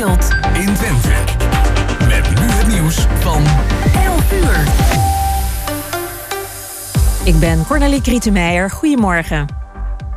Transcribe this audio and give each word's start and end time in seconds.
In 0.00 0.06
Twente. 0.74 1.08
Met 2.08 2.40
nu 2.40 2.46
het 2.46 2.66
nieuws 2.66 3.06
van 3.18 3.44
11 4.04 4.32
uur. 4.32 4.64
Ik 7.24 7.40
ben 7.40 7.66
Cornelie 7.66 8.00
Krietenmeijer. 8.00 8.70
Goedemorgen. 8.70 9.46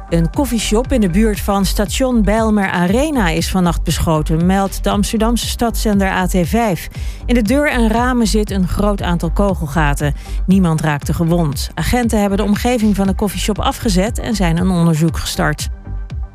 Een 0.09 0.29
koffieshop 0.29 0.91
in 0.91 1.01
de 1.01 1.09
buurt 1.09 1.39
van 1.39 1.65
station 1.65 2.21
Bijlmer 2.21 2.69
Arena 2.69 3.29
is 3.29 3.51
vannacht 3.51 3.83
beschoten, 3.83 4.45
meldt 4.45 4.83
de 4.83 4.89
Amsterdamse 4.89 5.47
stadszender 5.47 6.27
AT5. 6.27 6.79
In 7.25 7.33
de 7.33 7.41
deur 7.41 7.69
en 7.69 7.89
ramen 7.89 8.27
zit 8.27 8.51
een 8.51 8.67
groot 8.67 9.01
aantal 9.01 9.31
kogelgaten. 9.31 10.13
Niemand 10.45 10.81
raakte 10.81 11.13
gewond. 11.13 11.69
Agenten 11.73 12.19
hebben 12.19 12.37
de 12.37 12.43
omgeving 12.43 12.95
van 12.95 13.07
de 13.07 13.15
koffieshop 13.15 13.59
afgezet 13.59 14.19
en 14.19 14.35
zijn 14.35 14.57
een 14.57 14.69
onderzoek 14.69 15.17
gestart. 15.17 15.69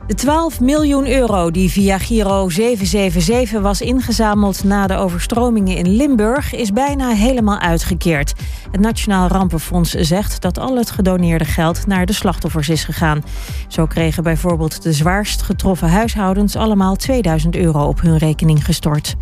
De 0.08 0.14
12 0.14 0.60
miljoen 0.60 1.06
euro 1.06 1.50
die 1.50 1.70
via 1.70 1.98
Giro 1.98 2.48
777 2.48 3.60
was 3.60 3.80
ingezameld 3.80 4.64
na 4.64 4.86
de 4.86 4.94
overstromingen 4.96 5.76
in 5.76 5.88
Limburg 5.88 6.54
is 6.54 6.72
bijna 6.72 7.08
helemaal 7.08 7.58
uitgekeerd. 7.58 8.32
Het 8.70 8.80
Nationaal 8.80 9.28
Rampenfonds 9.28 9.90
zegt 9.90 10.42
dat 10.42 10.58
al 10.58 10.76
het 10.76 10.90
gedoneerde 10.90 11.44
geld 11.44 11.86
naar 11.86 12.06
de 12.06 12.12
slachtoffers 12.12 12.68
is 12.68 12.84
gegaan. 12.84 13.24
Zo 13.68 13.86
kregen 13.86 14.22
bijvoorbeeld 14.22 14.82
de 14.82 14.92
zwaarst 14.92 15.42
getroffen 15.42 15.88
huishoudens 15.88 16.56
allemaal 16.56 16.96
2000 16.96 17.56
euro 17.56 17.86
op 17.86 18.00
hun 18.00 18.16
rekening 18.16 18.64
gestort. 18.64 19.16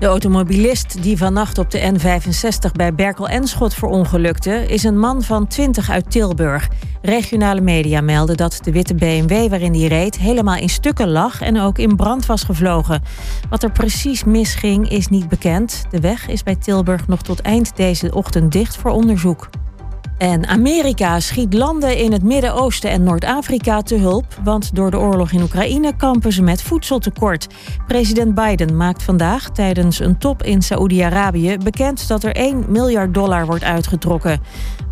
De 0.00 0.06
automobilist 0.06 1.02
die 1.02 1.16
vannacht 1.16 1.58
op 1.58 1.70
de 1.70 1.92
N65 1.92 2.72
bij 2.72 2.94
Berkel-Enschot 2.94 3.74
verongelukte... 3.74 4.66
is 4.66 4.82
een 4.82 4.98
man 4.98 5.22
van 5.22 5.46
20 5.46 5.90
uit 5.90 6.10
Tilburg. 6.10 6.68
Regionale 7.02 7.60
media 7.60 8.00
melden 8.00 8.36
dat 8.36 8.58
de 8.62 8.72
witte 8.72 8.94
BMW 8.94 9.48
waarin 9.48 9.74
hij 9.74 9.86
reed... 9.86 10.18
helemaal 10.18 10.56
in 10.56 10.68
stukken 10.68 11.08
lag 11.10 11.40
en 11.40 11.60
ook 11.60 11.78
in 11.78 11.96
brand 11.96 12.26
was 12.26 12.42
gevlogen. 12.42 13.02
Wat 13.50 13.62
er 13.62 13.72
precies 13.72 14.24
misging 14.24 14.88
is 14.88 15.08
niet 15.08 15.28
bekend. 15.28 15.84
De 15.90 16.00
weg 16.00 16.28
is 16.28 16.42
bij 16.42 16.56
Tilburg 16.56 17.06
nog 17.06 17.22
tot 17.22 17.40
eind 17.40 17.76
deze 17.76 18.14
ochtend 18.14 18.52
dicht 18.52 18.76
voor 18.76 18.90
onderzoek. 18.90 19.48
En 20.20 20.46
Amerika 20.46 21.20
schiet 21.20 21.54
landen 21.54 21.96
in 21.96 22.12
het 22.12 22.22
Midden-Oosten 22.22 22.90
en 22.90 23.02
Noord-Afrika 23.02 23.82
te 23.82 23.96
hulp, 23.96 24.24
want 24.44 24.74
door 24.74 24.90
de 24.90 24.98
oorlog 24.98 25.32
in 25.32 25.42
Oekraïne 25.42 25.96
kampen 25.96 26.32
ze 26.32 26.42
met 26.42 26.62
voedseltekort. 26.62 27.46
President 27.86 28.34
Biden 28.34 28.76
maakt 28.76 29.02
vandaag 29.02 29.50
tijdens 29.50 30.00
een 30.00 30.18
top 30.18 30.42
in 30.42 30.62
Saoedi-Arabië 30.62 31.56
bekend 31.64 32.08
dat 32.08 32.24
er 32.24 32.34
1 32.34 32.64
miljard 32.68 33.14
dollar 33.14 33.46
wordt 33.46 33.64
uitgetrokken. 33.64 34.40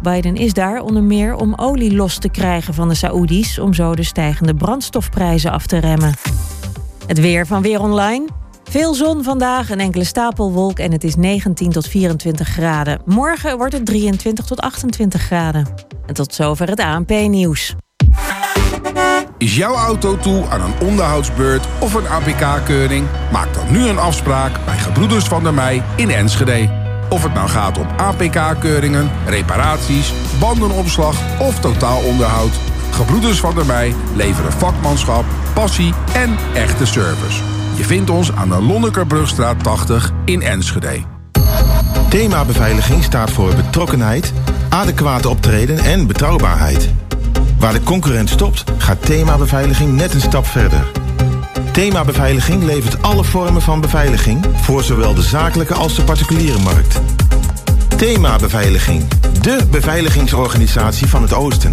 Biden 0.02 0.36
is 0.36 0.52
daar 0.52 0.80
onder 0.80 1.02
meer 1.02 1.34
om 1.34 1.54
olie 1.54 1.94
los 1.94 2.18
te 2.18 2.30
krijgen 2.30 2.74
van 2.74 2.88
de 2.88 2.94
Saoedi's, 2.94 3.58
om 3.58 3.74
zo 3.74 3.94
de 3.94 4.04
stijgende 4.04 4.54
brandstofprijzen 4.54 5.52
af 5.52 5.66
te 5.66 5.78
remmen. 5.78 6.14
Het 7.06 7.20
weer 7.20 7.46
van 7.46 7.62
Weer 7.62 7.80
Online. 7.80 8.26
Veel 8.70 8.94
zon 8.94 9.24
vandaag, 9.24 9.70
een 9.70 9.80
enkele 9.80 10.04
stapelwolk 10.04 10.78
en 10.78 10.92
het 10.92 11.04
is 11.04 11.16
19 11.16 11.70
tot 11.70 11.88
24 11.88 12.48
graden. 12.48 13.00
Morgen 13.04 13.56
wordt 13.56 13.72
het 13.72 13.86
23 13.86 14.44
tot 14.44 14.60
28 14.60 15.22
graden. 15.22 15.66
En 16.06 16.14
tot 16.14 16.34
zover 16.34 16.68
het 16.68 16.80
ANP-nieuws. 16.80 17.74
Is 19.38 19.56
jouw 19.56 19.74
auto 19.74 20.16
toe 20.16 20.46
aan 20.48 20.60
een 20.60 20.88
onderhoudsbeurt 20.88 21.66
of 21.80 21.94
een 21.94 22.08
APK-keuring? 22.08 23.06
Maak 23.32 23.54
dan 23.54 23.72
nu 23.72 23.86
een 23.86 23.98
afspraak 23.98 24.64
bij 24.64 24.76
Gebroeders 24.76 25.24
van 25.24 25.42
der 25.42 25.54
Mei 25.54 25.82
in 25.96 26.10
Enschede. 26.10 26.68
Of 27.08 27.22
het 27.22 27.34
nou 27.34 27.48
gaat 27.48 27.78
om 27.78 27.86
APK-keuringen, 27.96 29.10
reparaties, 29.26 30.12
bandenopslag 30.40 31.40
of 31.40 31.60
totaalonderhoud. 31.60 32.52
Gebroeders 32.90 33.40
van 33.40 33.54
der 33.54 33.66
Mei 33.66 33.94
leveren 34.16 34.52
vakmanschap, 34.52 35.24
passie 35.54 35.94
en 36.14 36.36
echte 36.54 36.86
service. 36.86 37.57
Je 37.78 37.84
vindt 37.84 38.10
ons 38.10 38.32
aan 38.32 38.48
de 38.48 38.62
Lonnekerbrugstraat 38.62 39.62
80 39.62 40.12
in 40.24 40.42
Enschede. 40.42 41.00
Thema 42.08 42.44
beveiliging 42.44 43.04
staat 43.04 43.30
voor 43.30 43.54
betrokkenheid, 43.54 44.32
adequate 44.68 45.28
optreden 45.28 45.78
en 45.78 46.06
betrouwbaarheid. 46.06 46.90
Waar 47.58 47.72
de 47.72 47.82
concurrent 47.82 48.28
stopt, 48.28 48.64
gaat 48.78 49.06
thema 49.06 49.36
beveiliging 49.36 49.92
net 49.92 50.14
een 50.14 50.20
stap 50.20 50.46
verder. 50.46 50.86
Thema 51.72 52.04
beveiliging 52.04 52.62
levert 52.62 53.02
alle 53.02 53.24
vormen 53.24 53.62
van 53.62 53.80
beveiliging 53.80 54.46
voor 54.54 54.82
zowel 54.82 55.14
de 55.14 55.22
zakelijke 55.22 55.74
als 55.74 55.94
de 55.94 56.02
particuliere 56.02 56.58
markt. 56.58 57.00
Thema 57.96 58.36
beveiliging, 58.36 59.04
de 59.40 59.66
beveiligingsorganisatie 59.70 61.06
van 61.06 61.22
het 61.22 61.32
Oosten. 61.32 61.72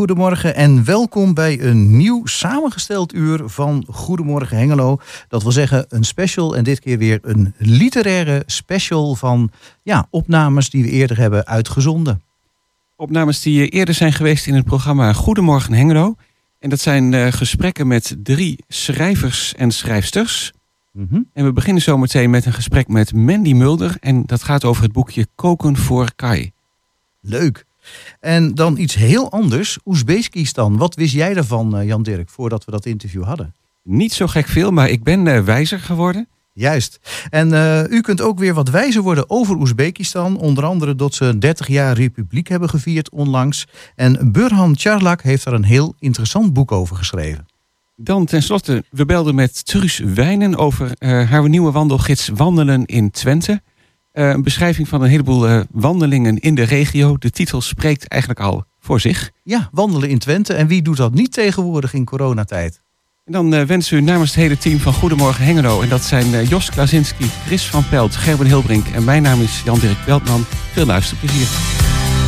Goedemorgen 0.00 0.54
en 0.54 0.84
welkom 0.84 1.34
bij 1.34 1.60
een 1.60 1.96
nieuw 1.96 2.26
samengesteld 2.26 3.14
uur 3.14 3.48
van 3.48 3.84
Goedemorgen 3.88 4.56
Hengelo. 4.56 5.00
Dat 5.28 5.42
wil 5.42 5.52
zeggen 5.52 5.86
een 5.88 6.04
special 6.04 6.56
en 6.56 6.64
dit 6.64 6.80
keer 6.80 6.98
weer 6.98 7.18
een 7.22 7.54
literaire 7.58 8.42
special 8.46 9.14
van 9.14 9.50
ja, 9.82 10.06
opnames 10.10 10.70
die 10.70 10.82
we 10.82 10.90
eerder 10.90 11.18
hebben 11.18 11.46
uitgezonden. 11.46 12.22
Opnames 12.96 13.42
die 13.42 13.60
eh, 13.60 13.78
eerder 13.78 13.94
zijn 13.94 14.12
geweest 14.12 14.46
in 14.46 14.54
het 14.54 14.64
programma 14.64 15.12
Goedemorgen 15.12 15.74
Hengelo. 15.74 16.14
En 16.58 16.70
dat 16.70 16.80
zijn 16.80 17.14
eh, 17.14 17.32
gesprekken 17.32 17.86
met 17.86 18.16
drie 18.22 18.64
schrijvers 18.68 19.54
en 19.54 19.70
schrijfsters. 19.70 20.52
Mhm. 20.92 21.20
En 21.32 21.44
we 21.44 21.52
beginnen 21.52 21.82
zometeen 21.82 22.30
met 22.30 22.46
een 22.46 22.52
gesprek 22.52 22.88
met 22.88 23.14
Mandy 23.14 23.52
Mulder. 23.52 23.96
En 24.00 24.22
dat 24.26 24.42
gaat 24.42 24.64
over 24.64 24.82
het 24.82 24.92
boekje 24.92 25.26
Koken 25.34 25.76
voor 25.76 26.10
Kai. 26.16 26.52
Leuk. 27.20 27.68
En 28.20 28.54
dan 28.54 28.76
iets 28.76 28.94
heel 28.94 29.30
anders, 29.30 29.78
Oezbekistan. 29.84 30.76
Wat 30.76 30.94
wist 30.94 31.14
jij 31.14 31.34
daarvan, 31.34 31.76
eh, 31.76 31.86
Jan 31.86 32.02
Dirk, 32.02 32.28
voordat 32.28 32.64
we 32.64 32.70
dat 32.70 32.86
interview 32.86 33.24
hadden? 33.24 33.54
Niet 33.82 34.12
zo 34.12 34.26
gek 34.26 34.46
veel, 34.46 34.70
maar 34.70 34.88
ik 34.88 35.02
ben 35.02 35.26
eh, 35.26 35.42
wijzer 35.42 35.78
geworden. 35.78 36.28
Juist. 36.52 37.00
En 37.30 37.52
eh, 37.52 37.90
u 37.90 38.00
kunt 38.00 38.20
ook 38.20 38.38
weer 38.38 38.54
wat 38.54 38.68
wijzer 38.68 39.02
worden 39.02 39.30
over 39.30 39.56
Oezbekistan. 39.56 40.38
Onder 40.38 40.64
andere 40.64 40.94
dat 40.94 41.14
ze 41.14 41.38
30 41.38 41.68
jaar 41.68 41.96
republiek 41.96 42.48
hebben 42.48 42.68
gevierd 42.68 43.10
onlangs. 43.10 43.66
En 43.94 44.32
Burhan 44.32 44.78
Charlak 44.78 45.22
heeft 45.22 45.44
daar 45.44 45.54
een 45.54 45.64
heel 45.64 45.94
interessant 45.98 46.52
boek 46.52 46.72
over 46.72 46.96
geschreven. 46.96 47.46
Dan 47.96 48.24
tenslotte, 48.24 48.84
we 48.90 49.04
belden 49.04 49.34
met 49.34 49.66
Truus 49.66 49.98
Wijnen 49.98 50.56
over 50.56 50.92
haar 51.00 51.48
nieuwe 51.48 51.70
wandelgids 51.70 52.28
Wandelen 52.28 52.86
in 52.86 53.10
Twente. 53.10 53.62
Eh, 54.20 54.28
een 54.28 54.42
beschrijving 54.42 54.88
van 54.88 55.02
een 55.02 55.10
heleboel 55.10 55.48
eh, 55.48 55.60
wandelingen 55.70 56.38
in 56.38 56.54
de 56.54 56.62
regio. 56.62 57.16
De 57.18 57.30
titel 57.30 57.60
spreekt 57.60 58.08
eigenlijk 58.08 58.40
al 58.40 58.64
voor 58.80 59.00
zich. 59.00 59.30
Ja, 59.42 59.68
wandelen 59.72 60.08
in 60.08 60.18
Twente. 60.18 60.54
En 60.54 60.66
wie 60.66 60.82
doet 60.82 60.96
dat 60.96 61.14
niet 61.14 61.32
tegenwoordig 61.32 61.94
in 61.94 62.04
coronatijd? 62.04 62.80
En 63.24 63.32
dan 63.32 63.54
eh, 63.54 63.62
wensen 63.62 63.96
we 63.96 64.02
namens 64.02 64.30
het 64.30 64.38
hele 64.38 64.58
team 64.58 64.78
van 64.78 64.92
Goedemorgen 64.92 65.44
Hengelo... 65.44 65.80
en 65.80 65.88
dat 65.88 66.02
zijn 66.02 66.34
eh, 66.34 66.48
Jos 66.48 66.70
Klazinski, 66.70 67.24
Chris 67.46 67.66
van 67.66 67.88
Pelt, 67.88 68.16
Gerben 68.16 68.46
Hilbrink... 68.46 68.86
en 68.86 69.04
mijn 69.04 69.22
naam 69.22 69.40
is 69.40 69.62
Jan-Dirk 69.64 70.04
Beltman. 70.06 70.44
Veel 70.72 70.86
luisterplezier. 70.86 71.48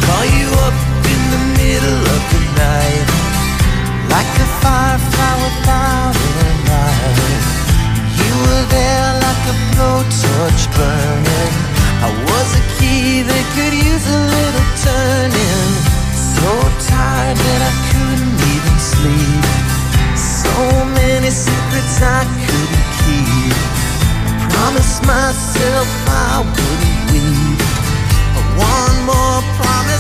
Call 0.01 0.27
you 0.27 0.53
up 0.53 0.75
in 1.05 1.23
the 1.31 1.63
middle 1.63 2.01
of 2.17 2.23
the 2.33 2.43
night 2.63 3.09
Like 4.09 4.41
a 4.41 4.49
firefly 4.61 5.35
without 5.45 6.17
a 6.17 6.53
light 6.69 7.45
You 8.21 8.33
were 8.43 8.67
there 8.69 9.13
like 9.15 9.45
a 9.49 9.57
blowtorch 9.71 10.77
burning 10.77 11.72
key 13.43 13.55
could 13.55 13.75
use 13.75 14.07
a 14.07 14.21
little 14.35 14.69
turning. 14.85 15.71
So 16.15 16.51
tired 16.89 17.37
that 17.37 17.61
I 17.71 17.75
couldn't 17.91 18.39
even 18.55 18.77
sleep. 18.79 19.45
So 20.17 20.55
many 21.01 21.31
secrets 21.31 22.03
I 22.03 22.23
couldn't 22.45 22.89
keep. 23.03 23.57
I 24.27 24.49
promised 24.51 25.03
myself 25.07 25.89
I 26.09 26.45
wouldn't 26.55 27.03
we? 27.13 27.25
One 28.59 28.97
more 29.07 29.41
promise 29.59 29.92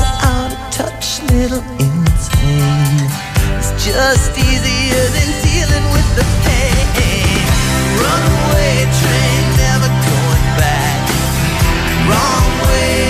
out 0.00 0.52
of 0.52 0.58
touch, 0.70 1.22
little 1.30 1.62
insane. 1.78 3.08
It's 3.58 3.72
just 3.84 4.32
easier 4.38 5.04
than 5.16 5.28
dealing 5.42 5.86
with 5.92 6.08
the 6.16 6.26
pain. 6.44 7.44
Runaway 8.00 8.86
train, 9.00 9.42
never 9.60 9.90
going 10.08 10.46
back. 10.58 11.00
Wrong 12.08 12.50
way 12.68 13.03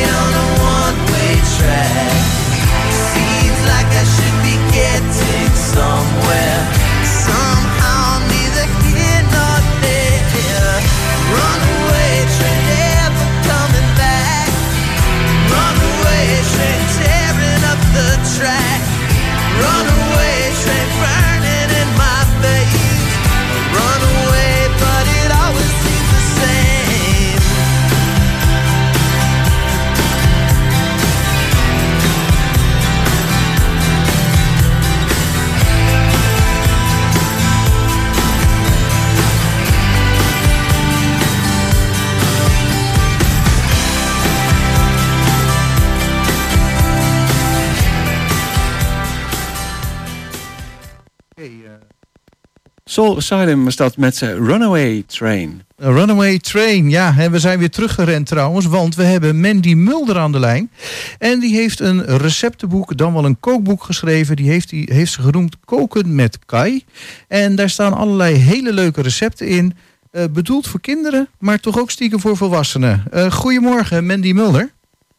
Soul 52.94 53.16
Asylum 53.16 53.64
was 53.64 53.76
dat 53.76 53.96
met 53.96 54.22
eh, 54.22 54.28
Runaway 54.28 55.02
Train. 55.06 55.62
Runaway 55.76 56.38
Train, 56.38 56.90
ja. 56.90 57.14
En 57.18 57.30
we 57.30 57.38
zijn 57.38 57.58
weer 57.58 57.70
teruggerend 57.70 58.26
trouwens, 58.26 58.66
want 58.66 58.94
we 58.94 59.02
hebben 59.02 59.40
Mandy 59.40 59.74
Mulder 59.74 60.18
aan 60.18 60.32
de 60.32 60.38
lijn. 60.38 60.70
En 61.18 61.40
die 61.40 61.56
heeft 61.56 61.80
een 61.80 62.04
receptenboek, 62.04 62.96
dan 62.96 63.12
wel 63.12 63.24
een 63.24 63.40
kookboek 63.40 63.82
geschreven. 63.82 64.36
Die 64.36 64.48
heeft, 64.50 64.68
die 64.68 64.88
heeft 64.92 65.12
ze 65.12 65.22
genoemd 65.22 65.56
Koken 65.64 66.14
met 66.14 66.38
Kai. 66.46 66.84
En 67.28 67.54
daar 67.56 67.70
staan 67.70 67.92
allerlei 67.92 68.34
hele 68.34 68.72
leuke 68.72 69.02
recepten 69.02 69.46
in. 69.48 69.76
eh, 70.10 70.24
bedoeld 70.30 70.66
voor 70.66 70.80
kinderen, 70.80 71.28
maar 71.38 71.60
toch 71.60 71.78
ook 71.78 71.90
stiekem 71.90 72.20
voor 72.20 72.36
volwassenen. 72.36 73.04
Eh, 73.10 73.30
goedemorgen, 73.32 74.06
Mandy 74.06 74.32
Mulder. 74.32 74.72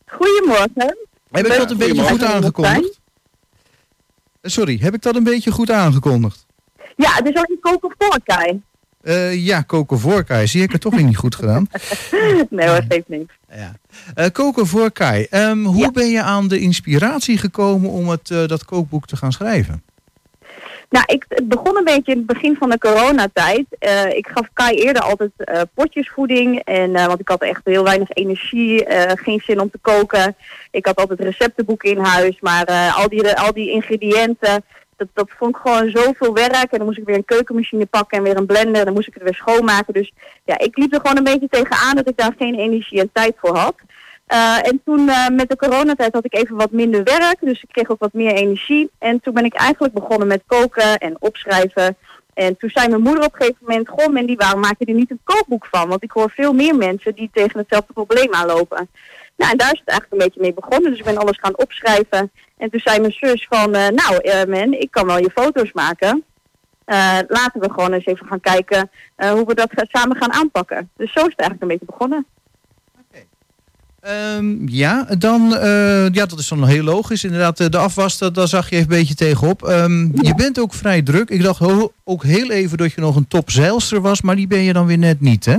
Goedemorgen. 0.05 0.97
Heb 1.31 1.45
ik 1.45 1.57
dat 1.57 1.71
een 1.71 1.77
beetje 1.77 2.01
goed 2.03 2.23
aangekondigd? 2.23 2.99
Eh, 4.41 4.51
Sorry, 4.51 4.77
heb 4.81 4.93
ik 4.93 5.01
dat 5.01 5.15
een 5.15 5.23
beetje 5.23 5.51
goed 5.51 5.71
aangekondigd? 5.71 6.44
Ja, 6.95 7.09
het 7.13 7.27
is 7.29 7.37
ook 7.37 7.49
een 7.49 7.59
koken 7.59 7.95
voor 7.97 8.19
Kai. 8.23 8.61
Eh, 9.01 9.45
ja, 9.45 9.61
koken 9.61 9.99
voor 9.99 10.23
Kai. 10.23 10.47
Zie 10.47 10.63
ik 10.63 10.71
het 10.71 10.81
toch 10.81 10.95
weer 10.95 11.03
niet 11.03 11.17
goed 11.17 11.35
gedaan. 11.35 11.67
Nee 12.49 12.67
hoor, 12.67 12.83
geeft 12.89 13.07
niks. 13.09 13.33
Ja. 13.51 13.71
Eh, 14.15 14.25
koken 14.31 14.67
voor 14.67 14.91
Kai. 14.91 15.27
Ehm, 15.29 15.63
hoe 15.63 15.77
Ja. 15.81 15.91
ben 15.91 16.09
je 16.09 16.21
aan 16.21 16.47
de 16.47 16.59
inspiratie 16.59 17.37
gekomen 17.37 17.89
om 17.89 18.09
het, 18.09 18.31
eh, 18.31 18.45
dat 18.47 18.65
kookboek 18.65 19.07
te 19.07 19.15
gaan 19.15 19.31
schrijven? 19.31 19.83
Nou, 20.89 21.05
ik, 21.07 21.25
het 21.29 21.47
begon 21.47 21.77
een 21.77 21.83
beetje 21.83 22.11
in 22.11 22.17
het 22.17 22.27
begin 22.27 22.55
van 22.55 22.69
de 22.69 22.77
coronatijd. 22.77 23.65
Eh 23.79 24.05
ik 24.09 24.27
gaf 24.33 24.47
Kai 24.53 24.75
eerder 24.75 25.01
altijd 25.03 25.31
potjesvoeding. 25.73 26.59
En, 26.63 26.91
want 26.91 27.19
ik 27.19 27.27
had 27.27 27.41
echt 27.41 27.61
heel 27.63 27.83
weinig 27.83 28.09
energie, 28.09 28.85
geen 29.15 29.41
zin 29.45 29.59
om 29.59 29.69
te 29.71 29.77
koken. 29.81 30.35
Ik 30.71 30.85
had 30.85 30.95
altijd 30.95 31.19
receptenboeken 31.19 31.89
in 31.89 31.97
huis. 31.97 32.37
Maar 32.41 32.93
al, 32.95 33.09
die, 33.09 33.31
al 33.31 33.53
die 33.53 33.71
ingrediënten, 33.71 34.63
dat, 34.97 35.07
dat 35.13 35.29
vond 35.37 35.55
ik 35.55 35.61
gewoon 35.61 35.89
zoveel 35.89 36.33
werk. 36.33 36.71
En 36.71 36.77
dan 36.77 36.85
moest 36.85 36.97
ik 36.97 37.05
weer 37.05 37.15
een 37.15 37.25
keukenmachine 37.25 37.85
pakken 37.85 38.17
en 38.17 38.23
weer 38.23 38.37
een 38.37 38.45
blender. 38.45 38.79
En 38.79 38.85
dan 38.85 38.93
moest 38.93 39.07
ik 39.07 39.13
het 39.13 39.23
weer 39.23 39.33
schoonmaken. 39.33 39.93
Dus 39.93 40.13
ja, 40.45 40.59
ik 40.59 40.77
liep 40.77 40.93
er 40.93 40.99
gewoon 40.99 41.17
een 41.17 41.23
beetje 41.23 41.49
tegenaan 41.49 41.95
dat 41.95 42.09
ik 42.09 42.17
daar 42.17 42.33
geen 42.37 42.55
energie 42.55 42.99
en 42.99 43.09
tijd 43.13 43.35
voor 43.37 43.57
had. 43.57 43.75
Eh, 44.25 44.67
en 44.67 44.81
toen 44.85 45.09
eh, 45.09 45.27
met 45.27 45.49
de 45.49 45.55
coronatijd 45.55 46.13
had 46.13 46.25
ik 46.25 46.33
even 46.33 46.55
wat 46.55 46.71
minder 46.71 47.03
werk, 47.03 47.37
dus 47.39 47.63
ik 47.63 47.69
kreeg 47.71 47.89
ook 47.89 47.99
wat 47.99 48.13
meer 48.13 48.33
energie. 48.33 48.89
En 48.97 49.19
toen 49.19 49.33
ben 49.33 49.45
ik 49.45 49.53
eigenlijk 49.53 49.93
begonnen 49.93 50.27
met 50.27 50.43
koken 50.45 50.97
en 50.97 51.15
opschrijven. 51.19 51.97
En 52.33 52.57
toen 52.57 52.69
zei 52.69 52.87
mijn 52.87 53.01
moeder 53.01 53.23
op 53.23 53.33
een 53.33 53.39
gegeven 53.39 53.65
moment, 53.65 53.89
goh 53.89 54.13
Mandy, 54.13 54.35
waarom 54.35 54.59
maak 54.59 54.75
je 54.77 54.85
er 54.85 54.93
niet 54.93 55.11
een 55.11 55.19
kookboek 55.23 55.65
van? 55.65 55.87
Want 55.87 56.03
ik 56.03 56.11
hoor 56.11 56.29
veel 56.29 56.53
meer 56.53 56.75
mensen 56.75 57.15
die 57.15 57.29
tegen 57.33 57.59
hetzelfde 57.59 57.93
probleem 57.93 58.33
aanlopen. 58.33 58.89
Nou, 59.37 59.51
en 59.51 59.57
daar 59.57 59.73
is 59.73 59.79
het 59.79 59.89
eigenlijk 59.89 60.11
een 60.11 60.27
beetje 60.27 60.41
mee 60.41 60.53
begonnen. 60.53 60.89
Dus 60.89 60.99
ik 60.99 61.05
ben 61.05 61.17
alles 61.17 61.37
gaan 61.39 61.57
opschrijven. 61.57 62.31
En 62.57 62.69
toen 62.69 62.79
zei 62.83 62.99
mijn 62.99 63.15
zus 63.19 63.47
van, 63.49 63.73
eh, 63.73 63.87
nou 63.87 64.17
eh 64.17 64.43
man, 64.43 64.73
ik 64.73 64.91
kan 64.91 65.05
wel 65.05 65.17
je 65.17 65.31
foto's 65.33 65.71
maken. 65.73 66.23
Eh, 66.85 67.17
laten 67.27 67.61
we 67.61 67.71
gewoon 67.71 67.93
eens 67.93 68.05
even 68.05 68.27
gaan 68.27 68.39
kijken 68.39 68.89
hoe 69.15 69.45
we 69.45 69.53
dat 69.53 69.69
samen 69.75 70.17
gaan 70.17 70.33
aanpakken. 70.33 70.89
Dus 70.97 71.11
zo 71.13 71.19
is 71.19 71.25
het 71.25 71.39
eigenlijk 71.39 71.61
een 71.61 71.67
beetje 71.67 71.85
begonnen. 71.85 72.25
Ehm, 73.99 74.67
ja, 74.67 75.03
dan, 75.03 75.49
ja, 76.11 76.25
dat 76.25 76.39
is 76.39 76.47
dan 76.47 76.65
heel 76.65 76.83
logisch. 76.83 77.23
Inderdaad, 77.23 77.71
de 77.71 77.77
afwas, 77.77 78.17
dat, 78.17 78.35
daar 78.35 78.47
zag 78.47 78.69
je 78.69 78.75
even 78.75 78.91
een 78.91 78.97
beetje 78.97 79.15
tegenop. 79.15 79.63
Ehm, 79.63 80.01
Je 80.21 80.33
bent 80.35 80.59
ook 80.59 80.73
vrij 80.73 81.01
druk. 81.01 81.29
Ik 81.29 81.41
dacht 81.43 81.61
ook 82.03 82.23
heel 82.23 82.51
even 82.51 82.77
dat 82.77 82.93
je 82.93 83.01
nog 83.01 83.15
een 83.15 83.27
topzeilster 83.27 84.01
was, 84.01 84.21
maar 84.21 84.35
die 84.35 84.47
ben 84.47 84.61
je 84.61 84.73
dan 84.73 84.85
weer 84.85 84.97
net 84.97 85.21
niet, 85.21 85.45
hè? 85.45 85.57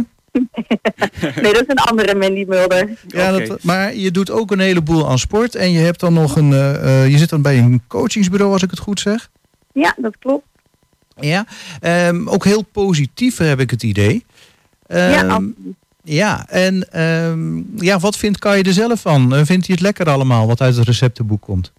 Nee, 1.20 1.52
dat 1.52 1.62
is 1.62 1.66
een 1.66 1.78
andere 1.78 2.14
Mandy 2.14 2.44
Mulder. 2.48 2.88
Ja, 3.06 3.32
dat, 3.38 3.62
maar 3.62 3.94
je 3.94 4.10
doet 4.10 4.30
ook 4.30 4.50
een 4.50 4.58
heleboel 4.60 5.08
aan 5.08 5.18
sport. 5.18 5.54
En 5.54 5.70
je 5.72 5.78
hebt 5.78 6.00
dan 6.00 6.12
nog 6.12 6.36
een. 6.36 6.52
eh, 6.52 7.02
eh, 7.04 7.10
je 7.10 7.18
zit 7.18 7.28
dan 7.28 7.42
bij 7.42 7.58
een 7.58 7.82
coachingsbureau, 7.88 8.52
als 8.52 8.62
ik 8.62 8.70
het 8.70 8.78
goed 8.78 9.00
zeg. 9.00 9.30
Ja, 9.72 9.94
dat 9.96 10.16
klopt. 10.18 10.44
Ja. 11.20 11.46
Ehm, 11.80 12.28
ook 12.28 12.44
heel 12.44 12.62
positief 12.62 13.36
heb 13.38 13.60
ik 13.60 13.70
het 13.70 13.82
idee. 13.82 14.24
ja, 14.86 14.96
Ehm, 15.20 15.30
absoluut. 15.30 15.54
ja, 16.02 16.46
en 16.48 16.92
ehm, 16.92 17.62
ja, 17.84 17.98
wat 17.98 18.16
vindt 18.16 18.38
Kai 18.38 18.62
er 18.62 18.72
zelf 18.72 19.00
van? 19.00 19.22
Eh, 19.34 19.40
Vindt 19.44 19.66
hij 19.66 19.74
het 19.74 19.80
lekker 19.80 20.08
allemaal 20.08 20.46
wat 20.46 20.60
uit 20.60 20.76
het 20.76 20.86
receptenboek 20.86 21.42
komt? 21.42 21.72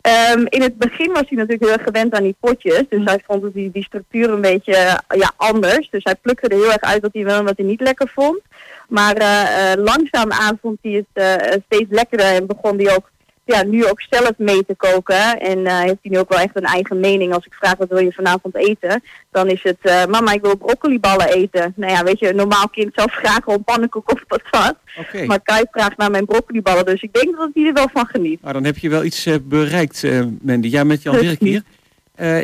Ehm, 0.00 0.44
in 0.48 0.62
het 0.62 0.78
begin 0.78 1.12
was 1.12 1.24
hij 1.28 1.38
natuurlijk 1.38 1.62
heel 1.62 1.72
erg 1.72 1.82
gewend 1.82 2.14
aan 2.14 2.22
die 2.22 2.36
potjes. 2.40 2.84
Dus 2.88 3.04
hij 3.04 3.22
vond 3.26 3.54
die, 3.54 3.70
die 3.70 3.84
structuur 3.84 4.30
een 4.30 4.40
beetje 4.40 4.74
eh, 4.74 5.18
ja, 5.18 5.32
anders. 5.36 5.90
Dus 5.90 6.04
hij 6.04 6.14
plukte 6.14 6.48
er 6.48 6.56
heel 6.56 6.72
erg 6.72 6.80
uit 6.80 7.02
wat 7.02 7.12
hij 7.12 7.24
wel 7.24 7.38
en 7.38 7.44
wat 7.44 7.56
hij 7.56 7.66
niet 7.66 7.80
lekker 7.80 8.08
vond. 8.14 8.40
Maar 8.88 9.14
eh, 9.16 9.72
eh, 9.72 9.84
langzaamaan 9.84 10.58
vond 10.60 10.78
hij 10.82 11.04
het 11.12 11.62
steeds 11.64 11.90
lekkerder 11.90 12.26
en 12.26 12.46
begon 12.46 12.78
hij 12.78 12.94
ook 12.94 13.10
ja, 13.50 13.62
nu 13.62 13.86
ook 13.86 14.00
zelf 14.10 14.32
mee 14.36 14.64
te 14.66 14.74
koken. 14.76 15.40
En 15.40 15.66
eh, 15.66 15.78
heeft 15.78 15.98
hij 16.02 16.10
nu 16.10 16.18
ook 16.18 16.28
wel 16.28 16.38
echt 16.38 16.56
een 16.56 16.64
eigen 16.64 17.00
mening. 17.00 17.34
Als 17.34 17.46
ik 17.46 17.54
vraag 17.54 17.76
wat 17.76 17.88
wil 17.88 17.98
je 17.98 18.12
vanavond 18.12 18.54
eten, 18.56 19.02
dan 19.30 19.48
is 19.48 19.62
het 19.62 19.78
eh, 19.80 20.06
mama 20.06 20.32
ik 20.32 20.40
wil 20.40 20.56
broccoliballen 20.56 21.28
eten. 21.28 21.72
Nou 21.76 21.92
ja, 21.92 22.04
weet 22.04 22.18
je, 22.18 22.28
een 22.28 22.36
normaal 22.36 22.68
kind 22.68 22.92
zou 22.94 23.08
vragen 23.12 23.46
om 23.46 23.64
pannenkoek 23.64 24.12
of 24.12 24.26
patat. 24.26 24.76
Oké. 24.98 25.24
Maar 25.24 25.40
Kai 25.40 25.64
vraagt 25.70 25.96
naar 25.96 26.10
mijn 26.10 26.24
broccoliballen. 26.26 26.84
Dus 26.84 27.02
ik 27.02 27.12
denk 27.12 27.36
dat 27.36 27.50
hij 27.54 27.66
er 27.66 27.72
wel 27.72 27.88
van 27.92 28.06
geniet. 28.06 28.40
Nou, 28.42 28.52
dan 28.52 28.64
heb 28.64 28.78
je 28.78 28.88
wel 28.88 29.04
iets 29.04 29.26
eh, 29.26 29.34
bereikt, 29.42 30.02
Mandy. 30.42 30.68
Ja, 30.68 30.84
met 30.84 31.02
Jan 31.02 31.18
Dirk 31.18 31.40
hier. 31.40 31.62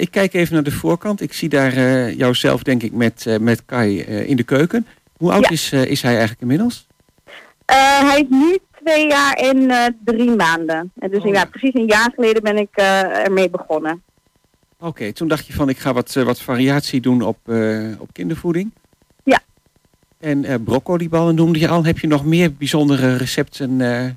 Ik 0.01 0.11
kijk 0.11 0.35
even 0.35 0.55
naar 0.55 0.63
de 0.63 0.71
voorkant. 0.71 1.21
Ik 1.21 1.33
zie 1.33 1.49
daar 1.49 2.11
jouzelf, 2.13 2.63
denk 2.63 2.83
ik, 2.83 2.93
met, 2.93 3.27
met 3.41 3.63
Kai 3.67 4.01
in 4.03 4.37
de 4.37 4.43
keuken. 4.43 4.87
Hoe 5.17 5.33
oud 5.33 5.43
Ja. 5.43 5.51
is, 5.51 5.73
is 5.73 6.03
hij 6.03 6.11
eigenlijk 6.11 6.41
inmiddels? 6.41 6.87
Hij 7.67 8.21
is 8.21 8.27
nu 8.29 8.59
twee 8.87 9.09
jaar 9.09 9.33
en 9.33 9.71
eh, 9.71 9.87
drie 10.05 10.31
maanden. 10.31 10.93
En 10.99 11.11
dus 11.11 11.21
Oh, 11.21 11.27
ja, 11.27 11.33
ja. 11.33 11.45
precies 11.45 11.75
een 11.75 11.87
jaar 11.87 12.11
geleden 12.15 12.43
ben 12.43 12.57
ik 12.57 12.69
eh, 12.73 13.25
ermee 13.25 13.51
begonnen. 13.51 14.03
Oké, 14.79 15.13
toen 15.13 15.29
dacht 15.29 15.47
je 15.47 15.53
van 15.53 15.69
ik 15.69 15.79
ga 15.79 15.93
wat, 15.93 16.17
eh, 16.17 16.23
wat 16.23 16.41
variatie 16.41 17.01
doen 17.01 17.23
op, 17.23 17.39
op 17.99 18.09
kindervoeding. 18.13 18.71
Ja. 19.25 19.41
En 20.19 20.65
broccoliballen 20.65 21.35
noemde 21.35 21.59
je 21.59 21.69
al. 21.69 21.85
Heb 21.85 21.99
je 21.99 22.07
nog 22.07 22.25
meer 22.25 22.53
bijzondere 22.53 23.17
recepten? 23.17 23.77
nou, 23.77 24.17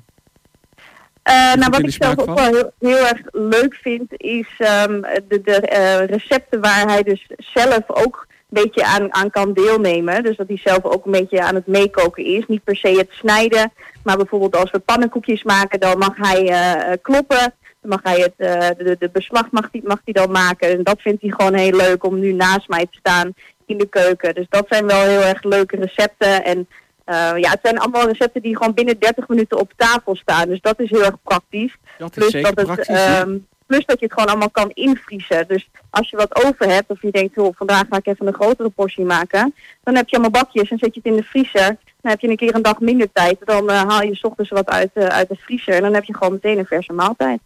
wat 1.70 1.80
ik 1.80 1.90
zelf 1.90 2.18
ook 2.18 2.38
wel 2.38 2.52
heel, 2.52 2.72
heel 2.78 3.06
erg 3.06 3.20
leuk 3.30 3.74
vind, 3.74 4.12
is 4.16 4.48
ehm, 4.58 5.00
de, 5.28 5.40
de 5.44 6.06
recepten 6.10 6.60
waar 6.60 6.86
hij 6.86 7.02
dus 7.02 7.30
zelf 7.36 7.82
ook 7.86 8.26
beetje 8.50 8.84
aan, 8.84 9.14
aan 9.14 9.30
kan 9.30 9.52
deelnemen. 9.52 10.22
Dus 10.22 10.36
dat 10.36 10.48
hij 10.48 10.56
zelf 10.56 10.84
ook 10.84 11.04
een 11.04 11.10
beetje 11.10 11.42
aan 11.42 11.54
het 11.54 11.66
meekoken 11.66 12.24
is. 12.24 12.46
Niet 12.46 12.64
per 12.64 12.76
se 12.76 12.88
het 12.88 13.10
snijden, 13.10 13.72
maar 14.04 14.16
bijvoorbeeld 14.16 14.56
als 14.56 14.70
we 14.70 14.78
pannenkoekjes 14.78 15.42
maken, 15.42 15.80
dan 15.80 15.98
mag 15.98 16.16
hij 16.16 16.48
eh, 16.48 16.92
eh, 16.92 16.98
kloppen. 17.02 17.54
Dan 17.80 17.90
mag 17.90 18.00
hij 18.02 18.20
het, 18.20 18.34
eh, 18.36 18.86
de, 18.86 18.96
de 18.98 19.10
beslag 19.12 19.50
mag 19.50 19.68
hij, 19.72 19.80
mag 19.84 20.00
hij 20.04 20.12
dan 20.12 20.30
maken. 20.30 20.70
En 20.70 20.82
dat 20.82 21.00
vindt 21.00 21.22
hij 21.22 21.30
gewoon 21.30 21.54
heel 21.54 21.76
leuk 21.76 22.04
om 22.04 22.18
nu 22.18 22.32
naast 22.32 22.68
mij 22.68 22.86
te 22.86 22.98
staan 22.98 23.32
in 23.66 23.78
de 23.78 23.88
keuken. 23.88 24.34
Dus 24.34 24.46
dat 24.48 24.66
zijn 24.68 24.86
wel 24.86 25.02
heel 25.02 25.20
erg 25.20 25.42
leuke 25.42 25.76
recepten. 25.76 26.44
En 26.44 26.68
eh, 27.04 27.32
ja, 27.36 27.50
het 27.50 27.58
zijn 27.62 27.78
allemaal 27.78 28.08
recepten 28.08 28.42
die 28.42 28.56
gewoon 28.56 28.74
binnen 28.74 28.98
30 28.98 29.28
minuten 29.28 29.58
op 29.58 29.72
tafel 29.76 30.16
staan. 30.16 30.48
Dus 30.48 30.60
dat 30.60 30.80
is 30.80 30.90
heel 30.90 31.04
erg 31.04 31.22
praktisch. 31.22 31.76
dat 31.98 32.10
is 32.10 32.16
Plus 32.16 32.30
zeker 32.30 32.54
dat, 32.54 32.66
het, 32.66 32.86
praktisch. 32.86 33.36
Plus 33.70 33.84
dat 33.86 33.98
je 34.00 34.04
het 34.04 34.14
gewoon 34.14 34.28
allemaal 34.28 34.50
kan 34.50 34.70
invriezen. 34.70 35.48
Dus 35.48 35.70
als 35.90 36.10
je 36.10 36.16
wat 36.16 36.44
over 36.44 36.68
hebt, 36.68 36.90
of 36.90 37.02
je 37.02 37.10
denkt, 37.10 37.34
joh, 37.34 37.54
vandaag 37.56 37.84
ga 37.90 37.96
ik 37.96 38.06
even 38.06 38.26
een 38.26 38.34
grotere 38.34 38.68
portie 38.68 39.04
maken. 39.04 39.54
Dan 39.82 39.94
heb 39.94 40.08
je 40.08 40.16
allemaal 40.16 40.42
bakjes 40.42 40.70
en 40.70 40.78
zet 40.78 40.94
je 40.94 41.00
het 41.02 41.12
in 41.12 41.16
de 41.16 41.22
vriezer. 41.22 41.76
Dan 42.00 42.10
heb 42.10 42.20
je 42.20 42.28
een 42.28 42.36
keer 42.36 42.54
een 42.54 42.62
dag 42.62 42.80
minder 42.80 43.12
tijd. 43.12 43.36
Dan 43.44 43.70
eh, 43.70 43.82
haal 43.88 44.02
je 44.02 44.14
's 44.14 44.24
ochtends 44.24 44.50
wat 44.50 44.68
uit, 44.68 44.90
eh, 44.94 45.04
uit 45.04 45.28
de 45.28 45.36
vriezer. 45.36 45.74
En 45.74 45.82
dan 45.82 45.94
heb 45.94 46.04
je 46.04 46.16
gewoon 46.16 46.32
meteen 46.32 46.58
een 46.58 46.66
verse 46.66 46.92
maaltijd. 46.92 47.40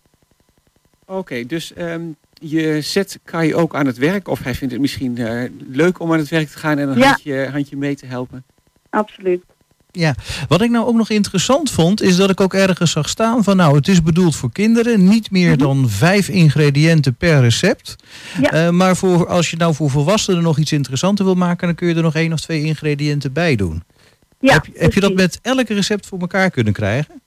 Oké, 1.06 1.46
dus 1.46 1.72
ehm, 1.72 2.02
je 2.32 2.80
zet 2.80 3.20
Kai 3.24 3.54
ook 3.54 3.74
aan 3.74 3.86
het 3.86 3.98
werk. 3.98 4.28
Of 4.28 4.42
hij 4.42 4.54
vindt 4.54 4.72
het 4.72 4.82
misschien 4.82 5.18
eh, 5.18 5.50
leuk 5.68 5.98
om 6.00 6.12
aan 6.12 6.18
het 6.18 6.28
werk 6.28 6.48
te 6.48 6.58
gaan 6.58 6.78
en 6.78 6.88
een 6.88 6.98
Ja. 6.98 7.06
handje, 7.06 7.48
handje 7.50 7.76
mee 7.76 7.94
te 7.96 8.06
helpen. 8.06 8.44
Absoluut. 8.90 9.42
Wat 10.48 10.62
ik 10.62 10.70
nou 10.70 10.86
ook 10.86 10.94
nog 10.94 11.10
interessant 11.10 11.70
vond, 11.70 12.02
is 12.02 12.16
dat 12.16 12.30
ik 12.30 12.40
ook 12.40 12.54
ergens 12.54 12.90
zag 12.90 13.08
staan 13.08 13.44
van 13.44 13.56
nou, 13.56 13.76
het 13.76 13.88
is 13.88 14.02
bedoeld 14.02 14.36
voor 14.36 14.52
kinderen, 14.52 15.08
niet 15.08 15.30
meer 15.30 15.56
dan 15.58 15.88
vijf 15.88 16.28
ingrediënten 16.28 17.14
per 17.14 17.40
recept. 17.40 17.96
Ja. 18.40 18.50
Eh, 18.50 18.70
maar 18.70 18.96
voor, 18.96 19.28
als 19.28 19.50
je 19.50 19.56
nou 19.56 19.74
voor 19.74 19.90
volwassenen 19.90 20.42
nog 20.42 20.58
iets 20.58 20.72
interessanter 20.72 21.24
wil 21.24 21.34
maken, 21.34 21.66
dan 21.66 21.76
kun 21.76 21.88
je 21.88 21.94
er 21.94 22.02
nog 22.02 22.14
één 22.14 22.32
of 22.32 22.40
twee 22.40 22.62
ingrediënten 22.62 23.32
bij 23.32 23.56
doen. 23.56 23.82
Ja, 24.40 24.52
heb, 24.52 24.64
je- 24.66 24.72
heb 24.76 24.92
je 24.92 25.00
dat 25.00 25.14
met 25.14 25.38
elk 25.42 25.68
recept 25.68 26.06
voor 26.06 26.18
elkaar 26.18 26.50
kunnen 26.50 26.72
krijgen? 26.72 27.22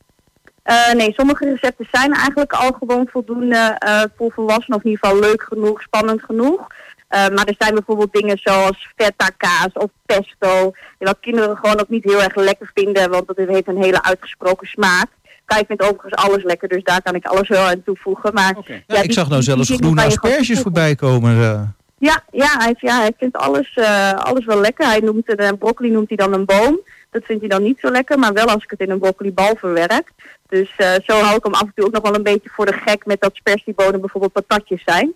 Eh, 0.64 0.94
nee, 0.94 1.14
sommige 1.14 1.46
recepten 1.50 1.88
zijn 1.92 2.14
eigenlijk 2.14 2.54
al 2.54 2.72
gewoon 2.80 3.08
voldoende 3.12 3.76
eh, 3.80 4.02
voor 4.18 4.32
volwassenen. 4.32 4.78
Of 4.78 4.84
in 4.84 4.90
ieder 4.90 5.06
geval 5.08 5.22
leuk 5.30 5.46
genoeg, 5.50 5.82
spannend 5.82 6.22
genoeg. 6.24 6.68
Eh, 7.08 7.20
maar 7.28 7.46
er 7.46 7.56
zijn 7.58 7.74
bijvoorbeeld 7.74 8.14
dingen 8.14 8.38
zoals 8.44 8.92
feta 8.96 9.30
kaas 9.38 9.70
of 9.74 9.90
pesto. 10.06 10.72
Wat 11.00 11.18
kinderen 11.22 11.58
gewoon 11.58 11.80
ook 11.80 11.90
niet 11.90 12.04
heel 12.04 12.22
erg 12.22 12.36
lekker 12.36 12.72
vinden. 12.74 13.10
Want 13.10 13.28
dat 13.28 13.38
heeft 13.38 13.68
een 13.68 13.84
hele 13.84 14.04
uitgesproken 14.04 14.68
smaak. 14.68 15.08
Kai 15.46 15.64
vindt 15.68 15.82
overigens 15.84 16.14
alles 16.16 16.44
lekker, 16.44 16.68
dus 16.68 16.84
daar 16.84 17.02
kan 17.02 17.16
ik 17.16 17.26
alles 17.26 17.48
wel 17.48 17.66
aan 17.66 17.84
toevoegen. 17.86 18.34
Maar. 18.34 18.56
Ja, 18.66 18.76
Ja, 18.88 18.96
ik 18.98 19.02
die- 19.04 19.14
zag 19.14 19.30
nou 19.30 19.42
zelfs 19.42 19.70
groene 19.70 20.04
asperges 20.06 20.60
voorbij 20.62 20.96
komen. 20.96 21.32
eh. 21.42 21.62
ja, 21.98 22.24
ja, 22.32 22.50
hij, 22.58 22.76
ja, 22.80 23.00
hij 23.00 23.12
vindt 23.18 23.38
alles, 23.38 23.72
eh, 23.76 24.12
alles 24.14 24.46
wel 24.46 24.60
lekker. 24.60 24.86
Hij 24.88 25.00
noemt 25.00 25.28
het, 25.28 25.40
eh, 25.40 25.50
broccoli 25.60 25.90
noemt 25.92 26.08
hij 26.08 26.18
dan 26.18 26.34
een 26.34 26.46
boom. 26.46 26.80
Dat 27.12 27.24
vindt 27.26 27.42
hij 27.42 27.50
dan 27.50 27.64
niet 27.64 27.80
zo 27.80 27.90
lekker, 27.92 28.20
maar 28.20 28.34
wel 28.34 28.46
als 28.46 28.64
ik 28.64 28.70
het 28.70 28.80
in 28.80 28.90
een 28.90 29.00
broccolibal 29.00 29.56
verwerk. 29.56 30.12
Dus 30.50 30.70
eh, 30.78 30.94
zo 31.06 31.20
hou 31.20 31.36
ik 31.36 31.44
hem 31.44 31.54
af 31.54 31.62
en 31.62 31.72
toe 31.76 31.86
ook 31.86 31.92
nog 31.92 32.02
wel 32.04 32.16
een 32.16 32.24
beetje 32.24 32.50
voor 32.50 32.66
de 32.66 32.74
gek 32.86 33.06
met 33.06 33.22
dat 33.22 33.36
spersiebonen 33.36 34.00
bijvoorbeeld 34.00 34.34
patatjes 34.34 34.84
zijn. 34.86 35.14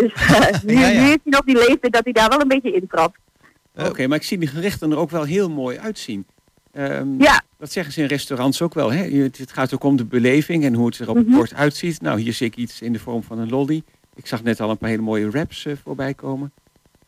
Dus 0.00 0.12
eh, 0.12 0.62
nu, 0.62 0.72
Ja, 0.78 0.88
ja. 0.88 1.00
nu 1.00 1.06
is 1.06 1.08
hij 1.08 1.18
nog 1.24 1.44
die 1.44 1.54
leeftijd 1.54 1.92
dat 1.92 2.04
hij 2.04 2.12
daar 2.12 2.28
wel 2.28 2.40
een 2.40 2.48
beetje 2.48 2.72
intrapt. 2.72 3.18
Oké, 3.76 4.06
maar 4.06 4.16
ik 4.16 4.22
zie 4.24 4.38
die 4.38 4.48
gerechten 4.48 4.90
er 4.90 4.96
ook 4.98 5.10
wel 5.10 5.22
heel 5.24 5.50
mooi 5.50 5.78
uitzien. 5.78 6.26
Ehm, 6.72 7.08
Ja, 7.22 7.42
Dat 7.58 7.72
zeggen 7.72 7.92
ze 7.92 8.00
in 8.00 8.06
restaurants 8.06 8.62
ook 8.62 8.74
wel. 8.74 8.92
Hè? 8.92 9.02
Het 9.20 9.52
gaat 9.52 9.74
ook 9.74 9.84
om 9.84 9.96
de 9.96 10.04
beleving 10.04 10.64
en 10.64 10.74
hoe 10.74 10.86
het 10.86 10.98
er 10.98 11.08
op 11.08 11.16
het 11.16 11.26
Mhm. 11.26 11.36
bord 11.36 11.54
uitziet. 11.54 12.00
Nou, 12.00 12.20
hier 12.20 12.32
zie 12.32 12.46
ik 12.46 12.56
iets 12.56 12.80
in 12.80 12.92
de 12.92 12.98
vorm 12.98 13.22
van 13.22 13.38
een 13.38 13.48
lolly. 13.48 13.82
Ik 14.14 14.26
zag 14.26 14.42
net 14.42 14.60
al 14.60 14.70
een 14.70 14.78
paar 14.78 14.88
hele 14.88 15.02
mooie 15.02 15.30
wraps 15.30 15.66
eh, 15.66 15.72
voorbij 15.84 16.14
komen. 16.14 16.52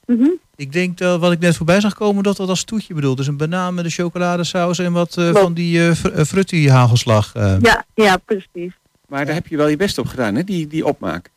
mhm. 0.07 0.29
Ik 0.57 0.73
denk 0.73 0.99
dat 0.99 1.21
wat 1.21 1.33
ik 1.33 1.39
net 1.39 1.57
voorbij 1.57 1.81
zag 1.81 1.95
komen, 1.95 2.23
dat 2.23 2.37
dat 2.37 2.49
als 2.49 2.65
toetje 2.65 2.95
bedoeld 2.95 3.19
is. 3.19 3.27
Een 3.27 3.37
banaan 3.37 3.75
met 3.75 3.85
een 3.85 3.91
chocoladesaus 3.91 4.79
en 4.79 4.93
wat 4.93 5.17
eh, 5.17 5.31
van 5.35 5.55
die 5.55 5.87
eh 5.89 5.93
fr- 5.95 6.09
eh, 6.09 6.25
frutti 6.25 6.69
hagelslag. 6.71 7.35
eh. 7.35 7.57
ja, 7.61 7.85
ja, 7.95 8.17
precies. 8.17 8.73
Maar 9.09 9.25
daar 9.27 9.35
heb 9.35 9.47
je 9.47 9.57
wel 9.57 9.69
je 9.69 9.77
best 9.77 9.99
op 9.99 10.07
gedaan, 10.07 10.35
hè? 10.35 10.45
Die, 10.45 10.67
die 10.67 10.87
opmaak. 10.87 11.31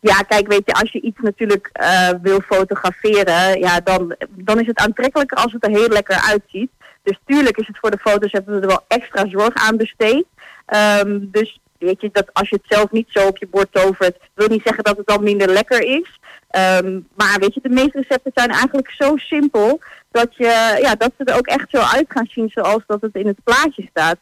Ja, 0.00 0.20
kijk, 0.20 0.48
weet 0.48 0.62
je, 0.64 0.72
als 0.72 0.92
je 0.92 1.00
iets 1.00 1.18
natuurlijk 1.20 1.70
eh, 1.72 2.08
wil 2.22 2.40
fotograferen, 2.40 3.58
ja, 3.58 3.80
dan, 3.80 4.16
dan 4.30 4.60
is 4.60 4.66
het 4.66 4.78
aantrekkelijker 4.78 5.36
als 5.36 5.52
het 5.52 5.64
er 5.64 5.70
heel 5.70 5.88
lekker 5.88 6.16
uitziet. 6.16 6.70
Dus 7.02 7.18
tuurlijk 7.26 7.56
is 7.56 7.66
het 7.66 7.78
voor 7.78 7.90
de 7.90 7.98
foto's 7.98 8.32
hebben 8.32 8.54
we 8.54 8.60
er 8.60 8.66
wel 8.66 8.84
extra 8.88 9.28
zorg 9.28 9.54
aan 9.54 9.76
besteed. 9.76 10.24
Ehm, 10.66 11.18
dus 11.20 11.60
weet 11.78 12.00
je, 12.00 12.08
dat 12.12 12.34
als 12.34 12.48
je 12.48 12.56
het 12.56 12.76
zelf 12.76 12.90
niet 12.90 13.08
zo 13.08 13.26
op 13.26 13.38
je 13.38 13.46
bord 13.46 13.72
tovert, 13.72 14.16
wil 14.34 14.48
niet 14.48 14.62
zeggen 14.64 14.84
dat 14.84 14.96
het 14.96 15.06
dan 15.06 15.22
minder 15.22 15.48
lekker 15.48 15.82
is. 15.82 16.18
Ehm, 16.48 17.00
maar 17.14 17.36
weet 17.38 17.54
je, 17.54 17.60
de 17.62 17.68
meeste 17.68 18.00
recepten 18.00 18.32
zijn 18.34 18.50
eigenlijk 18.50 18.90
zo 18.90 19.16
simpel 19.16 19.80
dat, 20.10 20.36
je, 20.36 20.78
ja, 20.82 20.94
dat 20.94 21.12
ze 21.16 21.24
er 21.24 21.36
ook 21.36 21.46
echt 21.46 21.70
zo 21.70 21.78
uit 21.78 22.06
gaan 22.08 22.26
zien 22.30 22.48
zoals 22.48 22.82
dat 22.86 23.00
het 23.00 23.14
in 23.14 23.26
het 23.26 23.44
plaatje 23.44 23.86
staat. 23.90 24.18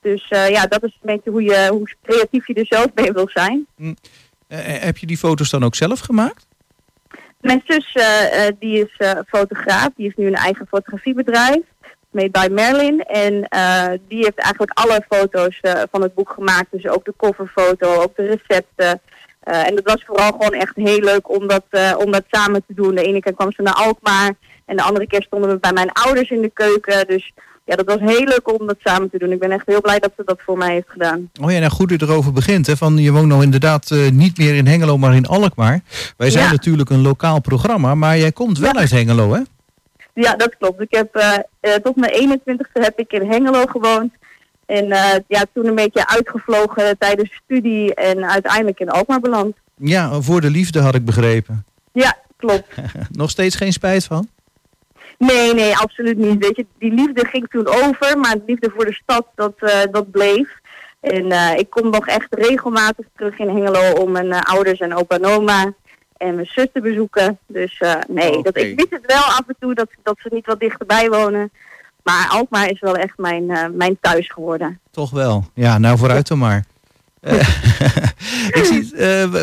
Dus 0.00 0.28
eh, 0.28 0.48
ja, 0.48 0.66
dat 0.66 0.84
is 0.84 0.98
een 1.00 1.14
beetje 1.14 1.30
hoe, 1.30 1.42
je, 1.42 1.68
hoe 1.70 1.88
creatief 2.02 2.46
je 2.46 2.54
er 2.54 2.66
zelf 2.66 2.86
mee 2.94 3.12
wil 3.12 3.28
zijn. 3.28 3.66
Eh, 4.48 4.58
heb 4.62 4.96
je 4.98 5.06
die 5.06 5.18
foto's 5.18 5.50
dan 5.50 5.64
ook 5.64 5.74
zelf 5.74 6.00
gemaakt? 6.00 6.46
Mijn 7.40 7.62
zus, 7.66 7.92
eh, 7.92 8.46
eh, 8.46 8.54
die 8.58 8.84
is 8.84 8.94
eh, 8.96 9.18
fotograaf, 9.26 9.88
die 9.96 10.04
heeft 10.04 10.16
nu 10.16 10.26
een 10.26 10.34
eigen 10.34 10.66
fotografiebedrijf, 10.66 11.62
Made 12.10 12.30
by 12.30 12.48
Merlin. 12.50 13.00
En 13.00 13.48
eh, 13.48 13.88
die 14.08 14.24
heeft 14.24 14.38
eigenlijk 14.38 14.78
alle 14.78 15.04
foto's 15.08 15.58
eh, 15.60 15.82
van 15.90 16.02
het 16.02 16.14
boek 16.14 16.30
gemaakt, 16.30 16.70
dus 16.70 16.86
ook 16.88 17.04
de 17.04 17.14
coverfoto, 17.16 18.02
ook 18.02 18.16
de 18.16 18.26
recepten. 18.26 19.00
Eh, 19.40 19.66
en 19.66 19.74
dat 19.74 19.84
was 19.84 20.04
vooral 20.06 20.30
gewoon 20.30 20.52
echt 20.52 20.76
heel 20.76 21.00
leuk 21.00 21.30
om 21.30 21.46
dat, 21.46 21.64
eh, 21.70 21.94
om 21.98 22.10
dat 22.10 22.24
samen 22.30 22.64
te 22.66 22.74
doen. 22.74 22.94
De 22.94 23.02
ene 23.02 23.20
keer 23.20 23.34
kwam 23.34 23.52
ze 23.52 23.62
naar 23.62 23.74
Alkmaar 23.74 24.34
en 24.64 24.76
de 24.76 24.82
andere 24.82 25.06
keer 25.06 25.22
stonden 25.22 25.50
we 25.50 25.58
bij 25.58 25.72
mijn 25.72 25.92
ouders 25.92 26.30
in 26.30 26.42
de 26.42 26.50
keuken. 26.50 27.06
Dus 27.06 27.32
ja, 27.66 27.76
dat 27.76 27.86
was 27.86 27.98
heel 28.00 28.24
leuk 28.24 28.60
om 28.60 28.66
dat 28.66 28.76
samen 28.84 29.10
te 29.10 29.18
doen. 29.18 29.32
Ik 29.32 29.38
ben 29.38 29.50
echt 29.50 29.66
heel 29.66 29.80
blij 29.80 29.98
dat 29.98 30.10
ze 30.16 30.22
dat 30.24 30.38
voor 30.44 30.56
mij 30.58 30.72
heeft 30.72 30.88
gedaan. 30.90 31.30
Oh 31.42 31.50
ja, 31.50 31.58
nou 31.58 31.70
goed 31.72 31.90
u 31.90 31.96
erover 31.98 32.32
begint. 32.32 32.66
Hè, 32.66 32.76
van, 32.76 32.96
je 32.98 33.12
woont 33.12 33.26
nou 33.26 33.42
inderdaad 33.42 33.90
eh, 33.90 34.10
niet 34.10 34.38
meer 34.38 34.54
in 34.54 34.66
Hengelo, 34.66 34.98
maar 34.98 35.14
in 35.14 35.26
Alkmaar. 35.26 35.80
Wij 36.16 36.30
zijn 36.30 36.44
Ja. 36.44 36.50
natuurlijk 36.50 36.90
een 36.90 37.02
lokaal 37.02 37.40
programma, 37.40 37.94
maar 37.94 38.18
jij 38.18 38.32
komt 38.32 38.58
wel 38.58 38.72
Ja. 38.72 38.78
uit 38.80 38.90
Hengelo, 38.90 39.32
hè? 39.34 39.40
Ja, 40.14 40.36
dat 40.36 40.56
klopt. 40.58 40.80
Ik 40.80 40.94
heb 40.94 41.14
eh, 41.14 41.32
eh, 41.60 41.74
tot 41.74 41.96
mijn 41.96 42.12
21ste 42.12 42.80
heb 42.82 42.98
ik 42.98 43.12
in 43.12 43.30
Hengelo 43.30 43.64
gewoond. 43.66 44.12
En 44.66 44.86
ja, 45.28 45.44
toen 45.54 45.66
een 45.66 45.74
beetje 45.74 46.06
uitgevlogen 46.08 46.98
tijdens 46.98 47.40
studie 47.44 47.94
en 47.94 48.24
uiteindelijk 48.30 48.80
in 48.80 48.90
Alkmaar 48.90 49.20
beland. 49.20 49.56
Ja, 49.76 50.20
voor 50.20 50.40
de 50.40 50.50
liefde 50.50 50.80
had 50.80 50.94
ik 50.94 51.04
begrepen. 51.04 51.64
Ja, 51.92 52.16
klopt. 52.36 52.66
Nog 53.10 53.30
steeds 53.30 53.56
geen 53.56 53.72
spijt 53.72 54.04
van? 54.04 54.28
Nee, 55.18 55.54
nee, 55.54 55.76
absoluut 55.76 56.16
niet. 56.16 56.38
Weet 56.38 56.56
je, 56.56 56.66
die 56.78 56.92
liefde 56.92 57.26
ging 57.26 57.48
toen 57.48 57.66
over, 57.66 58.18
maar 58.18 58.34
de 58.34 58.42
liefde 58.46 58.70
voor 58.74 58.84
de 58.84 58.92
stad, 58.92 59.26
dat, 59.34 59.54
eh, 59.58 59.80
dat 59.90 60.10
bleef. 60.10 60.48
En 61.00 61.30
eh, 61.30 61.58
ik 61.58 61.70
kom 61.70 61.90
nog 61.90 62.06
echt 62.06 62.26
regelmatig 62.30 63.06
terug 63.16 63.38
in 63.38 63.48
Hengelo 63.48 63.92
om 63.92 64.10
mijn 64.12 64.32
eh, 64.32 64.40
ouders 64.40 64.80
en 64.80 64.94
opa 64.94 65.16
en 65.16 65.24
oma 65.24 65.74
en 66.16 66.34
mijn 66.34 66.46
zus 66.46 66.66
te 66.72 66.80
bezoeken. 66.80 67.38
Dus 67.46 67.82
nee, 68.08 68.42
dat, 68.42 68.56
ik 68.56 68.76
wist 68.76 68.90
het 68.90 69.06
wel 69.06 69.22
af 69.22 69.42
en 69.46 69.56
toe 69.60 69.74
dat, 69.74 69.88
dat 70.02 70.16
ze 70.18 70.28
niet 70.32 70.46
wat 70.46 70.60
dichterbij 70.60 71.08
wonen. 71.08 71.50
Maar 72.02 72.28
Alkmaar 72.28 72.70
is 72.70 72.80
wel 72.80 72.96
echt 72.96 73.18
mijn, 73.18 73.76
mijn 73.76 73.98
thuis 74.00 74.30
geworden. 74.30 74.80
Toch 74.90 75.10
wel. 75.10 75.44
Ja, 75.54 75.78
nou 75.78 75.98
vooruit 75.98 76.28
dan 76.28 76.38
maar. 76.38 76.64
Ik 78.52 78.64
zie, 78.64 78.94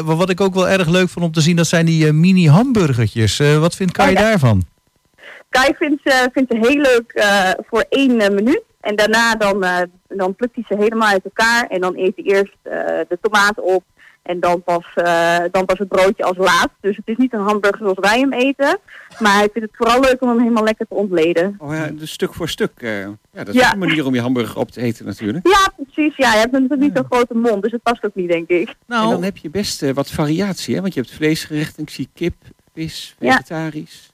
wat 0.04 0.30
ik 0.30 0.42
ook 0.42 0.54
wel 0.54 0.70
erg 0.70 0.88
leuk 0.88 1.10
vond 1.10 1.26
om 1.26 1.32
te 1.32 1.42
zien, 1.42 1.56
dat 1.56 1.68
zijn 1.68 1.86
die 1.86 2.12
mini 2.12 2.48
hamburgertjes. 2.48 3.40
Eh, 3.40 3.58
wat 3.58 3.76
vindt 3.76 3.94
Kai 3.94 4.08
Oh, 4.08 4.14
ja. 4.14 4.22
daarvan? 4.22 4.64
Kai 5.54 5.74
vindt 5.80 6.02
ze, 6.06 6.30
vindt 6.34 6.52
ze 6.54 6.58
heel 6.68 6.82
leuk 6.82 7.12
eh, 7.12 7.50
voor 7.70 7.86
één 7.90 8.20
eh, 8.20 8.30
minuut. 8.30 8.62
En 8.82 8.96
daarna 8.96 9.36
dan, 9.36 9.64
eh, 9.64 9.82
dan 10.08 10.36
plukt 10.36 10.56
hij 10.56 10.64
ze 10.68 10.76
helemaal 10.84 11.08
uit 11.10 11.24
elkaar. 11.24 11.68
En 11.68 11.82
dan 11.82 11.98
eet 11.98 12.14
hij 12.16 12.26
eerst 12.26 12.56
eh, 12.62 12.74
de 13.08 13.18
tomaat 13.22 13.60
op. 13.62 13.84
En 14.24 14.40
dan 14.40 14.64
pas, 14.64 14.86
eh, 14.96 15.38
dan 15.52 15.66
pas 15.66 15.80
het 15.80 15.88
broodje 15.88 16.24
als 16.24 16.38
laatst. 16.38 16.76
Dus 16.82 16.96
het 16.96 17.08
is 17.08 17.18
niet 17.18 17.34
een 17.34 17.40
hamburger 17.40 17.78
zoals 17.80 17.98
wij 18.00 18.20
hem 18.20 18.34
eten. 18.34 18.80
Maar 19.20 19.34
hij 19.34 19.50
vindt 19.54 19.68
het 19.68 19.78
vooral 19.78 20.00
leuk 20.00 20.22
om 20.22 20.30
hem 20.30 20.40
helemaal 20.40 20.64
lekker 20.64 20.86
te 20.88 20.94
ontleden. 20.96 21.56
Oh 21.60 21.74
ja, 21.76 21.88
dus 21.88 22.12
stuk 22.12 22.34
voor 22.34 22.50
stuk. 22.50 22.72
eh, 22.76 23.00
ja, 23.02 23.16
dat 23.32 23.48
is 23.48 23.54
Ja. 23.62 23.74
een 23.74 23.80
manier 23.80 24.06
om 24.06 24.14
je 24.14 24.22
hamburger 24.22 24.58
op 24.60 24.72
te 24.72 24.82
eten 24.82 25.06
natuurlijk. 25.06 25.48
Ja, 25.48 25.72
precies. 25.84 26.16
Ja, 26.18 26.32
je 26.34 26.40
hebt 26.40 26.52
natuurlijk 26.52 26.82
niet 26.82 26.92
zo'n 26.96 27.06
grote 27.10 27.34
mond. 27.36 27.64
Dus 27.64 27.72
het 27.72 27.84
past 27.84 28.06
ook 28.06 28.16
niet, 28.16 28.30
denk 28.30 28.50
ik. 28.50 28.68
En 28.68 28.76
Nou, 28.88 29.10
dan 29.10 29.24
heb 29.24 29.38
je 29.38 29.50
best 29.50 29.84
eh, 29.84 29.92
wat 29.94 30.10
variatie, 30.10 30.76
hè? 30.76 30.82
want 30.82 30.94
je 30.94 31.00
hebt 31.02 31.14
vleesgerechten, 31.14 31.84
ik 31.84 31.90
zie 31.90 32.10
kip, 32.14 32.36
vis, 32.74 33.16
vegetarisch. 33.20 34.04
Ja. 34.06 34.12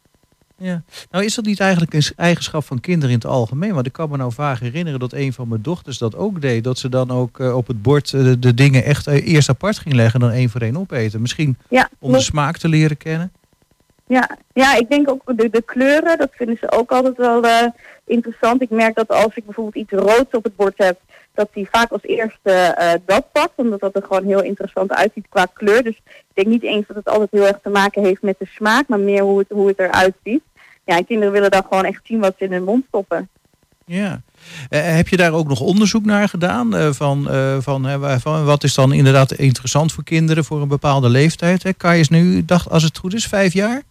Nou 1.11 1.25
is 1.25 1.35
dat 1.35 1.45
niet 1.45 1.59
eigenlijk 1.59 1.93
een 1.93 2.03
eigenschap 2.15 2.63
van 2.63 2.79
kinderen 2.79 3.09
in 3.09 3.21
het 3.21 3.25
algemeen? 3.25 3.73
Want 3.73 3.85
ik 3.85 3.93
kan 3.93 4.09
me 4.09 4.17
nou 4.17 4.31
vaag 4.31 4.59
herinneren 4.59 4.99
dat 4.99 5.13
een 5.13 5.33
van 5.33 5.47
mijn 5.47 5.61
dochters 5.61 5.97
dat 5.97 6.15
ook 6.15 6.41
deed. 6.41 6.63
Dat 6.63 6.77
ze 6.77 6.89
dan 6.89 7.11
ook 7.11 7.39
eh, 7.39 7.55
op 7.55 7.67
het 7.67 7.81
bord 7.81 8.13
eh, 8.13 8.23
de, 8.23 8.39
de 8.39 8.53
dingen 8.53 8.83
echt 8.83 9.07
eh, 9.07 9.27
eerst 9.27 9.49
apart 9.49 9.77
ging 9.77 9.95
leggen 9.95 10.21
en 10.21 10.27
dan 10.27 10.35
één 10.35 10.49
voor 10.49 10.61
één 10.61 10.77
opeten. 10.77 11.21
Misschien 11.21 11.57
Ja, 11.69 11.89
om 11.99 12.11
de 12.11 12.19
smaak 12.19 12.57
te 12.57 12.67
leren 12.67 12.97
kennen. 12.97 13.31
Ja, 14.07 14.37
ja, 14.53 14.75
ik 14.75 14.89
denk 14.89 15.09
ook 15.09 15.37
de, 15.37 15.49
de 15.49 15.61
kleuren, 15.61 16.17
dat 16.17 16.29
vinden 16.31 16.57
ze 16.57 16.71
ook 16.71 16.91
altijd 16.91 17.17
wel 17.17 17.71
interessant. 18.05 18.61
Ik 18.61 18.69
merk 18.69 18.95
dat 18.95 19.09
als 19.09 19.35
ik 19.35 19.45
bijvoorbeeld 19.45 19.75
iets 19.75 19.91
roods 19.91 20.31
op 20.31 20.43
het 20.43 20.55
bord 20.55 20.73
heb, 20.77 20.99
dat 21.33 21.49
die 21.53 21.67
vaak 21.71 21.91
als 21.91 22.03
eerste 22.03 22.75
dat 23.05 23.31
pakt. 23.31 23.53
Omdat 23.55 23.79
dat 23.79 23.95
er 23.95 24.03
gewoon 24.03 24.25
heel 24.25 24.43
interessant 24.43 24.91
uitziet 24.91 25.25
qua 25.29 25.45
kleur. 25.53 25.83
Dus 25.83 25.95
ik 26.05 26.31
denk 26.33 26.47
niet 26.47 26.63
eens 26.63 26.87
dat 26.87 26.95
het 26.95 27.09
altijd 27.09 27.31
heel 27.31 27.47
erg 27.47 27.59
te 27.63 27.69
maken 27.69 28.03
heeft 28.03 28.21
met 28.21 28.39
de 28.39 28.45
smaak, 28.45 28.87
maar 28.87 28.99
meer 28.99 29.21
hoe 29.21 29.39
het, 29.39 29.49
hoe 29.49 29.67
het 29.67 29.79
eruit 29.79 30.15
ziet. 30.23 30.43
Ja, 30.89 30.97
en 30.97 31.05
kinderen 31.05 31.33
willen 31.33 31.51
dan 31.51 31.65
gewoon 31.69 31.85
echt 31.85 31.99
zien 32.03 32.19
wat 32.19 32.35
ze 32.37 32.43
in 32.43 32.51
hun 32.51 32.63
mond 32.63 32.85
stoppen. 32.87 33.29
Ja. 33.85 34.21
Eh, 34.69 34.95
heb 34.95 35.07
je 35.07 35.17
daar 35.17 35.33
ook 35.33 35.47
nog 35.47 35.59
onderzoek 35.59 36.05
naar 36.05 36.29
gedaan? 36.29 36.75
eh, 36.75 36.89
van, 36.91 37.29
eh, 37.29 38.17
van, 38.19 38.45
wat 38.45 38.63
is 38.63 38.73
dan 38.73 38.93
inderdaad 38.93 39.31
interessant 39.31 39.91
voor 39.93 40.03
kinderen 40.03 40.43
voor 40.43 40.61
een 40.61 40.67
bepaalde 40.67 41.09
leeftijd? 41.09 41.63
Hè? 41.63 41.73
Kai 41.73 41.99
is 41.99 42.09
nu, 42.09 42.45
dacht, 42.45 42.69
als 42.69 42.83
het 42.83 42.97
goed 42.97 43.13
is, 43.13 43.27
vijf 43.27 43.53
jaar? 43.53 43.81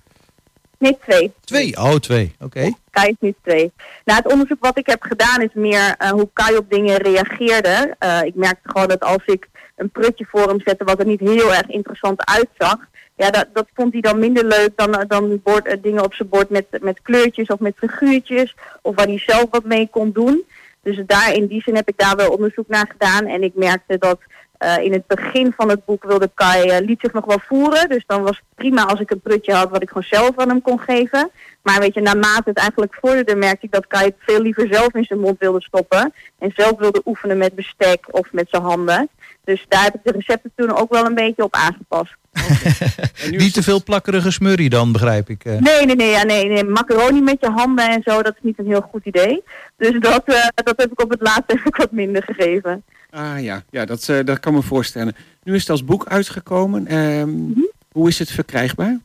Nee, 0.78 0.98
twee. 1.06 1.32
Twee. 1.44 1.76
Oh, 1.76 1.94
twee. 1.94 2.34
Oké. 2.40 2.72
Kai 2.90 3.08
is 3.08 3.16
nu 3.20 3.34
twee. 3.42 3.72
Nou, 4.04 4.22
het 4.22 4.32
onderzoek 4.32 4.64
wat 4.64 4.78
ik 4.78 4.87
heb 4.87 5.02
gedaan 5.02 5.42
is 5.42 5.54
meer 5.54 5.96
hoe 6.11 6.28
Kai 6.32 6.56
op 6.56 6.70
dingen 6.70 6.96
reageerde. 6.96 7.96
Ik 8.24 8.34
merkte 8.34 8.68
gewoon 8.68 8.88
dat 8.88 9.00
als 9.00 9.22
ik 9.26 9.48
een 9.76 9.90
prutje 9.90 10.26
voor 10.30 10.48
hem 10.48 10.61
zette 10.64 10.84
wat 10.84 10.98
er 10.98 11.06
niet 11.06 11.20
heel 11.20 11.54
erg 11.54 11.68
interessant 11.68 12.24
uitzag, 12.24 12.76
ja, 13.18 13.31
dat, 13.31 13.46
dat 13.52 13.66
vond 13.74 13.92
hij 13.92 14.00
dan 14.00 14.18
minder 14.18 14.44
leuk 14.44 14.70
dan, 14.76 15.04
dan 15.09 15.40
bord, 15.42 15.66
eh, 15.66 15.76
dingen 15.83 16.04
op 16.04 16.14
zijn 16.14 16.28
bord 16.28 16.50
met, 16.50 16.66
met 16.81 17.02
kleurtjes 17.02 17.48
of 17.48 17.59
met 17.59 17.74
figuurtjes, 17.76 18.57
of 18.83 18.94
waar 18.94 19.07
hij 19.07 19.18
zelf 19.18 19.46
wat 19.50 19.64
mee 19.64 19.88
kon 19.90 20.12
doen. 20.12 20.44
Dus 20.83 21.00
daar 21.07 21.35
in 21.35 21.46
die 21.46 21.62
zin 21.62 21.74
heb 21.74 21.88
ik 21.88 21.98
daar 21.98 22.16
wel 22.16 22.31
onderzoek 22.31 22.68
naar 22.68 22.88
gedaan. 22.90 23.26
En 23.26 23.42
ik 23.42 23.54
merkte 23.54 23.98
dat 23.98 24.18
eh, 24.59 24.78
in 24.78 24.92
het 24.92 25.07
begin 25.07 25.52
van 25.57 25.68
het 25.68 25.85
boek 25.85 26.04
wilde 26.04 26.31
Kai, 26.35 26.68
eh, 26.68 26.87
liet 26.87 27.00
zich 27.00 27.12
nog 27.12 27.24
wel 27.24 27.40
voeren. 27.46 27.88
Dus 27.88 28.04
dan 28.07 28.22
was 28.22 28.37
het 28.37 28.46
prima 28.54 28.85
als 28.85 29.00
ik 29.00 29.11
een 29.11 29.20
prutje 29.20 29.52
had 29.52 29.70
wat 29.70 29.83
ik 29.83 29.88
gewoon 29.88 30.02
zelf 30.02 30.38
aan 30.38 30.48
hem 30.48 30.62
kon 30.62 30.81
geven. 30.81 31.31
Maar 31.62 31.81
weet 31.81 31.94
je, 31.94 32.00
naarmate 32.00 32.48
het 32.48 32.59
eigenlijk 32.59 32.94
vorderde, 33.00 33.35
merkte 33.35 33.66
ik 33.66 33.72
dat 33.72 33.87
Kai 33.87 34.04
het 34.04 34.16
veel 34.18 34.40
liever 34.40 34.68
zelf 34.70 34.94
in 34.94 35.04
zijn 35.04 35.20
mond 35.20 35.38
wilde 35.38 35.62
stoppen. 35.62 36.14
En 36.38 36.52
zelf 36.54 36.78
wilde 36.78 37.02
oefenen 37.04 37.38
met 37.38 37.54
bestek 37.54 38.07
of 38.11 38.33
met 38.33 38.48
zijn 38.50 38.62
handen. 38.62 39.09
Dus 39.48 39.64
daar 39.68 39.82
heb 39.82 39.94
ik 39.94 40.00
de 40.04 40.12
recepten 40.12 40.52
toen 40.56 40.76
ook 40.76 40.92
wel 40.92 41.04
een 41.06 41.14
beetje 41.14 41.42
op 41.42 41.54
aangepast. 41.54 42.14
Niet 43.30 43.54
te 43.54 43.62
veel 43.62 43.82
plakkerige 43.82 44.30
smurrie 44.30 44.68
dan, 44.68 44.92
begrijp 44.92 45.28
ik. 45.30 45.44
eh. 45.44 45.58
Nee, 45.58 45.87
nee, 45.87 45.96
nee, 45.96 46.11
ja, 46.11 46.22
nee, 46.24 46.48
nee. 46.48 46.64
Macaroni 46.64 47.20
met 47.20 47.37
je 47.40 47.50
handen 47.50 47.88
en 47.90 48.00
zo, 48.04 48.22
dat 48.22 48.34
is 48.34 48.42
niet 48.42 48.58
een 48.58 48.66
heel 48.66 48.80
goed 48.90 49.04
idee. 49.04 49.42
Dus 49.76 50.00
dat, 50.00 50.22
eh, 50.24 50.46
dat 50.54 50.74
heb 50.76 50.90
ik 50.92 51.02
op 51.02 51.11
het 51.11 51.20
laatste 51.20 51.44
heb 51.56 51.66
ik 51.66 51.76
wat 51.76 51.92
minder 51.92 52.22
gegeven. 52.22 52.82
Ah 53.11 53.42
ja, 53.42 53.62
ja 53.70 53.84
dat, 53.84 54.08
eh, 54.08 54.24
dat 54.24 54.40
kan 54.40 54.54
me 54.54 54.62
voorstellen. 54.62 55.16
Nu 55.42 55.54
is 55.54 55.61
het 55.61 55.70
als 55.70 55.84
boek 55.84 56.06
uitgekomen. 56.06 56.87
Ehm, 56.87 57.28
Mhm. 57.30 57.61
Hoe 57.92 58.08
is 58.08 58.18
het 58.18 58.30
verkrijgbaar? 58.30 58.98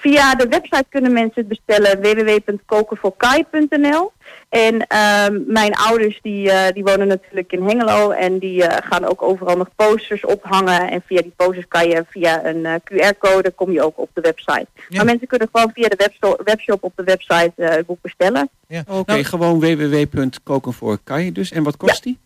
Via 0.00 0.34
de 0.34 0.48
website 0.48 0.84
kunnen 0.88 1.12
mensen 1.12 1.34
het 1.34 1.48
bestellen 1.48 2.00
www.kokenvoorkai.nl. 2.00 4.12
En 4.48 4.86
ehm, 4.86 5.40
mijn 5.46 5.74
ouders 5.74 6.18
die, 6.22 6.50
eh, 6.50 6.72
die 6.72 6.84
wonen 6.84 7.06
natuurlijk 7.06 7.52
in 7.52 7.62
Hengelo 7.62 8.10
en 8.10 8.38
die 8.38 8.64
eh, 8.64 8.88
gaan 8.90 9.04
ook 9.04 9.22
overal 9.22 9.56
nog 9.56 9.68
posters 9.76 10.24
ophangen. 10.24 10.90
En 10.90 11.02
via 11.06 11.22
die 11.22 11.32
posters 11.36 11.68
kan 11.68 11.88
je 11.88 12.04
via 12.10 12.44
een 12.44 12.66
eh, 12.66 12.74
QR-code 12.84 13.50
kom 13.50 13.72
je 13.72 13.82
ook 13.82 13.98
op 13.98 14.10
de 14.12 14.20
website. 14.20 14.66
Ja. 14.74 14.96
Maar 14.96 15.04
mensen 15.04 15.26
kunnen 15.26 15.48
gewoon 15.52 15.70
via 15.74 15.88
de 15.88 16.10
webshop 16.44 16.82
op 16.82 16.92
de 16.96 17.04
website 17.04 17.52
eh, 17.56 17.70
het 17.70 17.86
boek 17.86 18.00
bestellen. 18.00 18.48
Ja. 18.68 18.84
Oké, 18.88 19.12
Nou, 19.12 19.24
gewoon 19.24 19.60
www.kokenvoorkai 19.60 21.32
dus. 21.32 21.52
En 21.52 21.62
wat 21.62 21.76
kost 21.76 22.02
die? 22.02 22.18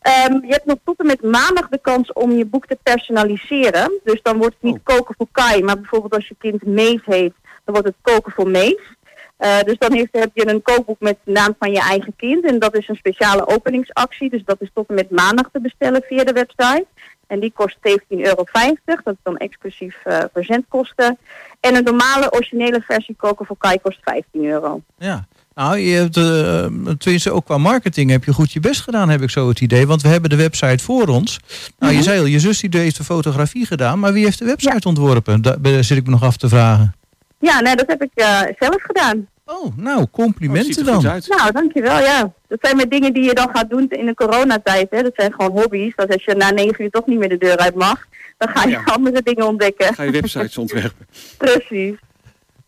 Ehm, 0.00 0.32
je 0.32 0.52
hebt 0.52 0.64
nog 0.64 0.78
tot 0.84 0.98
en 0.98 1.06
met 1.06 1.22
maandag 1.22 1.68
de 1.68 1.78
kans 1.82 2.12
om 2.12 2.30
je 2.30 2.44
boek 2.44 2.66
te 2.66 2.78
personaliseren. 2.82 4.00
Dus 4.04 4.22
dan 4.22 4.38
wordt 4.38 4.54
het 4.60 4.70
niet 4.70 4.82
koken 4.82 5.14
voor 5.18 5.28
Kai, 5.32 5.62
maar 5.62 5.76
bijvoorbeeld 5.76 6.14
als 6.14 6.28
je 6.28 6.36
kind 6.38 6.62
Mees 6.62 7.00
heet, 7.04 7.34
dan 7.64 7.74
wordt 7.74 7.86
het 7.86 7.96
koken 8.02 8.32
voor 8.32 8.48
Mees. 8.48 8.96
Eh, 9.38 9.62
dus 9.62 9.78
dan 9.78 9.92
heeft, 9.92 10.08
heb 10.12 10.30
je 10.34 10.48
een 10.48 10.62
kookboek 10.62 11.00
met 11.00 11.18
de 11.24 11.32
naam 11.32 11.54
van 11.58 11.72
je 11.72 11.80
eigen 11.80 12.16
kind. 12.16 12.44
En 12.44 12.58
dat 12.58 12.76
is 12.76 12.88
een 12.88 12.96
speciale 12.96 13.48
openingsactie. 13.48 14.30
Dus 14.30 14.44
dat 14.44 14.60
is 14.60 14.70
tot 14.74 14.88
en 14.88 14.94
met 14.94 15.10
maandag 15.10 15.48
te 15.52 15.60
bestellen 15.60 16.02
via 16.02 16.24
de 16.24 16.32
website. 16.32 16.86
En 17.26 17.40
die 17.40 17.52
kost 17.54 17.76
17,50 17.88 17.98
euro. 18.08 18.44
Dat 18.84 19.14
is 19.14 19.14
dan 19.22 19.36
exclusief 19.36 19.96
eh, 20.04 20.24
verzendkosten. 20.32 21.18
En 21.60 21.74
een 21.74 21.84
normale 21.84 22.32
originele 22.32 22.80
versie 22.80 23.14
koken 23.16 23.46
voor 23.46 23.56
Kai 23.56 23.78
kost 23.80 23.98
15 24.02 24.44
euro. 24.44 24.80
Ja. 24.96 25.26
Nou, 25.58 25.78
je 25.78 25.94
hebt, 25.96 26.16
eh, 26.16 26.94
tenminste 26.98 27.30
ook 27.30 27.44
qua 27.44 27.58
marketing 27.58 28.10
heb 28.10 28.24
je 28.24 28.32
goed 28.32 28.52
je 28.52 28.60
best 28.60 28.80
gedaan, 28.80 29.08
heb 29.08 29.22
ik 29.22 29.30
zo 29.30 29.48
het 29.48 29.60
idee. 29.60 29.86
Want 29.86 30.02
we 30.02 30.08
hebben 30.08 30.30
de 30.30 30.36
website 30.36 30.84
voor 30.84 31.06
ons. 31.08 31.40
Nou, 31.78 31.94
je 31.94 32.02
zei 32.02 32.18
al, 32.18 32.26
je 32.26 32.40
zus 32.40 32.60
die 32.60 32.80
heeft 32.80 32.96
de 32.96 33.04
fotografie 33.04 33.66
gedaan, 33.66 33.98
maar 33.98 34.12
wie 34.12 34.24
heeft 34.24 34.38
de 34.38 34.44
website 34.44 34.88
ontworpen? 34.88 35.42
Daar 35.42 35.84
zit 35.84 35.96
ik 35.96 36.04
me 36.04 36.10
nog 36.10 36.22
af 36.22 36.36
te 36.36 36.48
vragen. 36.48 36.94
Ja, 37.38 37.60
nee, 37.60 37.76
dat 37.76 37.86
heb 37.86 38.02
ik 38.02 38.10
eh, 38.14 38.40
zelf 38.58 38.82
gedaan. 38.82 39.26
Oh, 39.44 39.76
nou, 39.76 40.00
Oh, 40.00 40.04
complimenten 40.10 40.74
goed 40.74 40.84
dan. 41.02 41.02
Nou, 41.26 41.52
dankjewel, 41.52 41.98
ja. 41.98 42.32
Dat 42.48 42.58
zijn 42.60 42.76
met 42.76 42.90
dingen 42.90 43.12
die 43.12 43.22
je 43.24 43.34
dan 43.34 43.48
gaat 43.52 43.70
doen 43.70 43.86
in 43.88 44.06
de 44.06 44.14
coronatijd. 44.14 44.86
Hè. 44.90 45.02
Dat 45.02 45.12
zijn 45.14 45.32
gewoon 45.32 45.50
hobby's. 45.50 45.92
Dat 45.96 46.12
als 46.12 46.24
je 46.24 46.34
na 46.34 46.50
negen 46.50 46.84
uur 46.84 46.90
toch 46.90 47.06
niet 47.06 47.18
meer 47.18 47.28
de 47.28 47.38
deur 47.38 47.56
uit 47.56 47.74
mag, 47.74 48.06
dan 48.38 48.48
ga 48.48 48.64
je 48.64 48.70
Ja. 48.70 48.82
andere 48.84 49.22
dingen 49.22 49.46
ontdekken. 49.46 49.94
Ga 49.94 50.02
je 50.02 50.10
websites 50.10 50.58
ontwerpen. 50.58 51.06
Precies. 51.38 51.94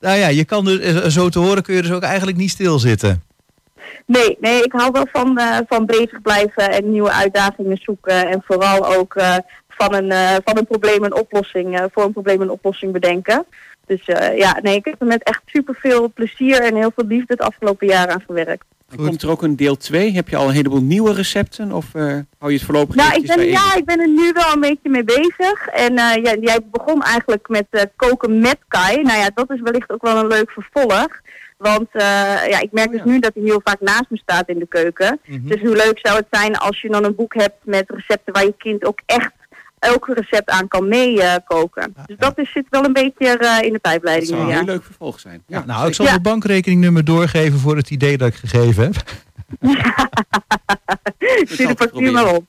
Nou 0.00 0.18
ja, 0.18 0.28
je 0.28 0.44
kan 0.44 0.64
dus, 0.64 0.78
eh, 0.78 1.06
zo 1.06 1.28
te 1.28 1.38
horen 1.38 1.62
kun 1.62 1.74
je 1.74 1.82
dus 1.82 1.92
ook 1.92 2.02
eigenlijk 2.02 2.36
niet 2.36 2.50
stilzitten. 2.50 3.22
Nee, 4.06 4.36
nee, 4.40 4.62
ik 4.62 4.72
hou 4.72 4.90
wel 4.92 5.06
van, 5.12 5.38
eh, 5.38 5.58
van 5.66 5.86
bezig 5.86 6.22
blijven 6.22 6.70
en 6.70 6.90
nieuwe 6.90 7.12
uitdagingen 7.12 7.76
zoeken. 7.82 8.28
En 8.28 8.42
vooral 8.46 8.96
ook 8.96 9.14
eh, 9.14 9.36
van, 9.68 9.94
een, 9.94 10.40
van 10.44 10.58
een 10.58 10.66
probleem 10.66 11.04
een 11.04 11.14
oplossing, 11.14 11.88
voor 11.92 12.04
een 12.04 12.12
probleem 12.12 12.40
een 12.40 12.50
oplossing 12.50 12.92
bedenken. 12.92 13.46
Dus 13.86 14.06
ja, 14.34 14.58
nee, 14.62 14.76
ik 14.76 14.84
heb 14.84 15.00
er 15.00 15.06
met 15.06 15.22
echt 15.22 15.42
superveel 15.46 16.12
plezier 16.12 16.60
en 16.60 16.76
heel 16.76 16.92
veel 16.94 17.06
liefde 17.06 17.32
het 17.32 17.42
afgelopen 17.42 17.86
jaar 17.86 18.08
aan 18.08 18.22
gewerkt. 18.26 18.64
Goed. 18.96 19.06
komt 19.06 19.22
er 19.22 19.30
ook 19.30 19.42
een 19.42 19.56
deel 19.56 19.76
2? 19.76 20.12
Heb 20.12 20.28
je 20.28 20.36
al 20.36 20.48
een 20.48 20.54
heleboel 20.54 20.82
nieuwe 20.82 21.12
recepten? 21.12 21.72
Of 21.72 21.94
eh, 21.94 22.02
hou 22.38 22.52
je 22.52 22.56
het 22.56 22.62
voorlopig 22.62 22.94
Nou, 22.94 23.14
ik 23.14 23.26
ben, 23.26 23.46
ja, 23.46 23.74
ik 23.76 23.84
ben 23.84 24.00
er 24.00 24.08
nu 24.08 24.32
wel 24.32 24.52
een 24.52 24.60
beetje 24.60 24.90
mee 24.90 25.04
bezig. 25.04 25.66
En 25.66 25.96
eh, 25.96 26.22
jij, 26.22 26.38
jij 26.40 26.58
begon 26.70 27.02
eigenlijk 27.02 27.48
met 27.48 27.66
eh, 27.70 27.82
koken 27.96 28.38
met 28.38 28.58
Kai. 28.68 29.02
Nou 29.02 29.18
ja, 29.18 29.30
dat 29.34 29.50
is 29.50 29.60
wellicht 29.60 29.90
ook 29.90 30.02
wel 30.02 30.16
een 30.16 30.26
leuk 30.26 30.50
vervolg. 30.50 31.08
Want 31.56 31.88
ja, 31.92 32.60
ik 32.60 32.72
merk 32.72 32.86
Oh, 32.88 32.92
dus 32.92 33.04
nu 33.04 33.18
dat 33.18 33.34
hij 33.34 33.42
heel 33.42 33.60
vaak 33.64 33.80
naast 33.80 34.06
me 34.08 34.18
staat 34.18 34.48
in 34.48 34.58
de 34.58 34.66
keuken. 34.66 35.20
Mhm. 35.26 35.48
Dus 35.48 35.60
hoe 35.60 35.76
leuk 35.76 35.98
zou 36.02 36.16
het 36.16 36.26
zijn 36.30 36.56
als 36.56 36.80
je 36.80 36.88
dan 36.88 37.04
een 37.04 37.14
boek 37.14 37.34
hebt 37.34 37.64
met 37.64 37.84
recepten 37.86 38.32
waar 38.32 38.44
je 38.44 38.54
kind 38.58 38.84
ook 38.84 39.00
echt 39.06 39.32
elk 39.80 40.06
recept 40.14 40.50
aan 40.50 40.68
kan 40.68 40.88
meekoken. 40.88 41.94
dus 42.06 42.16
dat 42.18 42.38
is, 42.38 42.52
zit 42.52 42.66
wel 42.70 42.84
een 42.84 42.92
beetje 42.92 43.38
eh, 43.38 43.56
in 43.66 43.72
de 43.72 43.72
Dat 43.72 43.80
pijpleiding 43.80 44.28
zou 44.28 44.40
nu, 44.40 44.46
een 44.46 44.52
ja. 44.52 44.56
heel 44.56 44.66
leuk 44.74 44.84
vervolg 44.84 45.20
zijn. 45.20 45.42
Ja, 45.46 45.64
nou, 45.66 45.88
ik 45.88 45.94
zal 45.94 46.06
Ja. 46.06 46.12
het 46.12 46.22
bankrekeningnummer 46.22 47.04
doorgeven 47.04 47.58
voor 47.58 47.76
het 47.76 47.90
idee 47.90 48.16
dat 48.18 48.28
ik 48.28 48.34
gegeven 48.34 48.82
heb. 48.84 48.94
Stuur 51.48 51.66
de 51.68 51.74
factuur 51.76 52.12
maar 52.12 52.34
op. 52.34 52.44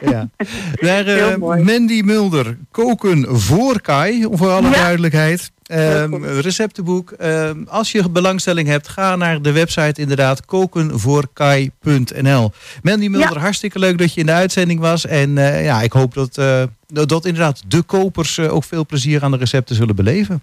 Ja. 0.00 0.28
Naar 0.80 1.06
eh. 1.06 1.36
Mandy 1.36 2.02
Mulder, 2.04 2.56
koken 2.70 3.40
voor 3.40 3.80
Kai, 3.80 4.26
voor 4.30 4.50
alle 4.50 4.68
Ja. 4.68 4.74
duidelijkheid. 4.74 5.50
Ehm, 5.72 6.24
receptenboek. 6.24 7.10
Ehm, 7.10 7.62
als 7.66 7.92
je 7.92 8.10
belangstelling 8.10 8.68
hebt, 8.68 8.88
ga 8.88 9.16
naar 9.16 9.42
de 9.42 9.52
website 9.52 10.00
inderdaad 10.00 10.44
kokenvoorkai.nl. 10.44 12.50
Mandy 12.82 13.08
Mulder, 13.08 13.38
hartstikke 13.38 13.78
leuk 13.78 13.98
dat 13.98 14.14
je 14.14 14.20
in 14.20 14.26
de 14.26 14.32
uitzending 14.32 14.80
was. 14.80 15.06
En 15.06 15.38
eh, 15.38 15.64
ja, 15.64 15.82
ik 15.82 15.92
hoop 15.92 16.14
dat, 16.14 16.38
eh, 16.38 16.62
dat 16.86 17.24
inderdaad 17.24 17.62
de 17.66 17.82
kopers 17.82 18.38
eh, 18.38 18.54
ook 18.54 18.64
veel 18.64 18.86
plezier 18.86 19.22
aan 19.22 19.30
de 19.30 19.36
recepten 19.36 19.76
zullen 19.76 19.96
beleven. 19.96 20.42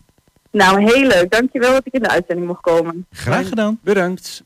Nou, 0.51 0.83
heel 0.83 1.07
leuk. 1.07 1.31
Dankjewel 1.31 1.71
dat 1.71 1.85
ik 1.85 1.93
in 1.93 2.01
de 2.01 2.09
uitzending 2.09 2.47
mocht 2.47 2.61
komen. 2.61 3.05
Graag 3.11 3.47
gedaan. 3.47 3.79
Bedankt. 3.83 4.43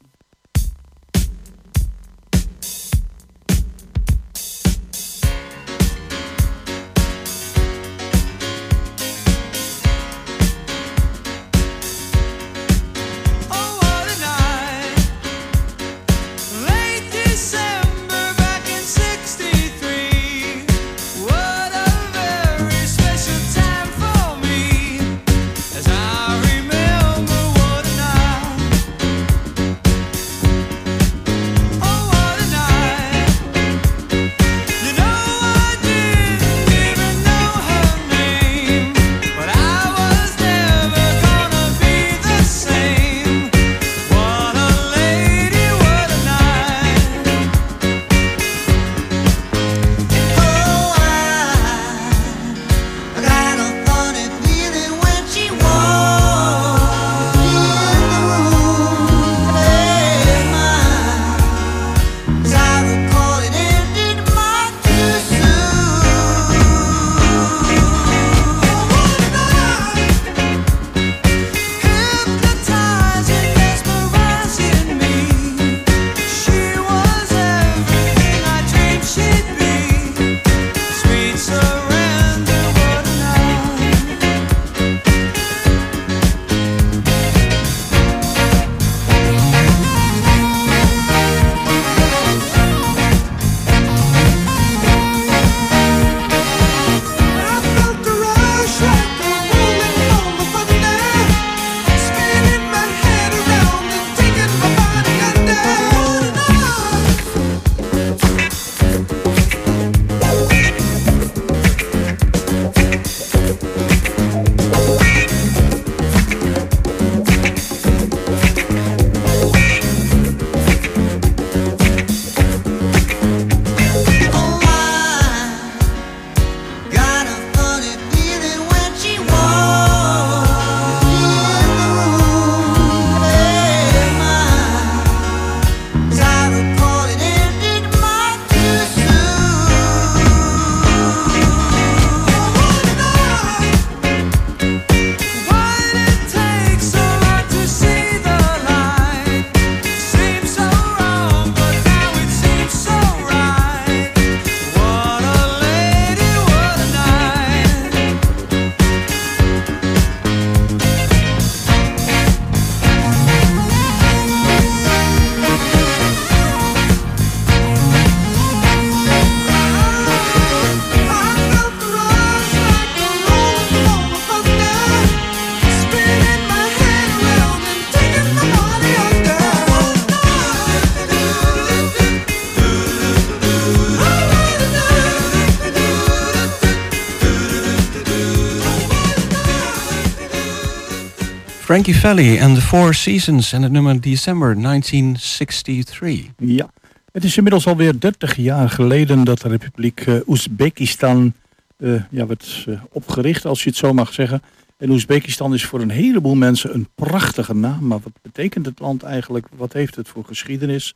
Frankie 191.74 191.98
Valli 191.98 192.38
en 192.38 192.54
The 192.54 192.62
Four 192.62 192.94
Seasons 192.94 193.54
en 193.54 193.62
het 193.62 193.72
nummer 193.72 194.02
December 194.02 194.62
1963. 194.62 196.28
Ja, 196.38 196.70
het 197.12 197.24
is 197.24 197.38
inmiddels 197.38 197.68
alweer 197.68 198.00
30 198.00 198.36
jaar 198.36 198.70
geleden 198.70 199.24
dat 199.24 199.42
de 199.42 199.50
Republiek 199.50 200.00
eh, 200.00 200.16
Oezbekistan 200.28 201.34
eh, 201.78 202.04
ja, 202.10 202.26
werd 202.26 202.66
eh, 202.68 202.82
opgericht, 202.92 203.46
als 203.46 203.64
je 203.64 203.70
het 203.70 203.78
zo 203.78 203.94
mag 203.94 204.14
zeggen. 204.14 204.42
En 204.78 204.90
Oezbekistan 204.90 205.54
is 205.54 205.66
voor 205.66 205.82
een 205.82 205.90
heleboel 205.90 206.36
mensen 206.36 206.74
een 206.74 206.88
prachtige 206.96 207.56
naam. 207.56 207.88
Maar 207.88 208.00
wat 208.04 208.22
betekent 208.22 208.66
het 208.66 208.80
land 208.80 209.04
eigenlijk? 209.04 209.48
Wat 209.56 209.74
heeft 209.74 209.96
het 209.96 210.08
voor 210.08 210.26
geschiedenis? 210.26 210.94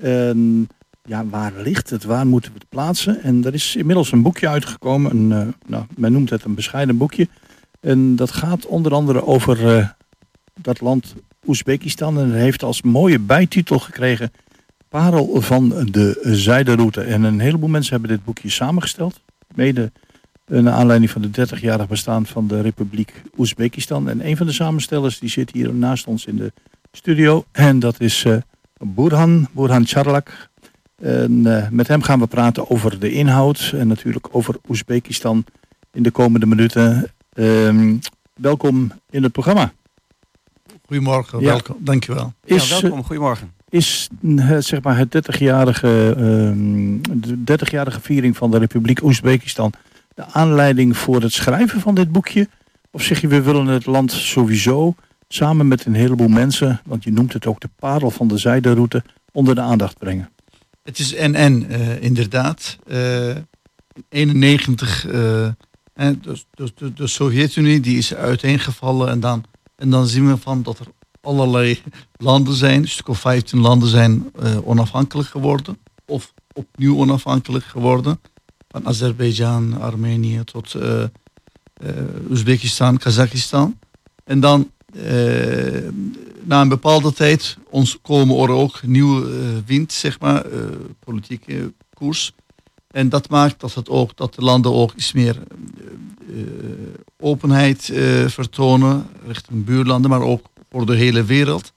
En 0.00 0.68
ja, 1.04 1.26
waar 1.26 1.52
ligt 1.56 1.90
het? 1.90 2.04
Waar 2.04 2.26
moeten 2.26 2.52
we 2.52 2.58
het 2.58 2.68
plaatsen? 2.68 3.22
En 3.22 3.44
er 3.44 3.54
is 3.54 3.76
inmiddels 3.76 4.12
een 4.12 4.22
boekje 4.22 4.48
uitgekomen. 4.48 5.10
Een, 5.10 5.54
nou, 5.66 5.84
men 5.96 6.12
noemt 6.12 6.30
het 6.30 6.44
een 6.44 6.54
bescheiden 6.54 6.96
boekje. 6.96 7.28
En 7.80 8.16
dat 8.16 8.30
gaat 8.30 8.66
onder 8.66 8.92
andere 8.92 9.26
over 9.26 9.94
dat 10.60 10.80
land 10.80 11.14
Oezbekistan. 11.46 12.18
En 12.18 12.32
heeft 12.32 12.62
als 12.62 12.82
mooie 12.82 13.18
bijtitel 13.18 13.78
gekregen 13.78 14.32
Parel 14.88 15.40
van 15.40 15.68
de 15.90 16.20
Zijderoute. 16.22 17.00
En 17.00 17.22
een 17.22 17.40
heleboel 17.40 17.68
mensen 17.68 17.92
hebben 17.92 18.10
dit 18.10 18.24
boekje 18.24 18.50
samengesteld. 18.50 19.20
Mede 19.54 19.92
naar 20.46 20.72
aanleiding 20.72 21.10
van 21.10 21.22
de 21.22 21.48
30-jarig 21.48 21.88
bestaan 21.88 22.26
van 22.26 22.46
de 22.46 22.60
Republiek 22.60 23.22
Oezbekistan. 23.38 24.08
En 24.08 24.26
een 24.26 24.36
van 24.36 24.46
de 24.46 24.52
samenstellers 24.52 25.18
die 25.18 25.28
zit 25.28 25.50
hier 25.52 25.74
naast 25.74 26.06
ons 26.06 26.26
in 26.26 26.36
de 26.36 26.52
studio. 26.92 27.44
En 27.52 27.78
dat 27.78 28.00
is 28.00 28.24
eh 28.24 28.36
Burhan, 28.78 29.48
Burhan 29.52 29.86
Charlak. 29.86 30.48
En 30.96 31.46
eh, 31.46 31.68
met 31.70 31.88
hem 31.88 32.02
gaan 32.02 32.18
we 32.18 32.26
praten 32.26 32.70
over 32.70 32.98
de 32.98 33.12
inhoud 33.12 33.72
en 33.74 33.88
natuurlijk 33.88 34.28
over 34.30 34.56
Oezbekistan 34.68 35.44
in 35.92 36.02
de 36.02 36.10
komende 36.10 36.46
minuten. 36.46 37.10
Ehm, 37.32 37.96
welkom 38.34 38.92
in 39.10 39.22
het 39.22 39.32
programma. 39.32 39.72
Goedemorgen, 40.86 41.40
Ja. 41.40 41.46
welkom. 41.46 41.76
Dankjewel. 41.78 42.32
Is, 42.44 42.68
ja, 42.68 42.80
welkom, 42.80 43.04
goedemorgen. 43.04 43.52
Is 43.68 44.08
eh, 44.36 44.56
zeg 44.58 44.82
maar 44.82 44.96
het 44.96 45.10
30-jarige, 45.10 46.14
ehm, 46.16 47.20
de 47.20 47.44
30-jarige 47.44 48.00
viering 48.00 48.36
van 48.36 48.50
de 48.50 48.58
Republiek 48.58 49.02
Oezbekistan 49.02 49.72
de 50.14 50.24
aanleiding 50.24 50.96
voor 50.96 51.20
het 51.22 51.32
schrijven 51.32 51.80
van 51.80 51.94
dit 51.94 52.12
boekje? 52.12 52.48
Of 52.90 53.02
zeg 53.02 53.20
je, 53.20 53.28
we 53.28 53.42
willen 53.42 53.66
het 53.66 53.86
land 53.86 54.12
sowieso 54.12 54.94
samen 55.28 55.68
met 55.68 55.84
een 55.84 55.94
heleboel 55.94 56.28
mensen, 56.28 56.80
want 56.84 57.04
je 57.04 57.12
noemt 57.12 57.32
het 57.32 57.46
ook 57.46 57.60
de 57.60 57.70
parel 57.78 58.10
van 58.10 58.28
de 58.28 58.38
zijderoute, 58.38 59.02
onder 59.32 59.54
de 59.54 59.60
aandacht 59.60 59.98
brengen? 59.98 60.28
Het 60.82 60.98
is 60.98 61.14
en-en, 61.14 61.68
eh, 61.68 62.02
inderdaad. 62.02 62.78
Eh, 62.86 63.28
in 63.28 63.42
91, 64.08 65.06
eh, 65.06 65.48
hè, 65.94 66.20
dus, 66.20 66.46
dus, 66.54 66.74
de, 66.74 66.92
de 66.92 67.06
Sovjet-Unie 67.06 67.80
die 67.80 67.98
is 67.98 68.14
uiteengevallen. 68.14 69.08
En 69.08 69.20
dan, 69.20 69.44
en 69.76 69.90
dan 69.90 70.06
zien 70.06 70.28
we 70.28 70.36
van 70.36 70.62
dat 70.62 70.78
er 70.78 70.86
allerlei 71.20 71.82
landen 72.16 72.54
zijn, 72.54 72.82
een 72.82 72.88
stuk 72.88 73.08
of 73.08 73.18
15 73.18 73.60
landen 73.60 73.88
zijn 73.88 74.30
eh, 74.40 74.68
onafhankelijk 74.68 75.28
geworden. 75.28 75.78
Of 76.06 76.32
opnieuw 76.52 76.96
onafhankelijk 76.96 77.64
geworden. 77.64 78.20
Van 78.68 78.86
Azerbeidzjan, 78.86 79.80
Armenië 79.80 80.44
tot 80.44 80.74
eh, 80.74 81.02
eh, 81.02 81.08
Oezbekistan, 82.30 82.98
Kazachstan. 82.98 83.78
En 84.24 84.40
dan 84.40 84.70
na 86.42 86.60
een 86.60 86.68
bepaalde 86.68 87.12
tijd 87.12 87.56
ons 87.70 87.98
komen 88.02 88.36
er 88.36 88.48
ook 88.50 88.82
nieuwe 88.82 89.62
wind, 89.66 89.92
zeg 89.92 90.20
maar, 90.20 90.46
politieke 91.04 91.72
koers. 91.94 92.32
En 92.90 93.08
dat 93.08 93.28
maakt 93.28 93.60
dat, 93.60 93.74
het 93.74 93.88
ook, 93.88 94.16
dat 94.16 94.34
de 94.34 94.42
landen 94.42 94.72
ook 94.72 94.92
iets 94.92 95.12
meer 95.12 95.42
openheid 97.18 97.88
eh, 97.88 98.26
vertonen 98.26 99.06
richting 99.26 99.64
buurlanden, 99.64 100.10
maar 100.10 100.20
ook 100.20 100.46
voor 100.70 100.86
de 100.86 100.96
hele 100.96 101.24
wereld. 101.24 101.72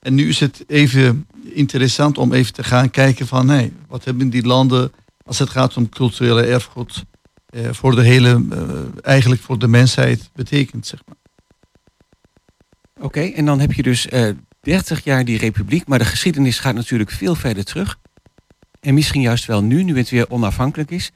En 0.00 0.14
nu 0.14 0.28
is 0.28 0.40
het 0.40 0.64
even 0.66 1.26
interessant 1.42 2.18
om 2.18 2.32
even 2.32 2.52
te 2.52 2.64
gaan 2.64 2.90
kijken 2.90 3.26
van, 3.26 3.48
hey, 3.48 3.72
wat 3.88 4.04
hebben 4.04 4.30
die 4.30 4.46
landen 4.46 4.92
als 5.24 5.38
het 5.38 5.50
gaat 5.50 5.76
om 5.76 5.88
culturele 5.88 6.42
erfgoed 6.42 7.04
eh, 7.48 7.68
voor 7.70 7.94
de 7.94 8.02
hele, 8.02 8.44
eh, 8.50 8.60
eigenlijk 9.02 9.40
voor 9.40 9.58
de 9.58 9.68
mensheid 9.68 10.30
betekent, 10.34 10.86
zeg 10.86 11.00
maar. 11.06 11.16
Oké, 13.00 13.20
en 13.20 13.44
dan 13.44 13.60
heb 13.60 13.72
je 13.72 13.82
dus 13.82 14.08
eh 14.08 14.30
30 14.60 15.04
jaar 15.04 15.24
die 15.24 15.38
republiek, 15.38 15.86
maar 15.86 15.98
de 15.98 16.04
geschiedenis 16.04 16.58
gaat 16.58 16.74
natuurlijk 16.74 17.10
veel 17.10 17.34
verder 17.34 17.64
terug. 17.64 17.98
En 18.80 18.94
misschien 18.94 19.20
juist 19.20 19.46
wel 19.46 19.62
nu, 19.62 19.82
nu 19.82 19.96
het 19.96 20.10
weer 20.10 20.30
onafhankelijk 20.30 20.90
is, 20.90 21.10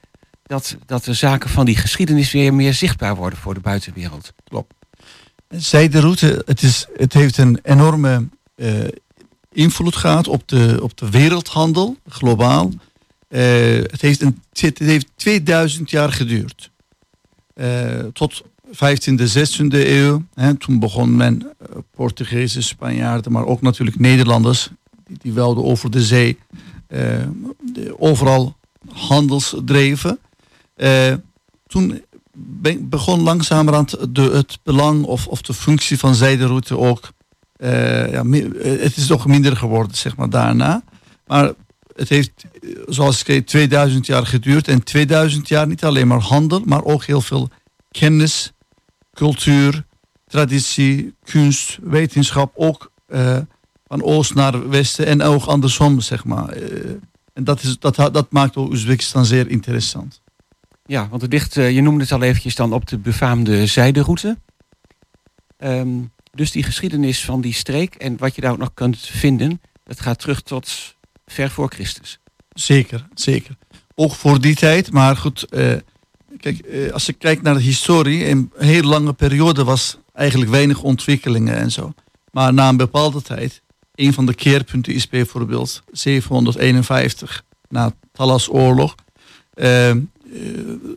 dat, 0.53 0.77
dat 0.85 1.03
de 1.03 1.13
zaken 1.13 1.49
van 1.49 1.65
die 1.65 1.75
geschiedenis 1.77 2.31
weer 2.31 2.53
meer 2.53 2.73
zichtbaar 2.73 3.15
worden 3.15 3.39
voor 3.39 3.53
de 3.53 3.59
buitenwereld. 3.59 4.33
Klopt. 4.43 4.73
Zijderoute, 5.49 6.43
het, 6.45 6.61
is, 6.61 6.87
het 6.95 7.13
heeft 7.13 7.37
een 7.37 7.59
enorme 7.63 8.27
eh, 8.55 8.73
invloed 9.51 9.95
gehad 9.95 10.27
op 10.27 10.47
de, 10.47 10.79
op 10.81 10.97
de 10.97 11.09
wereldhandel, 11.09 11.97
globaal. 12.07 12.71
Eh, 13.27 13.41
het, 13.75 14.01
heeft 14.01 14.21
een, 14.21 14.41
het 14.51 14.79
heeft 14.79 15.07
2000 15.15 15.89
jaar 15.89 16.11
geduurd. 16.11 16.71
Eh, 17.53 17.99
tot 18.13 18.43
15e, 18.67 19.27
16e 19.37 19.67
eeuw. 19.69 20.23
Hè, 20.33 20.53
toen 20.53 20.79
begon 20.79 21.15
men, 21.15 21.51
Portugezen, 21.95 22.63
Spanjaarden, 22.63 23.31
maar 23.31 23.45
ook 23.45 23.61
natuurlijk 23.61 23.99
Nederlanders, 23.99 24.69
die, 25.07 25.33
die 25.33 25.41
over 25.41 25.91
de 25.91 26.03
zee 26.03 26.37
de- 26.87 27.95
overal 27.97 28.55
handels 28.89 29.55
dreven. 29.65 30.19
Eh, 30.75 31.13
toen 31.67 32.03
be- 32.33 32.79
begon 32.81 33.21
langzamerhand 33.21 34.15
de, 34.15 34.21
het 34.21 34.59
belang 34.63 35.03
of, 35.05 35.27
of 35.27 35.41
de 35.41 35.53
functie 35.53 35.99
van 35.99 36.15
zijderoute 36.15 36.77
ook. 36.77 37.11
eh, 37.57 38.11
ja, 38.11 38.23
eh, 38.23 38.81
het 38.81 38.97
is 38.97 39.07
toch 39.07 39.25
minder 39.27 39.57
geworden, 39.57 39.97
zeg 39.97 40.15
maar, 40.15 40.29
daarna. 40.29 40.83
Maar 41.27 41.51
het 41.95 42.09
heeft, 42.09 42.31
zoals 42.87 43.19
ik 43.19 43.25
zei, 43.25 43.43
2000 43.43 44.05
jaar 44.05 44.25
geduurd. 44.25 44.67
En 44.67 44.83
2000 44.83 45.47
jaar 45.47 45.67
niet 45.67 45.83
alleen 45.83 46.07
maar 46.07 46.19
handel, 46.19 46.61
maar 46.65 46.83
ook 46.83 47.03
heel 47.03 47.21
veel 47.21 47.49
kennis, 47.91 48.51
cultuur, 49.13 49.85
traditie, 50.27 51.13
kunst, 51.23 51.77
wetenschap. 51.81 52.51
Ook 52.55 52.91
van 53.87 54.03
oost 54.03 54.33
naar 54.33 54.69
westen 54.69 55.05
en 55.05 55.21
ook 55.21 55.43
andersom, 55.45 55.99
zeg 56.01 56.25
maar. 56.25 56.49
En 57.33 57.43
dat, 57.43 57.63
is, 57.63 57.79
dat, 57.79 57.95
dat 57.95 58.31
maakt 58.31 58.55
ook 58.55 58.69
Oezbekistan 58.69 59.25
zeer 59.25 59.49
interessant. 59.49 60.21
Ja, 60.85 61.07
want 61.09 61.21
het 61.21 61.57
eh, 61.57 61.71
je 61.71 61.81
noemde 61.81 62.01
het 62.03 62.11
al 62.11 62.21
eventjes 62.21 62.55
dan 62.55 62.73
op 62.73 62.87
de 62.87 62.97
befaamde 62.97 63.65
zijderoute. 63.67 64.37
Ehm, 65.57 65.89
dus 66.31 66.51
die 66.51 66.63
geschiedenis 66.63 67.25
van 67.25 67.41
die 67.41 67.53
streek 67.53 67.95
en 67.95 68.17
wat 68.17 68.35
je 68.35 68.41
daar 68.41 68.51
ook 68.51 68.57
nog 68.57 68.73
kunt 68.73 68.99
vinden, 68.99 69.61
dat 69.83 69.99
gaat 70.01 70.19
terug 70.19 70.41
tot 70.41 70.95
ver 71.25 71.49
voor 71.49 71.69
Christus. 71.69 72.19
Zeker, 72.53 73.07
zeker. 73.13 73.57
Ook 73.95 74.13
voor 74.13 74.41
die 74.41 74.55
tijd, 74.55 74.91
maar 74.91 75.17
goed. 75.17 75.43
eh, 75.43 75.75
kijk, 76.39 76.59
eh, 76.59 76.91
als 76.91 77.07
ik 77.09 77.15
kijk 77.19 77.41
naar 77.41 77.53
de 77.53 77.61
historie, 77.61 78.27
een 78.27 78.51
hele 78.57 78.87
lange 78.87 79.13
periode 79.13 79.63
was 79.63 79.97
eigenlijk 80.13 80.51
weinig 80.51 80.81
ontwikkelingen 80.81 81.55
en 81.55 81.71
zo. 81.71 81.93
Maar 82.31 82.53
na 82.53 82.69
een 82.69 82.77
bepaalde 82.77 83.21
tijd, 83.21 83.61
een 83.95 84.13
van 84.13 84.25
de 84.25 84.33
keerpunten 84.33 84.93
is 84.93 85.07
bijvoorbeeld 85.07 85.83
751, 85.91 87.43
na 87.69 87.93
Talas-oorlog. 88.11 88.95
eh, 89.53 89.89
eh, 89.89 89.97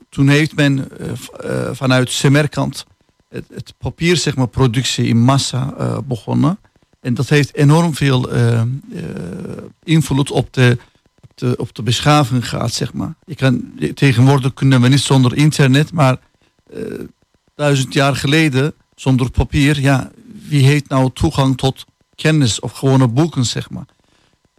toen 0.08 0.28
heeft 0.28 0.54
men 0.56 0.98
eh, 0.98 1.10
eh, 1.10 1.74
vanuit 1.74 2.10
Semerkant 2.10 2.86
het, 3.28 3.44
het 3.54 3.74
papier, 3.78 4.16
zeg 4.16 4.36
maar, 4.36 4.48
productie 4.48 5.06
in 5.06 5.18
massa 5.18 5.74
eh, 5.78 5.98
begonnen. 6.04 6.58
En 7.00 7.14
dat 7.14 7.28
heeft 7.28 7.54
enorm 7.54 7.94
veel 7.94 8.30
eh, 8.30 8.60
eh, 8.60 8.66
invloed 9.84 10.30
op 10.30 10.52
de 10.52 10.78
op 11.20 11.30
de, 11.34 11.56
op 11.56 11.74
de 11.74 11.82
beschaving 11.82 12.48
gaat, 12.48 12.72
zeg 12.72 12.92
maar. 12.92 13.14
Kan, 13.34 13.72
tegenwoordig 13.94 14.54
kunnen 14.54 14.80
we 14.80 14.88
niet 14.88 15.00
zonder 15.00 15.36
internet, 15.36 15.92
maar 15.92 16.18
eh, 16.72 16.80
duizend 17.54 17.92
jaar 17.92 18.16
geleden, 18.16 18.74
zonder 18.94 19.30
papier, 19.30 19.80
ja, 19.80 20.10
wie 20.48 20.64
heeft 20.64 20.88
nou 20.88 21.10
toegang 21.14 21.56
tot 21.56 21.84
kennis 22.14 22.60
of 22.60 22.72
gewone 22.72 23.08
boeken, 23.08 23.44
zeg 23.44 23.70
maar. 23.70 23.86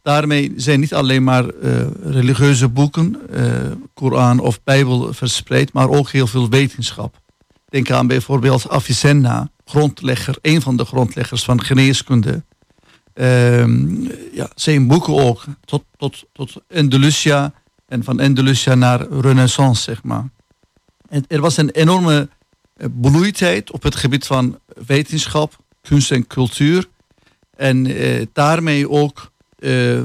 Daarmee 0.08 0.54
zijn 0.56 0.80
niet 0.80 0.94
alleen 0.94 1.24
maar 1.24 1.50
eh, 1.50 1.88
religieuze 2.04 2.68
boeken, 2.68 3.30
eh, 3.32 3.72
Koran 3.94 4.40
of 4.40 4.64
Bijbel 4.64 5.14
verspreid, 5.14 5.74
maar 5.74 5.90
ook 5.90 6.10
heel 6.10 6.28
veel 6.28 6.50
wetenschap. 6.50 7.22
Denk 7.70 7.92
aan 7.92 8.08
bijvoorbeeld 8.08 8.70
Avicenna, 8.70 9.50
grondlegger, 9.66 10.38
een 10.42 10.62
van 10.62 10.78
de 10.78 10.86
grondleggers 10.86 11.44
van 11.44 11.64
geneeskunde. 11.64 12.44
Ehm, 13.14 14.02
ja, 14.34 14.50
zijn 14.56 14.88
boeken 14.88 15.14
ook, 15.14 15.46
tot, 15.66 15.84
tot, 15.98 16.24
tot 16.34 16.54
Andalusia 16.76 17.54
en 17.88 18.04
van 18.04 18.20
Andalusia 18.20 18.76
naar 18.76 19.08
Renaissance, 19.10 19.82
zeg 19.82 20.04
maar. 20.04 20.30
En 21.10 21.26
er 21.28 21.42
was 21.42 21.58
een 21.58 21.70
enorme 21.70 22.30
eh, 22.74 22.88
bloeitijd 23.02 23.72
op 23.72 23.84
het 23.84 23.96
gebied 23.96 24.26
van 24.26 24.60
wetenschap, 24.86 25.56
kunst 25.82 26.12
en 26.12 26.28
cultuur. 26.28 26.88
En 27.56 27.86
eh, 27.86 28.26
daarmee 28.34 28.90
ook 28.90 29.32
eh, 29.58 30.02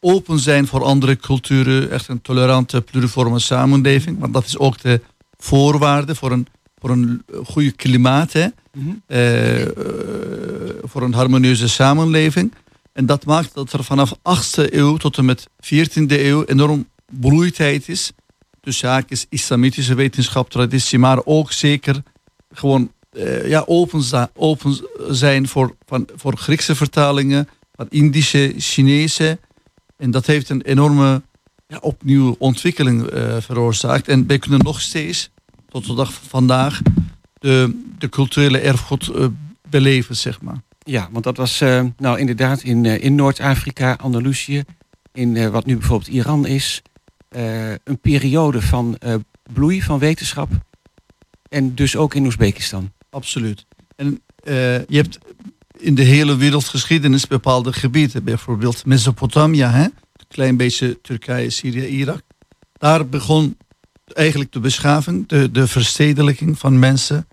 open 0.00 0.38
zijn 0.38 0.66
voor 0.66 0.84
andere 0.84 1.16
culturen, 1.16 1.90
echt 1.90 2.08
een 2.08 2.22
tolerante, 2.22 2.80
pluriforme 2.80 3.38
samenleving. 3.38 4.18
Want 4.18 4.32
dat 4.32 4.44
is 4.44 4.58
ook 4.58 4.80
de 4.80 5.00
voorwaarde 5.36 6.14
voor 6.14 6.32
een, 6.32 6.46
voor 6.78 6.90
een 6.90 7.22
goede 7.44 7.72
klimaat. 7.72 8.32
Hè? 8.32 8.46
eh, 9.06 9.66
voor 10.82 11.02
een 11.02 11.14
harmonieuze 11.14 11.68
samenleving. 11.68 12.54
En 12.92 13.06
dat 13.06 13.24
maakt 13.24 13.54
dat 13.54 13.72
er 13.72 13.84
vanaf 13.84 14.12
8e 14.16 14.72
eeuw 14.72 14.96
tot 14.96 15.16
en 15.16 15.24
met 15.24 15.48
14e 15.60 16.06
eeuw 16.06 16.44
enorm 16.44 16.88
bloeitijd 17.06 17.88
is. 17.88 18.12
Dus 18.60 18.78
zaakjes 18.78 19.26
islamitische 19.28 19.94
wetenschap, 19.94 20.50
traditie, 20.50 20.98
maar 20.98 21.20
ook 21.24 21.52
zeker 21.52 22.02
gewoon 22.50 22.92
ja, 23.44 23.62
open, 23.66 24.30
open 24.34 24.80
zijn 25.08 25.48
voor, 25.48 25.74
van, 25.86 26.08
voor 26.16 26.36
Griekse 26.36 26.74
vertalingen, 26.74 27.48
van 27.78 27.86
Indische, 27.90 28.54
Chinese. 28.56 29.38
En 29.96 30.10
dat 30.10 30.26
heeft 30.26 30.48
een 30.48 30.62
enorme 30.62 31.22
ja, 31.66 31.78
opnieuw 31.80 32.36
ontwikkeling 32.38 33.06
eh, 33.06 33.36
veroorzaakt. 33.40 34.08
En 34.08 34.26
wij 34.26 34.38
kunnen 34.38 34.58
nog 34.58 34.80
steeds, 34.80 35.30
tot 35.68 35.86
de 35.86 35.94
dag 35.94 36.12
van 36.12 36.28
vandaag, 36.28 36.80
de, 37.38 37.80
de 37.98 38.08
culturele 38.08 38.58
erfgoed 38.58 39.08
eh, 39.08 39.26
beleven, 39.68 40.16
zeg 40.16 40.40
maar. 40.40 40.62
Ja, 40.78 41.08
want 41.12 41.24
dat 41.24 41.36
was 41.36 41.60
eh, 41.60 41.84
nou 41.96 42.18
inderdaad 42.18 42.62
in, 42.62 42.84
in 42.84 43.14
Noord-Afrika, 43.14 43.96
Andalusië, 44.00 44.64
in 45.12 45.50
wat 45.50 45.66
nu 45.66 45.76
bijvoorbeeld 45.76 46.10
Iran 46.10 46.46
is, 46.46 46.82
een 47.84 47.98
periode 48.00 48.62
van 48.62 48.98
bloei 49.52 49.82
van 49.82 49.98
wetenschap. 49.98 50.48
En 51.48 51.74
dus 51.74 51.96
ook 51.96 52.14
in 52.14 52.24
Oezbekistan. 52.24 52.92
Absoluut. 53.10 53.66
En 53.96 54.20
je 54.44 54.86
hebt 54.88 55.18
in 55.78 55.94
de 55.94 56.02
hele 56.02 56.36
wereldgeschiedenis 56.36 57.26
bepaalde 57.26 57.72
gebieden. 57.72 58.24
Bijvoorbeeld 58.24 58.86
Mesopotamië, 58.86 59.62
hè? 59.62 59.82
een 59.82 60.26
klein 60.28 60.56
beetje 60.56 61.00
Turkije, 61.00 61.50
Syrië, 61.50 61.86
Irak. 61.86 62.22
Daar 62.78 63.08
begon 63.08 63.56
eigenlijk 64.12 64.52
de 64.52 64.60
beschaving, 64.60 65.28
de, 65.28 65.50
de 65.50 65.66
verstedelijking 65.66 66.58
van 66.58 66.78
mensen. 66.78 67.28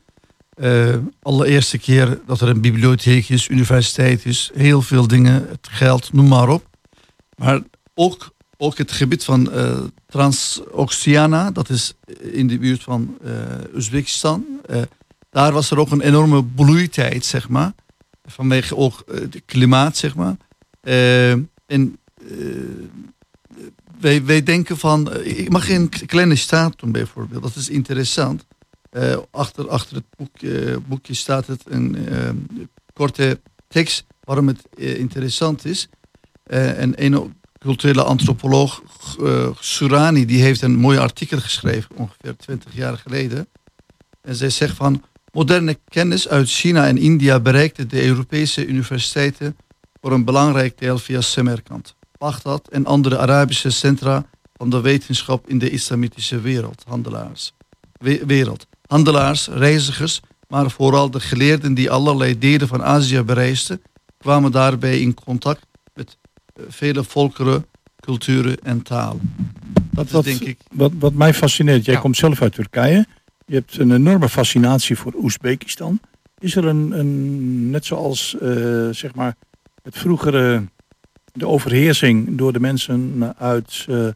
Eh, 0.55 0.95
allereerste 1.21 1.77
keer 1.77 2.19
dat 2.25 2.41
er 2.41 2.47
een 2.47 2.61
bibliotheek 2.61 3.29
is, 3.29 3.49
universiteit 3.49 4.25
is, 4.25 4.51
heel 4.53 4.81
veel 4.81 5.07
dingen, 5.07 5.47
het 5.49 5.67
geld, 5.71 6.13
noem 6.13 6.27
maar 6.27 6.49
op. 6.49 6.67
Maar 7.37 7.61
ook, 7.93 8.33
ook 8.57 8.77
het 8.77 8.91
gebied 8.91 9.23
van 9.23 9.51
eh 9.51 9.79
Transoxiana, 10.07 11.51
dat 11.51 11.69
is 11.69 11.93
in 12.31 12.47
de 12.47 12.57
buurt 12.57 12.83
van 12.83 13.17
eh 13.23 13.31
Oezbekistan. 13.75 14.45
Daar 15.29 15.51
was 15.51 15.71
er 15.71 15.79
ook 15.79 15.91
een 15.91 16.01
enorme 16.01 16.43
bloeitijd, 16.43 17.25
zeg 17.25 17.49
maar. 17.49 17.73
Vanwege 18.25 18.75
ook 18.75 18.99
eh, 19.07 19.19
het 19.19 19.41
klimaat, 19.45 19.97
zeg 19.97 20.15
maar. 20.15 20.35
Eh, 20.81 21.31
en 21.31 21.47
eh, 21.65 22.27
wij, 23.99 24.23
wij 24.25 24.43
denken 24.43 24.77
van, 24.77 25.11
eh, 25.11 25.37
ik 25.39 25.49
mag 25.49 25.69
een 25.69 25.89
k- 25.89 26.07
kleine 26.07 26.35
staat 26.35 26.79
doen 26.79 26.91
bijvoorbeeld, 26.91 27.43
dat 27.43 27.55
is 27.55 27.69
interessant. 27.69 28.45
Eh, 28.89 29.17
achter, 29.31 29.69
achter 29.69 29.95
het 29.95 30.05
boek, 30.17 30.37
eh, 30.41 30.75
boekje 30.87 31.13
staat 31.13 31.47
het 31.47 31.61
een 31.65 32.07
eh, 32.07 32.29
korte 32.93 33.39
tekst 33.67 34.05
waarom 34.23 34.47
het 34.47 34.61
eh, 34.77 34.97
interessant 34.99 35.65
is. 35.65 35.87
Eh, 36.43 36.79
en 36.81 37.03
een 37.03 37.33
culturele 37.59 38.03
antropoloog, 38.03 38.83
eh, 39.23 39.49
Surani, 39.59 40.25
die 40.25 40.41
heeft 40.41 40.61
een 40.61 40.75
mooi 40.75 40.97
artikel 40.97 41.39
geschreven, 41.39 41.95
ongeveer 41.95 42.35
20 42.35 42.75
jaar 42.75 42.97
geleden. 42.97 43.47
En 44.21 44.35
zij 44.35 44.49
zegt 44.49 44.75
van, 44.75 45.03
moderne 45.35 45.77
kennis 45.89 46.27
uit 46.27 46.49
China 46.49 46.87
en 46.87 46.97
India 46.97 47.39
bereikte 47.39 47.85
de 47.85 48.05
Europese 48.05 48.65
universiteiten 48.67 49.55
voor 50.01 50.11
een 50.11 50.25
belangrijk 50.25 50.77
deel 50.77 50.97
via 50.97 51.21
Samarkand, 51.21 51.95
Baghdad 52.17 52.67
en 52.69 52.85
andere 52.85 53.17
Arabische 53.17 53.69
centra 53.69 54.25
van 54.57 54.69
de 54.69 54.81
wetenschap 54.81 55.47
in 55.49 55.57
de 55.59 55.69
islamitische 55.69 56.39
wereld, 56.41 56.83
handelaars. 56.87 57.53
We- 57.97 58.23
wereld. 58.25 58.67
Handelaars, 58.87 59.47
reizigers, 59.47 60.21
maar 60.47 60.71
vooral 60.71 61.11
de 61.11 61.19
geleerden 61.19 61.73
die 61.73 61.91
allerlei 61.91 62.37
delen 62.39 62.67
van 62.67 62.83
Azië 62.83 63.21
bereisden, 63.21 63.81
kwamen 64.17 64.51
daarbij 64.51 64.99
in 64.99 65.13
contact 65.13 65.65
met 65.93 66.17
eh, 66.55 66.63
vele 66.69 67.03
volkeren, 67.03 67.65
culturen 67.99 68.57
en 68.63 68.81
talen. 68.81 69.35
Dat 69.91 70.05
is 70.05 70.11
Wat, 70.11 70.23
denk 70.23 70.39
ik. 70.41 70.57
wat, 70.71 70.91
wat 70.99 71.13
mij 71.13 71.33
fascineert, 71.33 71.85
jij 71.85 71.93
Ja. 71.93 71.99
komt 71.99 72.17
zelf 72.17 72.41
uit 72.41 72.53
Turkije. 72.53 73.05
Je 73.45 73.53
hebt 73.55 73.77
een 73.77 73.91
enorme 73.91 74.29
fascinatie 74.29 74.97
voor 74.97 75.13
Oezbekistan. 75.13 75.99
Is 76.39 76.55
er 76.55 76.65
een, 76.65 76.99
een 76.99 77.69
net 77.69 77.85
zoals 77.85 78.37
eh, 78.41 78.89
zeg 78.91 79.15
maar 79.15 79.35
het 79.83 79.97
vroegere, 79.97 80.63
de 81.33 81.47
overheersing 81.47 82.37
door 82.37 82.53
de 82.53 82.59
mensen 82.59 83.33
uit, 83.37 83.85
eh, 83.89 84.07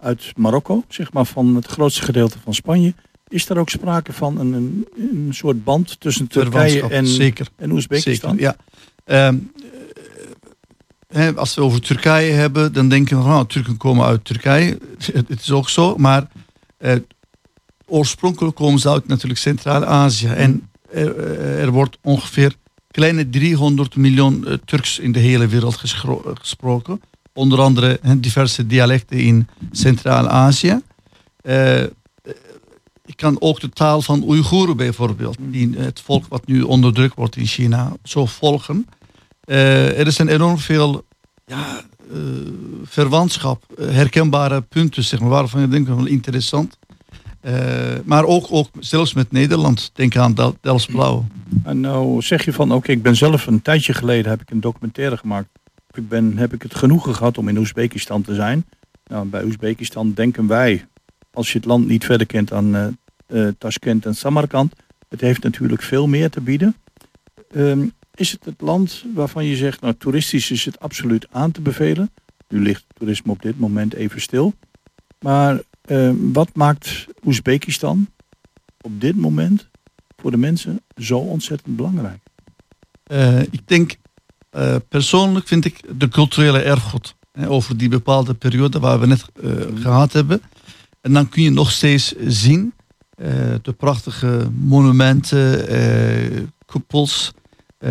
uit 0.00 0.32
Marokko, 0.36 0.84
zeg 0.88 1.12
maar 1.12 1.24
van 1.24 1.54
het 1.54 1.66
grootste 1.66 2.02
gedeelte 2.02 2.38
van 2.38 2.54
Spanje. 2.54 2.94
Is 3.28 3.48
er 3.48 3.58
ook 3.58 3.70
sprake 3.70 4.12
van 4.12 4.38
een, 4.38 4.52
een, 4.52 4.86
een 4.96 5.34
soort 5.34 5.64
band 5.64 6.00
tussen 6.00 6.26
Turkije 6.26 6.88
en, 6.88 7.06
zeker. 7.06 7.46
en 7.56 7.70
Oezbekistan? 7.70 8.36
Zeker, 8.38 8.56
ja. 9.04 9.34
Hè, 11.12 11.34
als 11.34 11.54
we 11.54 11.62
over 11.62 11.80
Turkije 11.80 12.32
hebben, 12.32 12.72
dan 12.72 12.88
denken 12.88 13.16
we 13.16 13.22
van 13.22 13.32
nou, 13.32 13.46
Turken 13.46 13.76
komen 13.76 14.06
uit 14.06 14.24
Turkije. 14.24 14.78
Het, 14.98 15.06
het 15.28 15.40
is 15.40 15.50
ook 15.50 15.68
zo, 15.68 15.96
maar 15.96 16.26
eh, 16.78 16.96
oorspronkelijk 17.92 18.56
komen 18.56 18.80
ze 18.80 18.90
uit 18.90 19.06
natuurlijk 19.06 19.40
Centraal-Azië. 19.40 20.26
En 20.26 20.70
er, 20.90 21.18
er 21.58 21.70
wordt 21.70 21.98
ongeveer 22.02 22.54
kleine 22.90 23.28
300 23.28 23.96
miljoen 23.96 24.46
eh, 24.46 24.54
Turks 24.64 24.98
in 24.98 25.12
de 25.12 25.18
hele 25.18 25.46
wereld 25.46 25.82
eh, 25.82 26.16
gesproken. 26.34 27.00
Onder 27.32 27.60
andere 27.60 28.00
diverse 28.16 28.66
dialecten 28.66 29.18
in 29.18 29.48
Centraal-Azië. 29.72 30.80
Eh, 31.42 31.82
ik 33.04 33.16
kan 33.16 33.36
ook 33.40 33.60
de 33.60 33.68
taal 33.68 34.02
van 34.02 34.22
Oeigoeren 34.22 34.76
bijvoorbeeld, 34.76 35.36
die 35.40 35.74
het 35.76 36.00
volk 36.00 36.26
wat 36.28 36.46
nu 36.46 36.62
onderdrukt 36.62 37.14
wordt 37.14 37.36
in 37.36 37.46
China, 37.46 37.92
zo 38.02 38.26
volgen. 38.26 38.86
Eh, 39.44 39.98
er 39.98 40.06
is 40.06 40.18
een 40.18 40.28
enorm 40.28 40.58
veel 40.58 41.04
ja, 41.46 41.82
eh, 42.12 42.18
verwantschap, 42.84 43.64
eh, 43.78 43.90
herkenbare 43.90 44.60
punten, 44.60 45.04
zeg 45.04 45.20
maar, 45.20 45.28
waarvan 45.28 45.60
je 45.60 45.68
denkt 45.68 45.88
wel 45.88 46.06
interessant. 46.06 46.78
Eh, 47.42 47.54
maar 48.04 48.24
ook, 48.24 48.46
ook 48.50 48.68
zelfs 48.78 49.14
met 49.14 49.32
Nederland, 49.32 49.90
denk 49.94 50.16
aan 50.16 50.34
Del- 50.34 50.56
Delfts 50.60 50.86
Blauw. 50.86 51.26
En 51.64 51.80
nou 51.80 52.22
zeg 52.22 52.44
je 52.44 52.52
van, 52.52 52.72
oké, 52.72 52.92
ik 52.92 53.02
ben 53.02 53.16
zelf 53.16 53.46
een 53.46 53.62
tijdje 53.62 53.94
geleden 53.94 54.30
heb 54.30 54.40
ik 54.40 54.50
een 54.50 54.60
documentaire 54.60 55.16
gemaakt. 55.16 55.48
Ik 55.92 56.08
ben, 56.08 56.38
heb 56.38 56.52
ik 56.52 56.62
het 56.62 56.74
genoegen 56.74 57.14
gehad 57.14 57.38
om 57.38 57.48
in 57.48 57.56
Oezbekistan 57.58 58.22
te 58.22 58.34
zijn. 58.34 58.64
Nou, 59.06 59.26
bij 59.26 59.44
Oezbekistan 59.44 60.12
denken 60.12 60.46
wij, 60.46 60.86
als 61.32 61.52
je 61.52 61.58
het 61.58 61.66
land 61.66 61.86
niet 61.86 62.04
verder 62.04 62.26
kent 62.26 62.50
eh 62.50 62.86
eh, 63.26 63.48
Tashkent 63.58 64.06
en 64.06 64.14
Samarkand, 64.14 64.74
het 65.08 65.20
heeft 65.20 65.42
natuurlijk 65.42 65.82
veel 65.82 66.06
meer 66.06 66.30
te 66.30 66.40
bieden. 66.40 66.76
Ehm, 67.50 67.86
is 68.14 68.32
het 68.32 68.44
het 68.44 68.60
land 68.60 69.04
waarvan 69.14 69.44
je 69.44 69.56
zegt, 69.56 69.80
nou 69.80 69.94
toeristisch 69.98 70.50
is 70.50 70.64
het 70.64 70.80
absoluut 70.80 71.26
aan 71.30 71.50
te 71.50 71.60
bevelen. 71.60 72.10
Nu 72.48 72.60
ligt 72.60 72.84
toerisme 72.98 73.32
op 73.32 73.42
dit 73.42 73.58
moment 73.58 73.94
even 73.94 74.20
stil. 74.20 74.54
Maar 75.18 75.60
ehm, 75.92 76.14
wat 76.32 76.50
maakt 76.54 77.06
Oezbekistan 77.24 78.08
op 78.80 79.00
dit 79.00 79.16
moment 79.16 79.68
voor 80.16 80.30
de 80.30 80.36
mensen 80.36 80.80
zo 80.96 81.18
ontzettend 81.18 81.76
belangrijk? 81.76 82.20
Eh, 83.02 83.40
ik 83.40 83.68
denk, 83.68 83.96
eh, 84.50 84.76
persoonlijk 84.88 85.46
vind 85.46 85.64
ik 85.64 85.80
de 85.98 86.08
culturele 86.08 86.58
erfgoed. 86.58 87.14
Hè, 87.32 87.48
over 87.48 87.76
die 87.76 87.88
bepaalde 87.88 88.34
periode 88.34 88.78
waar 88.78 89.00
we 89.00 89.06
net 89.06 89.24
eh, 89.42 89.50
gehad 89.74 90.12
hebben. 90.12 90.42
En 91.00 91.12
dan 91.12 91.28
kun 91.28 91.42
je 91.42 91.50
nog 91.50 91.70
steeds 91.70 92.14
zien 92.26 92.72
eh, 93.14 93.54
de 93.62 93.72
prachtige 93.72 94.50
monumenten, 94.54 95.68
eh 95.68 96.42
koepels, 96.66 97.32
eh 97.78 97.90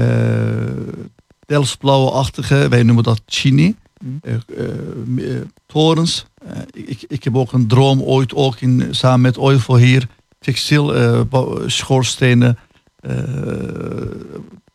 Delftsblauwe-achtige, 1.46 2.68
wij 2.70 2.84
noemen 2.84 3.04
dat 3.04 3.22
chini. 3.26 3.76
Eh, 4.22 4.34
eh, 4.34 5.36
eh, 5.36 5.42
torens. 5.66 6.26
Ik, 6.72 7.04
ik 7.08 7.24
heb 7.24 7.36
ook 7.38 7.52
een 7.54 7.68
droom 7.68 8.02
ooit 8.02 8.34
ook 8.34 8.62
in, 8.62 8.88
samen 8.92 9.22
met 9.22 9.38
Oivo 9.38 9.76
hier 9.76 10.08
textiel 10.40 10.96
eh, 10.96 11.22
bouw- 11.30 11.68
schoorstenen 11.68 12.58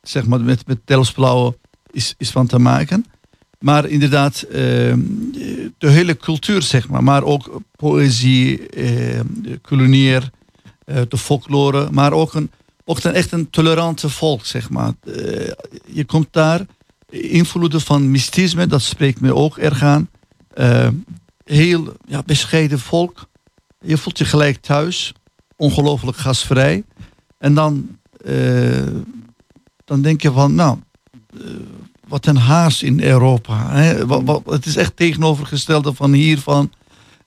zeg 0.03 0.27
maar 0.27 0.41
met, 0.41 0.67
met 0.67 0.79
is, 1.91 2.15
is 2.19 2.31
van 2.31 2.47
te 2.47 2.59
maken. 2.59 3.05
Maar 3.59 3.87
inderdaad, 3.87 4.43
eh, 4.43 4.53
de 5.79 5.91
hele 5.91 6.17
cultuur, 6.17 6.63
zeg 6.63 6.89
maar, 6.89 7.03
maar 7.03 7.23
ook 7.23 7.61
poëzie, 7.77 8.61
culinair, 9.63 10.31
de 10.85 11.19
folklore, 11.19 11.89
maar 11.91 12.13
ook 12.13 12.35
een, 12.35 12.51
ook 12.85 13.05
een 13.05 13.13
echt 13.15 13.33
een 13.33 13.51
tolerante 13.51 14.09
volk, 14.09 14.45
zeg 14.45 14.71
maar. 14.71 14.93
Je 15.87 16.05
komt 16.07 16.29
daar, 16.31 16.67
invloeden 17.09 17.81
van 17.81 18.11
mysticisme, 18.11 18.67
dat 18.67 18.83
spreekt 18.83 19.21
me 19.21 19.35
ook 19.35 19.59
erg 19.59 19.83
aan. 19.83 20.11
Eh, 20.55 20.89
heel 21.45 21.93
ja, 22.07 22.23
bescheiden 22.27 22.79
volk. 22.79 23.29
Je 23.81 23.97
voelt 23.97 24.19
je 24.19 24.25
gelijk 24.25 24.57
thuis, 24.57 25.13
ongelooflijk 25.57 26.17
gastvrij. 26.17 26.85
En 27.39 27.55
dan, 27.55 27.99
eh, 28.25 28.87
dan 29.85 30.03
denk 30.03 30.23
je 30.23 30.33
van, 30.33 30.55
nou, 30.55 30.79
eh, 31.35 31.41
wat 32.09 32.27
een 32.27 32.37
haast 32.37 32.83
in 32.83 33.03
Europa. 33.03 33.71
Hè? 33.71 34.07
Wat, 34.07 34.43
het 34.47 34.67
is 34.67 34.77
echt 34.77 34.97
tegenovergestelde 34.97 35.95
van 35.95 36.13
hier, 36.13 36.39
van 36.39 36.73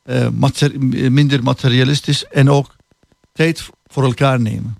eh, 0.03 0.29
mater- 0.29 0.79
minder 1.11 1.43
materialistisch 1.43 2.27
en 2.27 2.49
ook 2.49 2.75
tijd 3.33 3.69
voor 3.87 4.03
elkaar 4.03 4.41
nemen. 4.41 4.77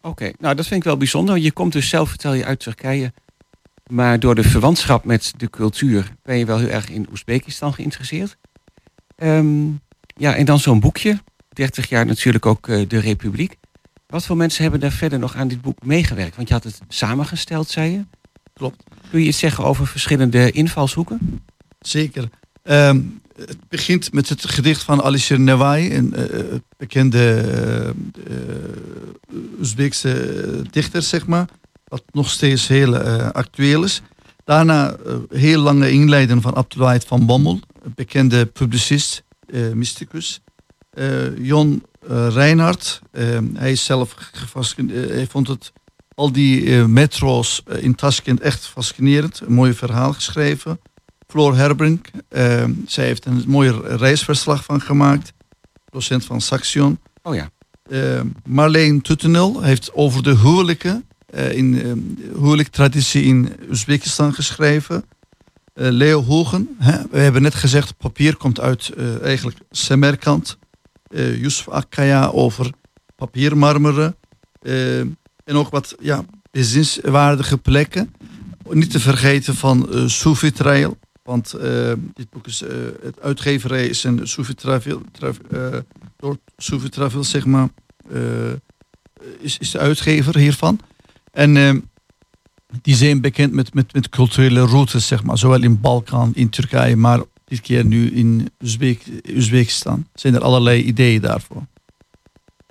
Oké, 0.00 0.32
nou 0.38 0.54
dat 0.54 0.66
vind 0.66 0.80
ik 0.80 0.86
wel 0.86 0.96
bijzonder. 0.96 1.38
Je 1.38 1.52
komt 1.52 1.72
dus 1.72 1.88
zelf, 1.88 2.08
vertel 2.08 2.32
je, 2.32 2.44
uit 2.44 2.60
Turkije. 2.60 3.12
Maar 3.88 4.20
door 4.20 4.34
de 4.34 4.42
verwantschap 4.42 5.04
met 5.04 5.32
de 5.36 5.50
cultuur 5.50 6.14
ben 6.22 6.38
je 6.38 6.44
wel 6.44 6.58
heel 6.58 6.68
erg 6.68 6.88
in 6.88 7.06
Oezbekistan 7.10 7.74
geïnteresseerd. 7.74 8.36
Ehm, 9.16 9.66
ja, 10.16 10.34
en 10.34 10.44
dan 10.44 10.58
zo'n 10.58 10.80
boekje. 10.80 11.20
30 11.48 11.88
jaar 11.88 12.06
natuurlijk 12.06 12.46
ook 12.46 12.68
eh, 12.68 12.88
de 12.88 12.98
Republiek. 12.98 13.56
Wat 14.06 14.26
voor 14.26 14.36
mensen 14.36 14.62
hebben 14.62 14.80
daar 14.80 14.92
verder 14.92 15.18
nog 15.18 15.36
aan 15.36 15.48
dit 15.48 15.60
boek 15.60 15.82
meegewerkt? 15.82 16.36
Want 16.36 16.48
je 16.48 16.54
had 16.54 16.64
het 16.64 16.80
samengesteld, 16.88 17.68
zei 17.68 17.90
je. 17.90 18.04
Klopt. 18.52 18.84
Kun 19.10 19.20
je 19.20 19.26
iets 19.26 19.38
zeggen 19.38 19.64
over 19.64 19.86
verschillende 19.86 20.50
invalshoeken? 20.50 21.40
Zeker. 21.80 22.28
Ehm, 22.62 23.00
het 23.36 23.68
begint 23.68 24.12
met 24.12 24.28
het 24.28 24.46
gedicht 24.46 24.82
van 24.82 25.02
Alisher 25.02 25.40
Nawai, 25.40 25.96
een 25.96 26.14
eh, 26.14 26.44
bekende 26.76 27.34
eh, 27.34 27.88
eh, 27.88 27.94
Oezbeekse 29.58 30.12
eh, 30.12 30.70
dichter, 30.70 31.02
zeg 31.02 31.26
maar. 31.26 31.48
Wat 31.88 32.02
nog 32.12 32.30
steeds 32.30 32.66
heel 32.66 32.96
eh, 32.96 33.30
actueel 33.30 33.84
is. 33.84 34.02
Daarna 34.44 34.92
eh, 34.92 35.14
heel 35.28 35.60
lange 35.60 35.90
inleiding 35.90 36.42
van 36.42 36.54
Abdullah 36.54 37.00
van 37.06 37.26
Bommel, 37.26 37.60
bekende 37.94 38.46
publicist, 38.46 39.22
eh, 39.46 39.72
mysticus. 39.72 40.40
Jon 41.38 41.82
Reinhardt, 42.28 43.00
hij 43.54 43.72
is 43.72 43.84
zelf 43.84 44.14
gefascineerd, 44.32 45.10
hij 45.10 45.26
vond 45.26 45.48
het 45.48 45.72
al 46.14 46.32
die 46.32 46.70
metro's 46.70 47.62
in 47.78 47.94
Tashkent 47.94 48.40
echt 48.40 48.66
fascinerend. 48.66 49.40
Een 49.40 49.52
mooi 49.52 49.74
verhaal 49.74 50.12
geschreven. 50.12 50.80
Floor 51.26 51.56
Herbrink, 51.56 52.10
zij 52.86 53.04
heeft 53.04 53.24
een 53.24 53.44
mooi 53.46 53.70
reisverslag 53.82 54.64
van 54.64 54.80
gemaakt. 54.80 55.32
Docent 55.90 56.24
van 56.24 56.40
Saxion. 56.40 56.98
Oh 57.22 57.34
ja. 57.34 57.50
Marleen 58.44 59.00
Tuttenel 59.00 59.62
heeft 59.62 59.92
over 59.92 60.22
de 60.22 60.36
huwelijken 60.36 61.07
in 61.32 61.80
eh, 61.82 61.92
huwelijktraditie 62.40 63.22
in 63.22 63.52
Oezbekistan 63.68 64.34
geschreven. 64.34 65.04
Eh, 65.74 65.88
Leo 65.90 66.22
Hogen, 66.22 66.68
hè, 66.78 67.02
we 67.10 67.18
hebben 67.18 67.42
net 67.42 67.54
gezegd, 67.54 67.96
papier 67.96 68.36
komt 68.36 68.60
uit 68.60 68.88
eh, 68.96 69.22
eigenlijk 69.22 69.58
Semerkant. 69.70 70.58
Eh 71.08 71.40
Yusuf 71.40 71.68
Akkaya 71.68 72.26
over 72.26 72.70
papiermarmeren. 73.16 74.16
Eh, 74.62 74.98
en 75.00 75.54
ook 75.54 75.68
wat 75.70 75.94
ja, 76.00 76.24
bezienswaardige 76.50 77.58
plekken. 77.58 78.14
Niet 78.70 78.90
te 78.90 79.00
vergeten 79.00 79.54
van 79.54 79.92
eh 79.92 80.06
Sufi. 80.06 80.52
Want 81.22 81.52
eh, 81.52 81.92
dit 82.14 82.30
boek 82.30 82.46
is, 82.46 82.62
eh, 82.62 82.76
het 83.02 83.20
uitgeverij 83.20 83.86
is 83.86 84.04
een 84.04 84.28
Sufi 84.28 84.54
Travel, 84.54 85.02
Trav- 85.12 85.38
eh, 85.50 85.78
door 86.16 86.38
Sufi 86.56 86.88
Travel, 86.88 87.24
zeg 87.24 87.44
maar, 87.46 87.68
eh, 88.10 88.20
is, 89.38 89.58
is 89.58 89.70
de 89.70 89.78
uitgever 89.78 90.36
hiervan. 90.38 90.80
En 91.38 91.56
eh, 91.56 91.74
die 92.82 92.94
zijn 92.94 93.20
bekend 93.20 93.52
met, 93.52 93.74
met, 93.74 93.92
met 93.92 94.08
culturele 94.08 94.60
routes, 94.66 95.06
zeg 95.06 95.22
maar, 95.22 95.38
zowel 95.38 95.62
in 95.62 95.80
Balkan, 95.80 96.30
in 96.34 96.48
Turkije, 96.48 96.96
maar 96.96 97.20
dit 97.44 97.60
keer 97.60 97.84
nu 97.84 98.10
in 98.10 98.50
Oezbek, 98.62 99.02
Oezbekistan. 99.34 100.06
Zijn 100.14 100.34
er 100.34 100.40
allerlei 100.42 100.82
ideeën 100.82 101.20
daarvoor. 101.20 101.62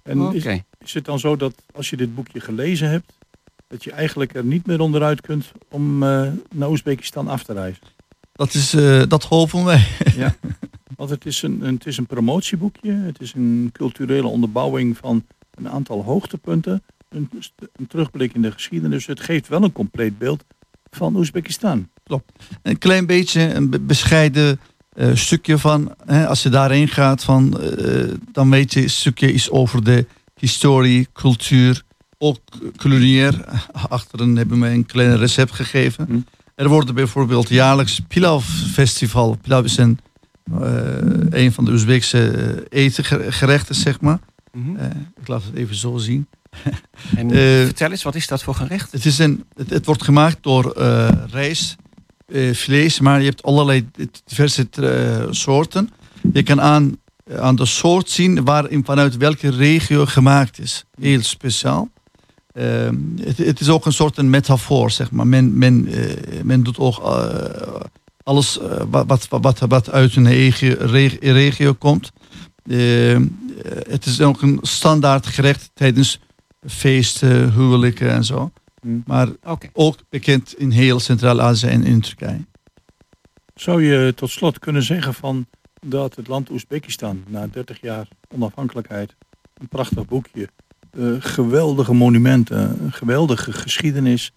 En 0.04 0.20
is, 0.34 0.44
Oké. 0.46 0.64
is 0.84 0.94
het 0.94 1.06
dan 1.06 1.20
zo 1.20 1.36
dat 1.36 1.54
als 1.76 1.90
je 1.90 1.98
dit 1.98 2.16
boekje 2.16 2.40
gelezen 2.40 2.90
hebt, 2.90 3.12
dat 3.68 3.84
je 3.84 3.92
eigenlijk 3.92 4.34
er 4.36 4.44
niet 4.44 4.66
meer 4.66 4.80
onderuit 4.80 5.22
kunt 5.22 5.52
om 5.70 6.04
eh, 6.04 6.28
naar 6.54 6.70
Oezbekistan 6.70 7.28
af 7.28 7.44
te 7.44 7.54
reizen? 7.54 7.84
Dat, 8.34 8.54
is, 8.54 8.74
eh, 8.74 9.04
dat 9.08 9.24
hopen 9.24 9.64
wij. 9.66 9.88
Ja. 10.16 10.36
Want 10.96 11.10
het 11.10 11.26
is, 11.26 11.42
een- 11.42 11.62
het 11.62 11.86
is 11.86 11.98
een 11.98 12.06
promotieboekje, 12.06 12.92
het 12.92 13.22
is 13.22 13.34
een 13.34 13.70
culturele 13.74 14.28
onderbouwing 14.28 14.98
van 14.98 15.26
een 15.56 15.70
aantal 15.70 16.04
hoogtepunten, 16.04 16.84
een, 17.18 17.30
een 17.76 17.88
terugblik 17.88 18.34
in 18.34 18.42
de 18.42 18.52
geschiedenis. 18.52 19.06
Het 19.06 19.20
geeft 19.20 19.48
wel 19.48 19.64
een 19.64 19.72
compleet 19.72 20.18
beeld 20.18 20.44
van 20.90 21.16
Oezbekistan. 21.16 21.90
Een 22.62 22.78
klein 22.78 23.06
beetje 23.06 23.54
een 23.54 23.70
be- 23.70 23.80
bescheiden 23.80 24.60
eh, 24.94 25.16
stukje 25.16 25.58
van, 25.58 25.96
hè, 26.06 26.28
als 26.28 26.44
je 26.44 26.50
daarheen 26.50 26.88
gaat, 26.88 27.24
van, 27.24 27.62
eh, 27.62 28.14
dan 28.32 28.50
weet 28.50 28.74
je 28.74 28.82
een 28.82 28.90
stukje 28.90 29.34
iets 29.34 29.50
over 29.50 29.84
de 29.84 30.06
historie, 30.40 31.08
cultuur, 31.14 31.84
ook 32.18 32.40
culinair. 32.76 33.46
Achterin 33.90 34.38
hebben 34.38 34.60
we 34.60 34.68
een 34.68 34.86
klein 34.86 35.18
recept 35.18 35.52
gegeven. 35.52 36.06
Hm. 36.06 36.20
Er 36.56 36.68
worden 36.68 36.96
bijvoorbeeld 36.96 37.50
jaarlijks 37.50 38.00
Pilav 38.08 38.46
Festival. 38.74 39.38
Pilav 39.42 39.66
is 39.66 39.78
een, 39.78 40.00
eh, 40.62 41.42
een 41.44 41.52
van 41.52 41.66
de 41.66 41.72
Oezbeekse 41.72 42.32
eh, 42.70 42.84
etengerechten, 42.84 43.76
zeg 43.76 44.02
maar. 44.02 44.20
Mhm. 44.52 44.76
Ik 45.22 45.28
laat 45.28 45.44
het 45.44 45.56
even 45.56 45.76
zo 45.76 45.98
zien. 45.98 46.28
En 47.16 47.32
Eh, 47.32 47.38
vertel 47.64 47.92
eens, 47.92 48.04
wat 48.04 48.16
is 48.16 48.28
dat 48.28 48.44
voor 48.44 48.56
gerecht? 48.56 48.92
Het, 48.92 49.06
is 49.06 49.18
een, 49.18 49.44
het, 49.56 49.70
het 49.70 49.86
wordt 49.86 50.04
gemaakt 50.04 50.38
door 50.42 50.72
eh 50.72 51.10
rijst, 51.32 51.76
eh, 52.28 52.54
vlees, 52.54 53.00
maar 53.00 53.20
je 53.20 53.26
hebt 53.26 53.44
allerlei 53.44 53.90
diverse 54.26 54.68
soorten. 55.30 55.90
Je 56.34 56.44
kan 56.44 56.62
aan, 56.62 56.98
aan 57.40 57.56
de 57.56 57.66
soort 57.66 58.10
zien 58.10 58.44
waar 58.44 58.70
in, 58.70 58.86
vanuit 58.86 59.18
welke 59.18 59.50
regio 59.50 60.06
gemaakt 60.06 60.60
is. 60.60 60.86
Heel 61.00 61.22
speciaal. 61.22 61.90
Ehm, 62.54 62.96
het, 63.22 63.38
het 63.38 63.60
is 63.60 63.70
ook 63.70 63.86
een 63.86 63.94
soort 63.94 64.18
een 64.18 64.30
metafoor, 64.30 64.92
zeg 64.92 65.12
maar. 65.12 65.28
Men, 65.28 65.58
men, 65.58 65.90
men 66.44 66.64
doet 66.64 66.78
ook 66.78 66.98
alles 68.24 68.60
wat, 68.90 69.28
wat, 69.30 69.60
wat, 69.60 69.92
uit 69.92 70.16
een 70.16 70.28
regio, 70.28 70.76
reg- 70.80 71.20
regio 71.20 71.74
komt. 71.74 72.12
Ehm, 72.70 73.26
eh, 73.64 73.72
het 73.90 74.06
is 74.06 74.22
ook 74.22 74.42
een 74.42 74.60
standaard 74.62 75.28
gerecht 75.28 75.70
tijdens 75.74 76.20
feesten, 76.66 77.54
huwelijken 77.54 78.10
en 78.10 78.24
zo. 78.24 78.52
Hmm. 78.82 79.04
Maar 79.06 79.28
ook 79.74 79.96
bekend 80.10 80.54
in 80.58 80.72
heel 80.72 81.00
Centraal-Azië 81.00 81.68
en 81.68 81.84
in 81.84 82.02
Turkije. 82.02 82.46
Zou 83.56 83.84
je 83.84 84.14
tot 84.14 84.30
slot 84.30 84.60
kunnen 84.60 84.84
zeggen 84.84 85.14
van 85.14 85.46
dat 85.88 86.16
het 86.16 86.28
land 86.28 86.50
Oezbekistan 86.50 87.24
na 87.28 87.48
30 87.48 87.82
jaar 87.82 88.08
onafhankelijkheid, 88.36 89.16
een 89.54 89.68
prachtig 89.68 90.06
boekje, 90.06 90.50
eh, 90.92 91.12
geweldige 91.20 91.94
monumenten, 91.94 92.84
een 92.84 92.94
geweldige 92.94 93.52
geschiedenis, 93.52 94.32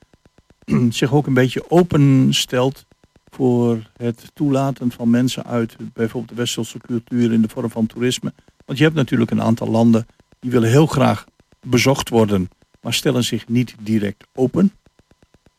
zich 0.91 1.13
ook 1.13 1.27
een 1.27 1.35
beetje 1.35 1.71
openstelt 1.71 2.87
voor 3.31 3.91
het 3.97 4.31
toelaten 4.35 4.91
van 4.91 5.11
mensen 5.11 5.45
uit 5.45 5.77
bijvoorbeeld 5.93 6.29
de 6.29 6.43
westerse 6.43 6.79
cultuur 6.79 7.33
in 7.33 7.43
de 7.43 7.49
vorm 7.49 7.71
van 7.71 7.87
toerisme. 7.87 8.33
Want 8.67 8.79
je 8.79 8.85
hebt 8.85 8.97
natuurlijk 8.97 9.31
een 9.31 9.43
aantal 9.43 9.69
landen 9.69 10.07
die 10.41 10.51
willen 10.51 10.69
heel 10.71 10.87
graag 10.87 11.25
bezocht 11.67 12.09
worden, 12.09 12.51
maar 12.81 12.95
stellen 12.95 13.25
zich 13.25 13.49
niet 13.49 13.75
direct 13.81 14.25
open. 14.35 14.73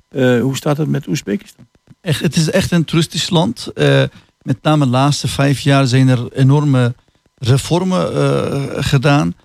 Eh, 0.09 0.41
hoe 0.41 0.55
staat 0.55 0.77
het 0.77 0.87
met 0.87 1.07
Oezbekistan? 1.07 1.67
Echt, 2.01 2.21
het 2.21 2.35
is 2.35 2.49
echt 2.49 2.71
een 2.71 2.85
toeristisch 2.85 3.29
land. 3.29 3.67
Eh, 3.67 4.03
met 4.41 4.61
name 4.61 4.85
de 4.85 4.91
laatste 4.91 5.27
vijf 5.27 5.59
jaar 5.59 5.87
zijn 5.87 6.07
er 6.07 6.31
enorme 6.33 6.93
reformen 7.35 8.13
eh, 8.13 8.83
gedaan. 8.83 9.35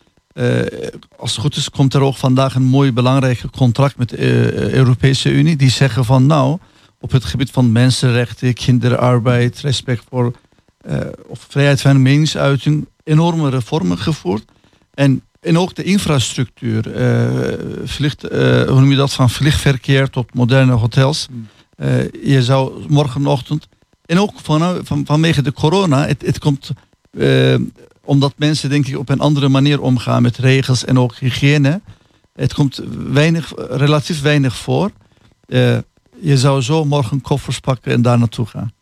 Als 1.16 1.30
het 1.30 1.40
goed 1.40 1.56
is, 1.56 1.70
komt 1.70 1.94
er 1.94 2.00
ook 2.00 2.16
vandaag 2.16 2.54
een 2.54 2.64
mooi 2.64 2.92
belangrijk 2.92 3.42
contract 3.50 3.96
met 3.96 4.08
de 4.08 4.72
Europese 4.72 5.30
Unie. 5.30 5.56
Die 5.56 5.70
zeggen 5.70 6.04
van 6.04 6.26
nou, 6.26 6.58
op 7.00 7.10
het 7.10 7.24
gebied 7.24 7.50
van 7.50 7.72
mensenrechten, 7.72 8.54
kinderarbeid, 8.54 9.60
respect 9.60 10.04
voor 10.08 10.32
of 11.26 11.46
vrijheid 11.48 11.80
van 11.80 12.02
meningsuiting, 12.02 12.88
enorme 13.04 13.50
reformen 13.50 13.98
gevoerd. 13.98 14.44
En, 14.94 15.22
en 15.46 15.58
ook 15.58 15.74
de 15.74 15.82
infrastructuur, 15.82 16.94
eh, 16.94 17.58
vliegt, 17.84 18.24
eh, 18.24 18.40
hoe 18.62 18.80
noem 18.80 18.90
je 18.90 18.96
dat, 18.96 19.12
van 19.12 19.30
vliegverkeer 19.30 20.10
tot 20.10 20.34
moderne 20.34 20.72
hotels. 20.72 21.28
Eh, 21.76 22.12
je 22.12 22.42
zou 22.42 22.84
morgenochtend, 22.88 23.68
en 24.06 24.18
ook 24.18 24.32
van, 24.42 24.80
van, 24.84 25.06
vanwege 25.06 25.42
de 25.42 25.52
corona, 25.52 26.06
het, 26.06 26.22
het 26.22 26.38
komt 26.38 26.70
omdat 28.04 28.32
mensen 28.36 28.70
denk 28.70 28.86
ik 28.86 28.98
op 28.98 29.08
een 29.08 29.20
andere 29.20 29.48
manier 29.48 29.80
omgaan 29.80 30.22
met 30.22 30.36
regels 30.36 30.84
en 30.84 30.98
ook 30.98 31.14
hygiëne. 31.16 31.80
Het 32.34 32.54
komt 32.54 32.82
weinig, 33.12 33.52
relatief 33.56 34.22
weinig 34.22 34.56
voor. 34.56 34.90
Je 36.20 36.36
zou 36.38 36.62
zo 36.62 36.84
morgen 36.84 37.20
koffers 37.20 37.60
pakken 37.60 37.92
en 37.92 38.02
daar 38.02 38.18
naartoe 38.18 38.46
gaan. 38.46 38.72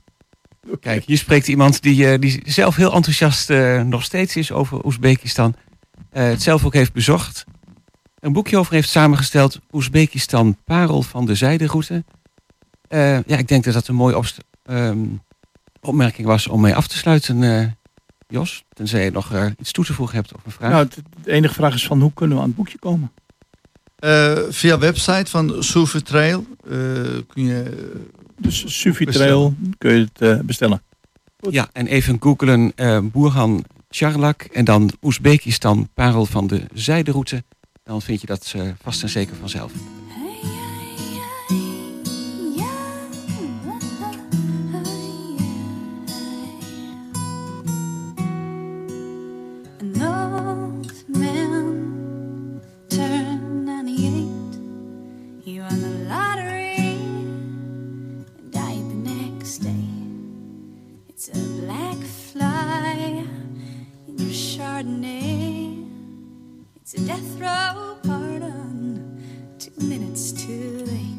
Kijk, 0.80 1.04
hier 1.04 1.18
spreekt 1.18 1.48
iemand 1.48 1.82
die, 1.82 2.18
die 2.18 2.42
zelf 2.44 2.76
heel 2.76 2.92
enthousiast 2.92 3.48
nog 3.84 4.04
steeds 4.04 4.36
is 4.36 4.52
over 4.52 4.84
Oezbekistan. 4.84 5.54
Eh, 6.10 6.24
het 6.24 6.42
zelf 6.42 6.64
ook 6.64 6.72
heeft 6.74 6.92
bezocht. 6.92 7.44
Een 8.20 8.32
boekje 8.32 8.56
over 8.58 8.72
heeft 8.74 8.88
samengesteld. 8.88 9.60
Oezbekistan, 9.72 10.56
parel 10.64 11.02
van 11.02 11.26
de 11.26 11.34
zijderoute. 11.34 12.04
Eh, 12.88 13.22
ja, 13.24 13.36
ik 13.36 13.48
denk 13.48 13.64
dat 13.64 13.74
dat 13.74 13.88
een 13.88 13.94
mooie 13.94 14.16
opst- 14.16 14.38
ehm, 14.64 14.98
opmerking 15.80 16.26
was 16.26 16.46
om 16.48 16.60
mee 16.60 16.74
af 16.74 16.86
te 16.86 16.96
sluiten, 16.96 17.42
eh, 17.42 17.66
Jos. 18.28 18.64
Tenzij 18.72 19.04
je 19.04 19.10
nog 19.10 19.32
eh, 19.32 19.46
iets 19.58 19.72
toe 19.72 19.84
te 19.84 19.92
voegen 19.94 20.16
hebt 20.16 20.34
of 20.34 20.44
een 20.44 20.52
vraag. 20.52 20.70
Nou, 20.70 20.84
het- 20.84 20.98
de 21.24 21.30
enige 21.32 21.54
vraag 21.54 21.74
is 21.74 21.86
van 21.86 22.00
hoe 22.00 22.12
kunnen 22.14 22.36
we 22.36 22.42
aan 22.42 22.48
het 22.48 22.56
boekje 22.56 22.78
komen? 22.78 23.12
Eh, 23.98 24.38
via 24.48 24.78
website 24.78 25.30
van 25.30 25.62
Sufi 25.62 26.02
Trail 26.02 26.46
eh, 26.64 26.70
kun 27.28 27.44
je... 27.44 27.92
Dus 28.38 28.80
Sufi 28.80 29.04
Trail 29.06 29.54
kun 29.78 29.92
je 29.94 30.00
het 30.12 30.20
eh, 30.20 30.38
bestellen. 30.44 30.82
Ja, 31.50 31.68
en 31.72 31.86
even 31.86 32.16
googlen 32.20 32.72
eh 32.74 32.98
Boerhan 33.02 33.64
Charlak 33.96 34.42
en 34.42 34.64
dan 34.64 34.90
Oezbekistan, 35.02 35.88
parel 35.94 36.26
van 36.26 36.46
de 36.46 36.62
zijderoute. 36.72 37.44
Dan 37.84 38.02
vind 38.02 38.20
je 38.20 38.26
dat 38.26 38.52
eh, 38.56 38.62
vast 38.82 39.02
en 39.02 39.08
zeker 39.08 39.36
vanzelf. 39.36 39.72
An 49.80 50.02
old 50.02 51.04
man 51.06 52.60
turned 52.88 53.64
98. 53.64 54.26
He 55.44 55.60
won 55.60 55.80
the 55.80 56.06
lottery 56.08 56.76
and 58.38 58.52
died 58.52 58.88
the 58.88 59.10
next 59.10 59.62
day. 59.62 59.84
It's 61.06 61.30
Chardonnay. 64.74 65.86
It's 66.74 66.94
a 66.94 67.06
death 67.06 67.38
row 67.38 67.96
pardon, 68.02 69.22
two 69.56 69.86
minutes 69.86 70.32
too 70.32 70.84
late. 70.86 71.13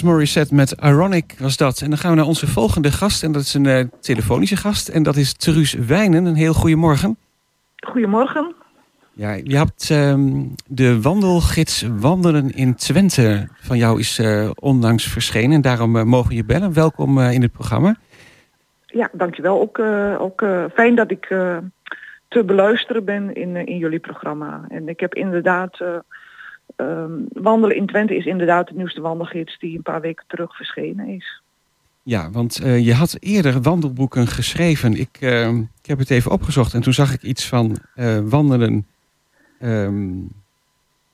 Alanis 0.00 0.18
Morissette 0.18 0.54
met 0.54 0.74
Ironic 0.82 1.34
was 1.38 1.56
dat. 1.56 1.80
En 1.80 1.88
dan 1.88 1.98
gaan 1.98 2.10
we 2.10 2.16
naar 2.16 2.26
onze 2.26 2.46
volgende 2.46 2.92
gast. 2.92 3.22
En 3.22 3.32
dat 3.32 3.42
is 3.42 3.54
een 3.54 3.66
eh, 3.66 3.84
telefonische 4.00 4.56
gast. 4.56 4.88
En 4.88 5.02
dat 5.02 5.16
is 5.16 5.32
Truus 5.32 5.72
Wijnen. 5.72 6.24
Een 6.24 6.34
heel 6.34 6.52
goedemorgen. 6.52 7.16
Goedemorgen. 7.76 8.54
Ja, 9.12 9.32
je 9.32 9.56
hebt 9.56 9.90
ehm, 9.90 10.42
de 10.66 11.00
wandelgids 11.00 11.88
Wandelen 11.98 12.50
in 12.50 12.74
Twente 12.74 13.48
van 13.60 13.78
jou 13.78 13.98
is 13.98 14.18
eh, 14.18 14.50
onlangs 14.54 15.04
verschenen. 15.04 15.52
En 15.52 15.60
daarom 15.60 15.96
eh, 15.96 16.02
mogen 16.02 16.34
je 16.34 16.44
bellen. 16.44 16.72
Welkom 16.72 17.20
in 17.20 17.42
het 17.42 17.52
programma. 17.52 17.96
Ja, 18.86 19.08
dankjewel. 19.12 19.60
Ook, 19.60 19.78
ook 20.18 20.44
fijn 20.74 20.94
dat 20.94 21.10
ik 21.10 21.26
te 22.28 22.44
beluisteren 22.44 23.04
ben 23.04 23.34
in, 23.34 23.56
in 23.56 23.76
jullie 23.76 23.98
programma. 23.98 24.64
En 24.68 24.88
ik 24.88 25.00
heb 25.00 25.14
inderdaad... 25.14 25.78
eh, 26.80 27.02
ehm, 27.02 27.10
Wandelen 27.32 27.76
in 27.76 27.86
Twente 27.86 28.16
is 28.16 28.26
inderdaad 28.26 28.68
de 28.68 28.74
nieuwste 28.74 29.00
wandelgids 29.00 29.58
die 29.58 29.76
een 29.76 29.82
paar 29.82 30.00
weken 30.00 30.24
terug 30.26 30.56
verschenen 30.56 31.06
is. 31.08 31.40
Ja, 32.02 32.30
want 32.30 32.60
eh, 32.60 32.84
je 32.84 32.94
had 32.94 33.16
eerder 33.20 33.62
wandelboeken 33.62 34.26
geschreven. 34.26 34.94
Ik, 34.94 35.18
ehm, 35.20 35.58
ik 35.58 35.86
heb 35.86 35.98
het 35.98 36.10
even 36.10 36.30
opgezocht 36.30 36.74
en 36.74 36.80
toen 36.80 36.92
zag 36.92 37.12
ik 37.12 37.22
iets 37.22 37.48
van 37.48 37.76
eh, 37.94 38.18
wandelen. 38.18 38.86
ehm, 39.58 40.18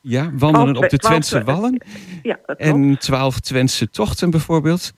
ja, 0.01 0.31
wandelen 0.33 0.77
op 0.77 0.89
de 0.89 0.99
Twentse 0.99 1.45
wallen. 1.45 1.83
Ja. 2.23 2.39
En 2.57 2.99
twaalf 2.99 3.41
Twentse 3.41 3.91
tochten 3.91 4.31
bijvoorbeeld. 4.31 4.93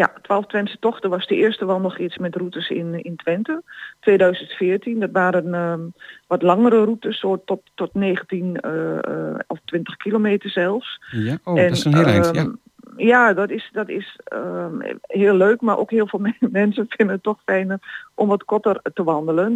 Ja, 0.00 0.12
12 0.22 0.46
Twentse 0.46 0.78
tochten 0.78 1.10
was 1.10 1.26
de 1.26 1.34
eerste 1.34 1.64
wandelgids 1.64 2.18
met 2.18 2.36
routes 2.36 2.68
in, 2.68 3.02
in 3.02 3.16
Twente. 3.16 3.62
2014. 4.00 5.00
Dat 5.00 5.10
waren 5.12 5.54
ehm, 5.54 5.80
wat 6.26 6.42
langere 6.42 6.84
routes, 6.84 7.18
zo 7.18 7.42
tot, 7.44 7.60
tot 7.74 7.94
19 7.94 8.60
eh, 8.60 8.98
eh, 8.98 9.38
of 9.46 9.58
20 9.64 9.96
kilometer 9.96 10.50
zelfs. 10.50 11.00
Ja, 11.10 11.38
oh, 11.44 11.56
dat 11.56 11.70
is 11.70 11.84
een 11.84 11.94
heel 11.94 12.04
eind. 12.04 12.30
Ja. 12.34 12.40
ehm, 12.40 12.50
ja, 12.96 13.32
dat 13.32 13.50
is, 13.50 13.68
dat 13.72 13.88
is 13.88 14.18
ehm, 14.24 14.96
heel 15.02 15.34
leuk, 15.34 15.60
maar 15.60 15.78
ook 15.78 15.90
heel 15.90 16.06
veel 16.06 16.18
me- 16.26 16.48
mensen 16.50 16.86
vinden 16.88 17.14
het 17.14 17.24
toch 17.24 17.40
fijner 17.44 17.78
om 18.14 18.28
wat 18.28 18.44
korter 18.44 18.80
te 18.94 19.04
wandelen. 19.04 19.54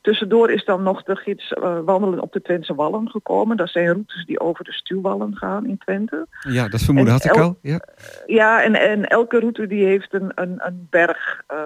Tussendoor 0.00 0.50
is 0.50 0.64
dan 0.64 0.82
nog 0.82 1.02
de 1.02 1.16
gids 1.16 1.52
eh, 1.52 1.78
wandelen 1.84 2.20
op 2.20 2.32
de 2.32 2.42
Twentse 2.42 2.74
Wallen 2.74 3.08
gekomen. 3.10 3.56
Dat 3.56 3.68
zijn 3.68 3.86
routes 3.86 4.24
die 4.26 4.40
over 4.40 4.64
de 4.64 4.72
Stuwwallen 4.72 5.36
gaan 5.36 5.66
in 5.66 5.78
Twente. 5.78 6.26
ja, 6.40 6.68
dat 6.68 6.80
vermoeden 6.82 7.14
En 7.14 7.20
had 7.20 7.36
ik 7.36 7.42
al. 7.42 7.58
Ja. 7.62 7.80
Ja, 8.26 8.62
en, 8.62 8.74
en 8.74 9.04
elke 9.06 9.38
route 9.38 9.66
die 9.66 9.84
heeft 9.84 10.14
een, 10.14 10.32
een, 10.34 10.54
een 10.58 10.86
berg. 10.90 11.42
ehm, 11.46 11.60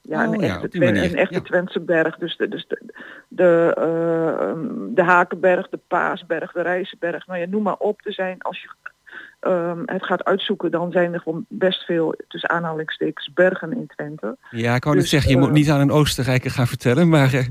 ja, 0.00 0.26
Oh 0.28 0.34
een, 0.34 0.40
ja, 0.40 0.54
echte, 0.54 0.68
Twen- 0.68 0.92
manier, 0.92 1.10
een 1.10 1.16
echte 1.16 1.34
ja. 1.34 1.40
Twentse 1.40 1.80
berg. 1.80 2.16
Dus 2.16 2.36
de, 2.36 2.48
dus 2.48 2.66
de, 2.68 2.94
de, 3.28 3.72
eh, 3.76 4.48
ehm, 4.48 4.94
de 4.94 5.02
Hakenberg, 5.02 5.68
de 5.68 5.80
Paasberg, 5.88 6.52
de 6.52 6.62
Rijzenberg. 6.62 7.26
Nou 7.26 7.40
ja, 7.40 7.46
noem 7.46 7.62
maar 7.62 7.76
op. 7.78 8.00
Er 8.04 8.12
zijn, 8.12 8.36
als 8.42 8.60
je 8.62 8.68
ehm, 9.44 9.82
het 9.84 10.04
gaat 10.04 10.24
uitzoeken, 10.24 10.70
dan 10.70 10.92
zijn 10.92 11.12
er 11.12 11.20
gewoon 11.20 11.44
best 11.48 11.84
veel, 11.84 12.14
tussen 12.28 12.50
aanhalingstekens, 12.50 13.32
bergen 13.34 13.72
in 13.72 13.86
Twente. 13.86 14.36
ja, 14.50 14.74
ik 14.74 14.84
wou 14.84 14.94
net 14.94 15.04
Dus, 15.04 15.12
zeggen, 15.12 15.30
je 15.30 15.36
eh, 15.36 15.42
moet 15.42 15.52
niet 15.52 15.70
aan 15.70 15.80
een 15.80 15.90
Oostenrijker 15.90 16.50
gaan 16.50 16.66
vertellen. 16.66 17.08
Maar 17.08 17.34
eh, 17.34 17.46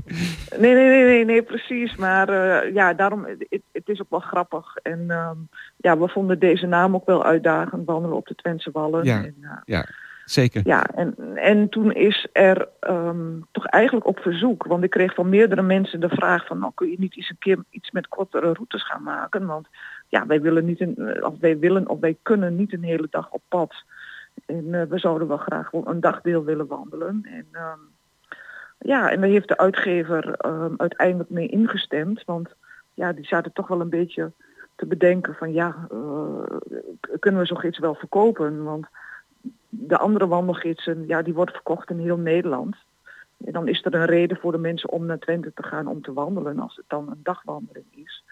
Nee, 0.58 0.74
nee, 0.74 0.88
nee, 0.88 1.04
nee, 1.04 1.24
nee 1.24 1.42
precies. 1.42 1.96
Maar 1.96 2.28
eh, 2.28 2.74
ja, 2.74 2.94
daarom, 2.94 3.24
het, 3.24 3.62
het 3.72 3.88
is 3.88 4.00
ook 4.00 4.10
wel 4.10 4.20
grappig. 4.20 4.76
En 4.76 5.04
ehm, 5.08 5.36
ja, 5.76 5.98
we 5.98 6.08
vonden 6.08 6.38
deze 6.38 6.66
naam 6.66 6.94
ook 6.94 7.06
wel 7.06 7.24
uitdagend, 7.24 7.86
wandelen 7.86 8.16
op 8.16 8.26
de 8.26 8.34
Twentse 8.34 8.70
Wallen. 8.72 9.04
ja, 9.04 9.24
En, 9.24 9.36
eh, 9.40 9.50
ja, 9.64 9.86
zeker. 10.24 10.62
Ja, 10.64 10.86
en, 10.86 11.14
en 11.34 11.68
toen 11.68 11.92
is 11.92 12.28
er 12.32 12.68
ehm, 12.80 13.40
toch 13.52 13.66
eigenlijk 13.66 14.06
op 14.06 14.18
verzoek, 14.18 14.64
want 14.64 14.84
ik 14.84 14.90
kreeg 14.90 15.14
van 15.14 15.28
meerdere 15.28 15.62
mensen 15.62 16.00
de 16.00 16.08
vraag 16.08 16.46
van, 16.46 16.58
nou 16.58 16.72
kun 16.74 16.90
je 16.90 16.98
niet 16.98 17.16
eens 17.16 17.30
een 17.30 17.38
keer 17.38 17.58
iets 17.70 17.90
met 17.90 18.08
kortere 18.08 18.52
routes 18.52 18.86
gaan 18.86 19.02
maken, 19.02 19.46
want 19.46 19.68
ja, 20.08 20.26
wij 20.26 20.40
willen 20.40 20.64
niet 20.64 20.80
een, 20.80 20.96
eh, 20.96 21.24
of 21.24 21.38
wij 21.40 21.58
willen 21.58 21.88
of 21.88 22.00
wij 22.00 22.16
kunnen 22.22 22.56
niet 22.56 22.72
een 22.72 22.82
hele 22.82 23.06
dag 23.10 23.30
op 23.30 23.42
pad. 23.48 23.74
En 24.46 24.74
eh, 24.74 24.82
we 24.82 24.98
zouden 24.98 25.28
wel 25.28 25.36
graag 25.36 25.72
een 25.72 26.00
dagdeel 26.00 26.44
willen 26.44 26.66
wandelen. 26.66 27.20
En 27.30 27.46
ehm, 27.52 27.78
ja, 28.78 29.10
en 29.10 29.20
daar 29.20 29.30
heeft 29.30 29.48
de 29.48 29.58
uitgever 29.58 30.34
ehm, 30.34 30.74
uiteindelijk 30.76 31.30
mee 31.30 31.48
ingestemd, 31.48 32.24
want 32.24 32.54
ja, 32.94 33.12
die 33.12 33.26
zaten 33.26 33.52
toch 33.52 33.68
wel 33.68 33.80
een 33.80 33.88
beetje 33.90 34.32
te 34.76 34.86
bedenken 34.86 35.34
van 35.34 35.52
ja, 35.52 35.86
eh, 35.90 36.56
kunnen 37.18 37.40
we 37.40 37.46
zoiets 37.46 37.78
wel 37.78 37.94
verkopen? 37.94 38.62
Want 38.62 38.86
de 39.68 39.98
andere 39.98 40.26
wandelgidsen, 40.26 41.06
ja, 41.06 41.22
die 41.22 41.34
wordt 41.34 41.52
verkocht 41.52 41.90
in 41.90 41.98
heel 41.98 42.16
Nederland. 42.16 42.76
En 43.44 43.52
dan 43.52 43.68
is 43.68 43.84
er 43.84 43.94
een 43.94 44.04
reden 44.04 44.36
voor 44.36 44.52
de 44.52 44.58
mensen 44.58 44.90
om 44.90 45.06
naar 45.06 45.18
Twente 45.18 45.52
te 45.54 45.62
gaan 45.62 45.86
om 45.86 46.02
te 46.02 46.12
wandelen, 46.12 46.58
als 46.58 46.76
het 46.76 46.84
dan 46.88 47.10
een 47.10 47.20
dagwandeling 47.22 47.86
is. 47.90 48.23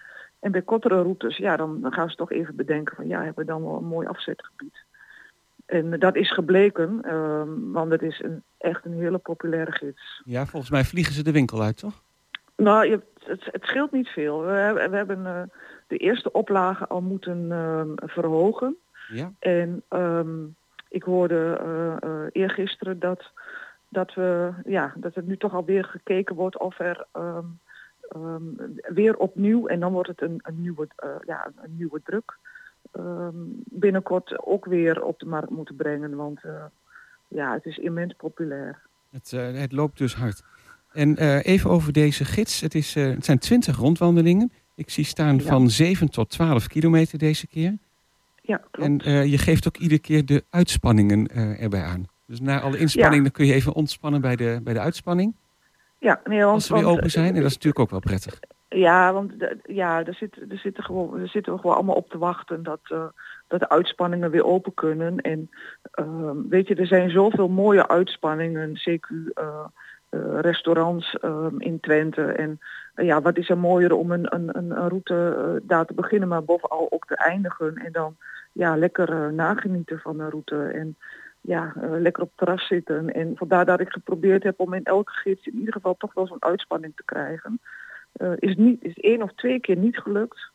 En 0.43 0.53
bij 0.53 0.63
kortere 0.63 1.03
routes, 1.03 1.37
ja, 1.37 1.57
dan, 1.57 1.81
dan 1.81 1.93
gaan 1.93 2.11
ze 2.11 2.17
toch 2.17 2.31
even 2.33 2.57
bedenken 2.57 2.97
van 2.97 3.07
ja, 3.07 3.23
hebben 3.23 3.45
we 3.47 3.51
dan 3.51 3.63
wel 3.63 3.77
een 3.77 3.85
mooi 3.85 4.07
afzetgebied. 4.07 4.85
En 5.67 5.99
dat 5.99 6.17
is 6.17 6.33
gebleken, 6.33 6.99
ehm, 7.03 7.49
want 7.73 7.91
het 7.93 8.03
is 8.03 8.21
een, 8.23 8.43
echt 8.59 8.85
een 8.85 8.93
hele 8.93 9.19
populaire 9.19 9.73
gids. 9.73 10.23
Ja, 10.25 10.47
volgens 10.47 10.71
mij 10.71 10.85
vliegen 10.85 11.15
ze 11.15 11.23
de 11.23 11.33
winkel 11.33 11.63
uit, 11.63 11.77
toch? 11.77 12.03
Nou, 12.57 12.87
je, 12.87 13.01
het, 13.25 13.45
het 13.45 13.65
scheelt 13.65 13.93
niet 13.93 14.09
veel. 14.09 14.41
We, 14.45 14.51
hebben- 14.53 14.91
we 14.91 14.97
hebben 14.97 15.27
eh, 15.27 15.43
de 15.87 15.97
eerste 15.97 16.33
oplage 16.33 16.87
al 16.89 17.01
moeten 17.01 17.53
ehm, 17.53 17.89
verhogen. 17.97 18.77
Ja. 19.09 19.33
En 19.39 19.83
ehm, 19.89 20.45
ik 20.89 21.03
hoorde 21.03 21.59
eh 21.61 22.11
eh, 22.11 22.27
eergisteren 22.33 22.99
dat, 22.99 23.31
dat, 23.89 24.15
we, 24.15 24.53
ja, 24.65 24.93
dat 24.97 25.17
er 25.17 25.23
nu 25.23 25.37
toch 25.37 25.55
alweer 25.55 25.85
gekeken 25.85 26.35
wordt 26.35 26.59
of 26.59 26.79
er 26.79 27.07
ehm, 28.15 28.43
weer 28.95 29.17
opnieuw, 29.17 29.67
en 29.67 29.81
dan 29.81 29.93
wordt 29.93 30.09
het 30.09 30.23
een, 30.23 30.41
een, 30.43 30.61
nieuwe, 30.61 30.89
eh, 30.97 31.09
ja, 31.27 31.53
een 31.63 31.77
nieuwe 31.77 32.01
druk, 32.05 32.37
ehm, 32.93 33.35
binnenkort 33.65 34.47
ook 34.47 34.65
weer 34.65 35.03
op 35.05 35.19
de 35.19 35.27
markt 35.27 35.51
moeten 35.51 35.77
brengen. 35.77 36.17
Want 36.17 36.45
eh, 36.45 36.65
ja, 37.29 37.53
het 37.53 37.65
is 37.65 37.79
immens 37.79 38.15
populair. 38.17 38.79
Het, 39.11 39.33
eh, 39.33 39.53
het 39.53 39.73
loopt 39.73 39.99
dus 39.99 40.15
hard. 40.15 40.43
En 40.93 41.17
even 41.41 41.71
over 41.71 41.93
deze 41.93 42.25
gids. 42.25 42.61
Het, 42.61 42.75
is, 42.75 42.95
het 42.95 43.25
zijn 43.25 43.39
20 43.39 43.77
rondwandelingen. 43.77 44.53
Ik 44.75 44.91
zie 44.91 45.05
staan 45.05 45.37
Ja. 45.37 45.43
van 45.43 45.71
7 45.71 46.11
tot 46.11 46.31
12 46.31 46.67
kilometer 46.67 47.19
deze 47.19 47.47
keer. 47.47 47.77
Ja, 48.43 48.61
klopt. 48.71 49.05
En 49.05 49.29
je 49.31 49.39
geeft 49.39 49.67
ook 49.69 49.77
iedere 49.77 50.01
keer 50.01 50.27
de 50.27 50.45
uitspanningen 50.51 51.29
erbij 51.59 51.83
aan. 51.83 52.07
Dus 52.27 52.41
na 52.41 52.61
alle 52.61 52.79
inspanning 52.79 53.17
Ja. 53.17 53.23
dan 53.23 53.31
kun 53.31 53.47
je 53.47 53.53
even 53.53 53.73
ontspannen 53.73 54.21
bij 54.21 54.37
de, 54.37 54.61
bij 54.63 54.75
de 54.75 54.81
uitspanning. 54.81 55.35
Ja, 56.03 56.21
nee, 56.25 56.41
want, 56.41 56.53
Als 56.53 56.67
ze 56.67 56.75
weer 56.75 56.83
want, 56.83 56.97
open 56.99 57.11
zijn. 57.11 57.29
En 57.29 57.35
dat 57.35 57.45
is 57.45 57.55
natuurlijk 57.55 57.79
ook 57.79 57.91
wel 57.91 58.01
prettig. 58.01 58.39
Ja, 58.69 59.13
want 59.13 59.33
ja, 59.63 60.05
er, 60.05 60.15
zit, 60.15 60.37
er, 60.51 60.59
zitten 60.59 60.85
gewoon, 60.85 61.21
er 61.21 61.29
zitten 61.29 61.53
we 61.53 61.59
gewoon 61.59 61.77
allemaal 61.77 61.95
op 61.95 62.11
te 62.11 62.19
wachten 62.19 62.63
dat, 62.63 62.81
eh, 62.83 63.05
dat 63.49 63.61
de 63.61 63.69
uitspanningen 63.69 64.31
weer 64.31 64.45
open 64.45 64.75
kunnen. 64.75 65.21
En 65.21 65.51
ehm, 65.93 66.37
weet 66.49 66.69
je, 66.69 66.75
er 66.75 66.87
zijn 66.87 67.11
zoveel 67.11 67.49
mooie 67.49 67.89
uitspanningen, 67.89 68.73
CQ, 68.75 69.07
eh, 69.35 69.65
eh, 70.09 70.41
restaurants 70.41 71.19
ehm, 71.19 71.61
in 71.61 71.81
Twente. 71.81 72.23
En 72.23 72.61
ja, 72.95 73.21
wat 73.21 73.37
is 73.37 73.49
er 73.49 73.59
mooier 73.59 73.93
om 73.93 74.11
een, 74.11 74.35
een, 74.35 74.57
een, 74.57 74.71
een 74.71 74.89
route 74.89 75.61
daar 75.63 75.87
te 75.87 75.95
beginnen, 75.95 76.29
maar 76.29 76.45
bovenal 76.45 76.87
ook 76.91 77.07
te 77.07 77.17
eindigen. 77.17 77.77
En 77.77 77.93
dan 77.93 78.17
ja, 78.53 78.77
lekker 78.77 79.33
nagenieten 79.33 79.99
van 79.99 80.17
de 80.17 80.29
route. 80.29 80.65
En 80.65 80.97
ja, 81.43 81.73
eh, 81.77 81.91
lekker 81.91 82.23
op 82.23 82.29
het 82.29 82.39
terras 82.39 82.67
zitten. 82.67 83.15
En 83.15 83.37
vandaar 83.37 83.65
dat 83.65 83.81
ik 83.81 83.89
geprobeerd 83.89 84.43
heb 84.43 84.61
om 84.61 84.75
in 84.75 84.85
elke 84.85 85.13
gids 85.13 85.47
in 85.47 85.59
ieder 85.59 85.73
geval 85.73 85.97
toch 85.99 86.15
wel 86.15 86.27
zo'n 86.27 86.43
uitspanning 86.43 86.93
te 86.97 87.05
krijgen. 87.05 87.61
Eh, 88.13 88.33
is, 88.39 88.57
niet, 88.57 88.85
is 88.85 88.99
één 88.99 89.23
of 89.23 89.33
twee 89.35 89.61
keer 89.61 89.77
niet 89.77 89.99
gelukt. 89.99 90.51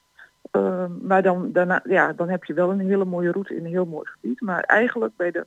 Ehm, 0.51 0.91
maar 1.01 1.23
dan, 1.23 1.51
daarna, 1.51 1.81
ja, 1.83 2.13
dan 2.13 2.29
heb 2.29 2.43
je 2.43 2.53
wel 2.53 2.71
een 2.71 2.79
hele 2.79 3.05
mooie 3.05 3.31
route 3.31 3.55
in 3.55 3.65
een 3.65 3.71
heel 3.71 3.85
mooi 3.85 4.07
gebied. 4.07 4.41
Maar 4.41 4.61
eigenlijk 4.61 5.15
bij 5.15 5.31
de 5.31 5.45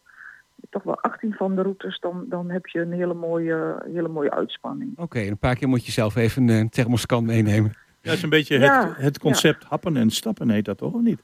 toch 0.70 0.82
wel 0.82 1.00
18 1.00 1.34
van 1.34 1.54
de 1.54 1.62
routes, 1.62 2.00
dan, 2.00 2.24
dan 2.28 2.50
heb 2.50 2.66
je 2.66 2.80
een 2.80 2.92
hele 2.92 3.14
mooie, 3.14 3.82
hele 3.92 4.08
mooie 4.08 4.30
uitspanning. 4.30 4.98
Oké, 4.98 5.18
en 5.18 5.28
een 5.28 5.38
paar 5.38 5.56
keer 5.56 5.68
moet 5.68 5.86
je 5.86 5.92
zelf 5.92 6.16
even 6.16 6.48
een 6.48 6.68
thermoskan 6.68 7.24
meenemen. 7.24 7.72
Ja, 7.76 7.86
dat 8.00 8.12
is 8.12 8.22
een 8.22 8.28
beetje 8.28 8.58
Ja, 8.58 8.86
het, 8.86 8.96
het 8.96 9.18
concept 9.18 9.64
happen 9.64 9.96
en 9.96 10.10
stappen 10.10 10.50
heet 10.50 10.64
dat 10.64 10.78
toch, 10.78 10.92
of 10.92 11.00
niet? 11.00 11.22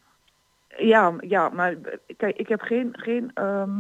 Ja, 0.79 1.15
ja, 1.21 1.49
maar 1.49 1.75
kijk, 2.17 2.37
ik 2.37 2.49
heb 2.49 2.61
geen, 2.61 2.89
geen 2.93 3.31
ehm, 3.35 3.71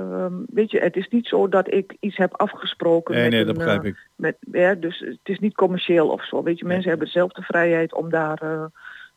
ehm, 0.00 0.34
weet 0.46 0.70
je, 0.70 0.78
het 0.78 0.96
is 0.96 1.08
niet 1.08 1.26
zo 1.26 1.48
dat 1.48 1.72
ik 1.72 1.96
iets 2.00 2.16
heb 2.16 2.34
afgesproken. 2.36 3.14
Nee, 3.14 3.22
met 3.22 3.32
nee, 3.32 3.40
een, 3.40 3.46
dat 3.46 3.56
begrijp 3.56 3.82
eh, 3.82 3.88
ik. 3.88 4.08
Met, 4.14 4.36
ja, 4.40 4.74
dus 4.74 4.98
het 4.98 5.18
is 5.22 5.38
niet 5.38 5.54
commercieel 5.54 6.08
of 6.08 6.24
zo. 6.24 6.42
Weet 6.42 6.58
je, 6.58 6.64
mensen 6.64 6.88
hebben 6.88 7.06
dezelfde 7.06 7.42
vrijheid 7.42 7.94
om 7.94 8.10
daar, 8.10 8.42
eh, 8.42 8.64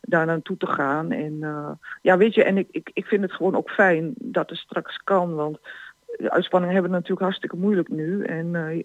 daar 0.00 0.26
naartoe 0.26 0.56
te 0.56 0.66
gaan. 0.66 1.12
En 1.12 1.38
eh, 1.40 1.70
ja, 2.02 2.16
weet 2.16 2.34
je, 2.34 2.44
en 2.44 2.58
ik, 2.58 2.68
ik, 2.70 2.90
ik 2.92 3.06
vind 3.06 3.22
het 3.22 3.32
gewoon 3.32 3.56
ook 3.56 3.70
fijn 3.70 4.14
dat 4.18 4.50
het 4.50 4.58
straks 4.58 4.96
kan. 5.04 5.34
Want 5.34 5.58
de 6.16 6.30
uitspanningen 6.30 6.74
hebben 6.74 6.92
het 6.92 7.00
natuurlijk 7.00 7.26
hartstikke 7.26 7.56
moeilijk 7.56 7.88
nu. 7.88 8.24
En 8.24 8.54
eh, 8.54 8.82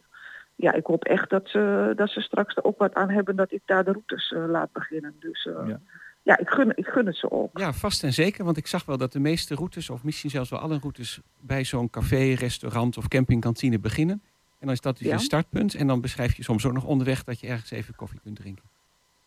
ja, 0.55 0.73
ik 0.73 0.85
hoop 0.85 1.03
echt 1.03 1.29
dat 1.29 1.47
ze, 1.47 1.93
dat 1.95 2.09
ze 2.09 2.21
straks 2.21 2.55
er 2.55 2.63
ook 2.63 2.77
wat 2.77 2.93
aan 2.93 3.09
hebben 3.09 3.35
dat 3.35 3.51
ik 3.51 3.61
daar 3.65 3.83
de 3.83 3.91
routes 3.91 4.31
eh, 4.31 4.43
laat 4.47 4.71
beginnen. 4.71 5.15
Dus 5.19 5.45
eh, 5.45 5.67
Ja. 5.67 5.79
Ja, 6.23 6.37
ik, 6.37 6.49
gun, 6.49 6.71
ik 6.77 6.85
gun 6.85 7.05
het 7.05 7.15
ze 7.15 7.31
ook. 7.31 7.57
Ja, 7.57 7.73
vast 7.73 8.03
en 8.03 8.13
zeker. 8.13 8.45
Want 8.45 8.57
ik 8.57 8.67
zag 8.67 8.85
wel 8.85 8.97
dat 8.97 9.11
de 9.11 9.19
meeste 9.19 9.55
routes, 9.55 9.89
of 9.89 10.03
misschien 10.03 10.29
zelfs 10.29 10.49
wel 10.49 10.59
alle 10.59 10.77
routes, 10.79 11.19
bij 11.39 11.63
zo'n 11.63 11.89
café, 11.89 12.33
restaurant 12.33 12.97
of 12.97 13.07
campingkantine 13.07 13.79
beginnen. 13.79 14.21
En 14.59 14.65
dan 14.65 14.71
is 14.75 14.81
dat 14.81 14.97
dus 14.97 15.07
Ja. 15.07 15.13
je 15.13 15.19
startpunt. 15.21 15.75
En 15.75 15.87
dan 15.87 16.01
beschrijf 16.01 16.35
je 16.35 16.43
soms 16.43 16.65
ook 16.65 16.73
nog 16.73 16.85
onderweg 16.85 17.23
dat 17.23 17.39
je 17.39 17.47
ergens 17.47 17.71
even 17.71 17.95
koffie 17.95 18.19
kunt 18.23 18.35
drinken. 18.35 18.63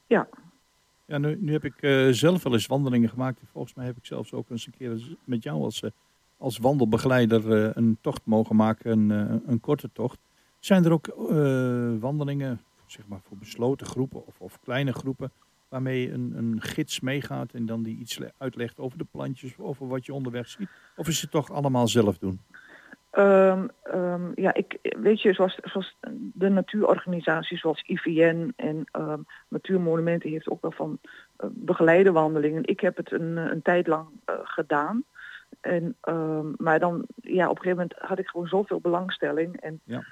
Ja. 0.06 0.28
Ja, 1.06 1.18
nu, 1.18 1.36
nu 1.40 1.52
heb 1.52 1.64
ik 1.64 1.74
eh, 1.82 2.08
zelf 2.10 2.42
wel 2.42 2.52
eens 2.52 2.66
wandelingen 2.66 3.08
gemaakt. 3.08 3.40
En 3.40 3.46
Volgens 3.52 3.74
mij 3.74 3.84
heb 3.86 3.96
ik 3.96 4.06
zelfs 4.06 4.32
ook 4.32 4.50
eens 4.50 4.66
een 4.66 4.74
keer 4.78 5.16
met 5.24 5.42
jou 5.42 5.62
als, 5.62 5.82
eh, 5.82 5.90
als 6.38 6.58
wandelbegeleider 6.58 7.64
eh, 7.64 7.70
een 7.74 7.98
tocht 8.00 8.20
mogen 8.24 8.56
maken, 8.56 9.10
een, 9.10 9.42
een 9.46 9.60
korte 9.60 9.90
tocht. 9.92 10.18
Zijn 10.58 10.84
er 10.84 10.92
ook 10.92 11.06
eh, 11.08 11.92
wandelingen, 12.00 12.60
zeg 12.86 13.06
maar 13.06 13.20
voor 13.28 13.36
besloten 13.36 13.86
groepen 13.86 14.26
of, 14.26 14.34
of 14.40 14.58
kleine 14.64 14.92
groepen, 14.92 15.30
waarmee 15.72 16.12
een, 16.12 16.32
een 16.36 16.60
gids 16.60 17.00
meegaat 17.00 17.52
en 17.52 17.66
dan 17.66 17.82
die 17.82 17.98
iets 17.98 18.18
le- 18.18 18.32
uitlegt 18.38 18.78
over 18.78 18.98
de 18.98 19.06
plantjes, 19.10 19.58
over 19.58 19.88
wat 19.88 20.06
je 20.06 20.14
onderweg 20.14 20.48
ziet? 20.48 20.68
Of 20.96 21.08
is 21.08 21.20
het 21.20 21.30
toch 21.30 21.50
allemaal 21.50 21.88
zelf 21.88 22.18
doen? 22.18 22.40
Ehm, 23.10 23.66
ehm, 23.82 24.30
ja, 24.34 24.54
ik 24.54 24.78
weet 25.00 25.22
je, 25.22 25.32
zoals, 25.32 25.58
zoals 25.62 25.96
de 26.34 26.48
natuurorganisaties 26.48 27.60
zoals 27.60 27.82
IVN 27.86 28.52
en 28.56 28.84
ehm, 28.92 29.20
Natuurmonumenten 29.48 30.30
heeft 30.30 30.48
ook 30.48 30.62
wel 30.62 30.72
van 30.72 30.98
eh, 31.36 31.46
begeleide 31.52 32.12
wandelingen. 32.12 32.64
Ik 32.66 32.80
heb 32.80 32.96
het 32.96 33.12
een, 33.12 33.36
een 33.36 33.62
tijd 33.62 33.86
lang 33.86 34.08
eh, 34.24 34.34
gedaan. 34.42 35.04
En, 35.60 35.96
maar 36.56 36.78
dan, 36.78 37.04
ja, 37.22 37.48
op 37.48 37.56
een 37.56 37.62
gegeven 37.62 37.88
moment 37.88 37.94
had 37.98 38.18
ik 38.18 38.26
gewoon 38.28 38.46
zoveel 38.46 38.80
belangstelling. 38.80 39.56
En 39.60 39.80
Ja. 39.84 40.04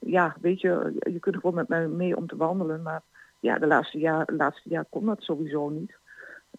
ja, 0.00 0.36
weet 0.40 0.60
je, 0.60 0.96
je 1.12 1.18
kunt 1.18 1.34
gewoon 1.36 1.54
met 1.54 1.68
mij 1.68 1.88
mee 1.88 2.16
om 2.16 2.26
te 2.26 2.36
wandelen. 2.36 2.82
Maar 2.82 3.02
ja, 3.40 3.58
de 3.58 3.66
laatste 3.66 3.98
jaar, 3.98 4.28
laatste 4.36 4.68
jaar 4.68 4.84
kon 4.90 5.06
dat 5.06 5.22
sowieso 5.22 5.68
niet. 5.68 5.96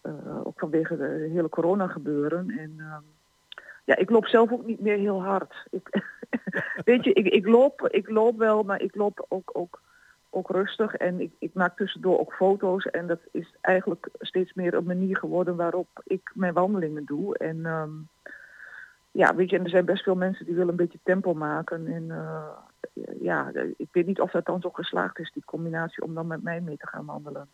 Eh, 0.02 0.46
ook 0.46 0.58
vanwege 0.58 0.96
de 0.96 1.28
hele 1.32 1.48
corona 1.48 1.86
gebeuren. 1.86 2.50
En 2.50 2.74
ehm, 2.78 3.02
ja, 3.84 3.96
ik 3.96 4.10
loop 4.10 4.26
zelf 4.26 4.52
ook 4.52 4.66
niet 4.66 4.80
meer 4.80 4.98
heel 4.98 5.22
hard. 5.22 5.66
Ik, 5.70 6.02
weet 6.84 7.04
je, 7.04 7.12
ik, 7.12 7.26
ik, 7.26 7.46
loop, 7.46 7.88
ik 7.88 8.08
loop 8.08 8.38
wel, 8.38 8.62
maar 8.62 8.82
ik 8.82 8.94
loop 8.94 9.26
ook, 9.28 9.50
ook, 9.52 9.80
ook 10.30 10.50
rustig. 10.50 10.94
En 10.94 11.20
ik, 11.20 11.32
ik 11.38 11.54
maak 11.54 11.76
tussendoor 11.76 12.18
ook 12.18 12.32
foto's. 12.32 12.86
En 12.86 13.06
dat 13.06 13.20
is 13.30 13.54
eigenlijk 13.60 14.08
steeds 14.18 14.54
meer 14.54 14.74
een 14.74 14.84
manier 14.84 15.16
geworden 15.16 15.56
waarop 15.56 15.88
ik 16.04 16.30
mijn 16.34 16.52
wandelingen 16.52 17.04
doe. 17.04 17.38
En 17.38 17.66
ehm, 17.66 17.90
ja, 19.10 19.34
weet 19.34 19.50
je, 19.50 19.56
en 19.56 19.64
er 19.64 19.70
zijn 19.70 19.84
best 19.84 20.02
veel 20.02 20.16
mensen 20.16 20.44
die 20.44 20.54
willen 20.54 20.70
een 20.70 20.76
beetje 20.76 20.98
tempo 21.02 21.34
maken. 21.34 21.86
En 21.86 22.10
eh, 22.10 22.48
ja, 23.20 23.52
ik 23.76 23.88
weet 23.92 24.06
niet 24.06 24.20
of 24.20 24.30
dat 24.30 24.46
dan 24.46 24.60
zo 24.60 24.70
geslaagd 24.70 25.18
is, 25.18 25.30
die 25.32 25.44
combinatie, 25.44 26.02
om 26.04 26.14
dan 26.14 26.26
met 26.26 26.42
mij 26.42 26.60
mee 26.60 26.76
te 26.76 26.86
gaan 26.86 27.04
wandelen. 27.04 27.48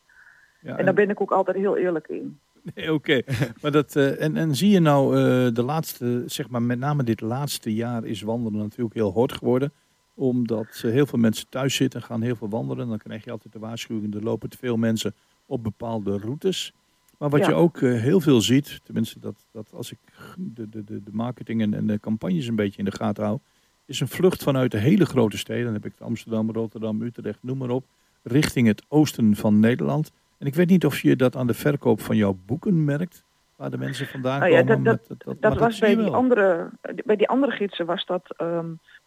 Ja, 0.61 0.77
en 0.77 0.85
daar 0.85 0.95
ben 0.95 1.11
ik 1.11 1.21
ook 1.21 1.33
altijd 1.33 1.57
heel 1.57 1.77
eerlijk 1.77 2.09
in. 2.09 2.39
Nee, 2.75 2.93
Oké, 2.93 3.23
maar 3.63 3.71
dat 3.71 3.97
eh, 3.97 4.23
en, 4.23 4.37
en 4.37 4.55
zie 4.55 4.71
je 4.71 4.81
nou 4.81 5.17
eh, 5.17 5.55
de 5.55 5.63
laatste, 5.63 6.23
zeg 6.27 6.49
maar 6.49 6.63
met 6.63 6.79
name 6.79 7.03
dit 7.05 7.21
laatste 7.21 7.75
jaar 7.75 8.05
is 8.05 8.23
wandelen 8.23 8.59
natuurlijk 8.59 8.95
heel 8.95 9.13
hard 9.13 9.33
geworden. 9.33 9.73
Omdat 10.15 10.81
eh, 10.85 10.91
heel 10.91 11.07
veel 11.07 11.19
mensen 11.19 11.49
thuis 11.49 11.75
zitten 11.75 12.01
en 12.01 12.07
gaan 12.07 12.23
heel 12.23 12.37
veel 12.37 12.49
wandelen. 12.49 12.89
Dan 12.89 12.99
krijg 12.99 13.25
je 13.25 13.31
altijd 13.31 13.53
de 13.53 13.59
waarschuwing, 13.59 14.15
er 14.15 14.23
lopen 14.23 14.49
te 14.51 14.57
veel 14.59 14.77
mensen 14.77 15.15
op 15.47 15.63
bepaalde 15.63 16.19
routes. 16.19 16.73
Maar 17.19 17.31
wat 17.31 17.41
Ja. 17.41 17.49
je 17.49 17.55
ook 17.55 17.81
eh, 17.81 18.01
heel 18.01 18.21
veel 18.21 18.41
ziet, 18.41 18.81
tenminste 18.85 19.19
dat, 19.21 19.47
dat 19.53 19.73
als 19.73 19.93
ik 19.93 19.99
de, 20.37 20.69
de, 20.69 20.85
de, 20.85 21.03
de 21.03 21.11
marketing 21.13 21.63
en, 21.63 21.75
en 21.75 21.87
de 21.87 22.01
campagnes 22.01 22.47
een 22.47 22.55
beetje 22.57 22.79
in 22.79 22.85
de 22.85 22.93
gaten 22.97 23.25
hou, 23.25 23.39
is 23.87 24.01
een 24.01 24.09
vlucht 24.09 24.43
vanuit 24.43 24.71
de 24.71 24.79
hele 24.79 25.07
grote 25.07 25.39
steden. 25.39 25.65
Dan 25.65 25.73
heb 25.75 25.85
ik 25.85 25.93
Amsterdam, 25.99 26.51
Rotterdam, 26.51 27.03
Utrecht, 27.03 27.39
noem 27.41 27.59
maar 27.59 27.71
op, 27.71 27.85
richting 28.23 28.67
het 28.67 28.83
oosten 28.89 29.37
van 29.37 29.61
Nederland. 29.61 30.13
En 30.39 30.47
ik 30.47 30.55
weet 30.55 30.69
niet 30.69 30.87
of 30.87 31.01
je 31.01 31.17
dat 31.17 31.37
aan 31.37 31.47
de 31.47 31.55
verkoop 31.55 32.01
van 32.01 32.17
jouw 32.17 32.37
boeken 32.47 32.85
merkt, 32.85 33.25
waar 33.57 33.71
de 33.71 33.79
mensen 33.79 34.07
vandaan 34.07 34.41
Nou 34.41 34.53
ja, 34.53 34.63
komen. 34.63 34.83
dat, 34.83 35.15
dat, 35.19 35.37
dat, 35.41 35.59
was 35.59 35.79
bij 35.79 35.97
die, 35.97 36.11
andere, 36.11 36.71
bij 37.05 37.17
die 37.17 37.29
andere 37.29 37.53
gidsen 37.53 37.87
was 37.87 38.07
dat 38.07 38.35
ehm, 38.37 38.67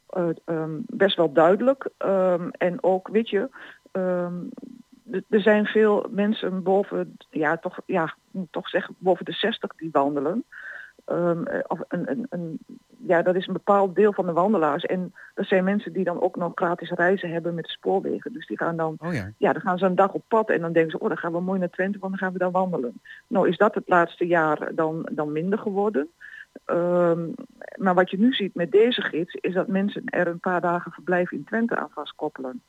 eh, 0.10 0.30
ehm, 0.46 0.72
best 0.86 1.16
wel 1.16 1.34
duidelijk. 1.34 1.90
Ehm, 1.98 2.50
en 2.52 2.84
ook, 2.84 3.08
weet 3.08 3.30
je, 3.30 3.50
er 5.30 5.42
zijn 5.42 5.66
veel 5.66 6.06
mensen 6.10 6.64
boven, 6.64 7.18
ja, 7.30 7.58
toch, 7.58 7.80
ja, 7.86 8.16
moet 8.32 8.52
toch 8.52 8.70
zeggen, 8.70 8.96
boven 8.98 9.26
de 9.26 9.32
60 9.32 9.72
die 9.76 9.90
wandelen. 9.92 10.44
Ehm, 11.08 11.44
eh, 11.44 11.60
of 11.68 11.80
een, 11.88 12.12
een, 12.12 12.26
een, 12.30 12.60
ja, 12.98 13.22
dat 13.22 13.36
is 13.36 13.48
een 13.48 13.54
bepaald 13.54 13.96
deel 13.96 14.14
van 14.14 14.26
de 14.26 14.32
wandelaars. 14.32 14.86
En 14.86 15.14
dat 15.34 15.46
zijn 15.46 15.64
mensen 15.64 15.94
die 15.94 16.04
dan 16.04 16.22
ook 16.22 16.36
nog 16.36 16.52
gratis 16.56 16.92
reizen 16.92 17.30
hebben 17.30 17.54
met 17.54 17.64
de 17.64 17.72
spoorwegen. 17.72 18.34
Dus 18.34 18.48
die 18.48 18.58
gaan 18.58 18.78
dan 18.78 18.96
Oh 19.00 19.14
ja. 19.14 19.32
ja, 19.38 19.54
dan 19.54 19.62
gaan 19.62 19.78
ze 19.78 19.86
een 19.86 19.96
dag 19.96 20.14
op 20.14 20.24
pad 20.28 20.50
en 20.50 20.62
dan 20.62 20.74
denken 20.74 20.92
ze, 20.92 21.00
oh, 21.00 21.08
dan 21.08 21.18
gaan 21.18 21.32
we 21.32 21.40
mooi 21.40 21.60
naar 21.60 21.70
Twente, 21.70 22.00
want 22.00 22.12
dan 22.12 22.22
gaan 22.22 22.34
we 22.34 22.40
daar 22.40 22.52
wandelen. 22.52 23.02
Nou, 23.28 23.48
is 23.48 23.58
dat 23.58 23.76
het 23.76 23.88
laatste 23.88 24.28
jaar 24.28 24.76
dan, 24.76 25.10
dan 25.12 25.32
minder 25.32 25.60
geworden. 25.60 26.10
Ehm, 26.66 27.30
maar 27.76 27.94
wat 27.94 28.10
je 28.10 28.20
nu 28.20 28.34
ziet 28.34 28.56
met 28.56 28.72
deze 28.72 29.02
gids, 29.02 29.34
is 29.34 29.54
dat 29.54 29.68
mensen 29.68 30.04
er 30.06 30.28
een 30.28 30.40
paar 30.40 30.62
dagen 30.62 30.92
verblijf 30.92 31.32
in 31.32 31.44
Twente 31.44 31.76
aan 31.76 31.90
vastkoppelen. 31.94 32.62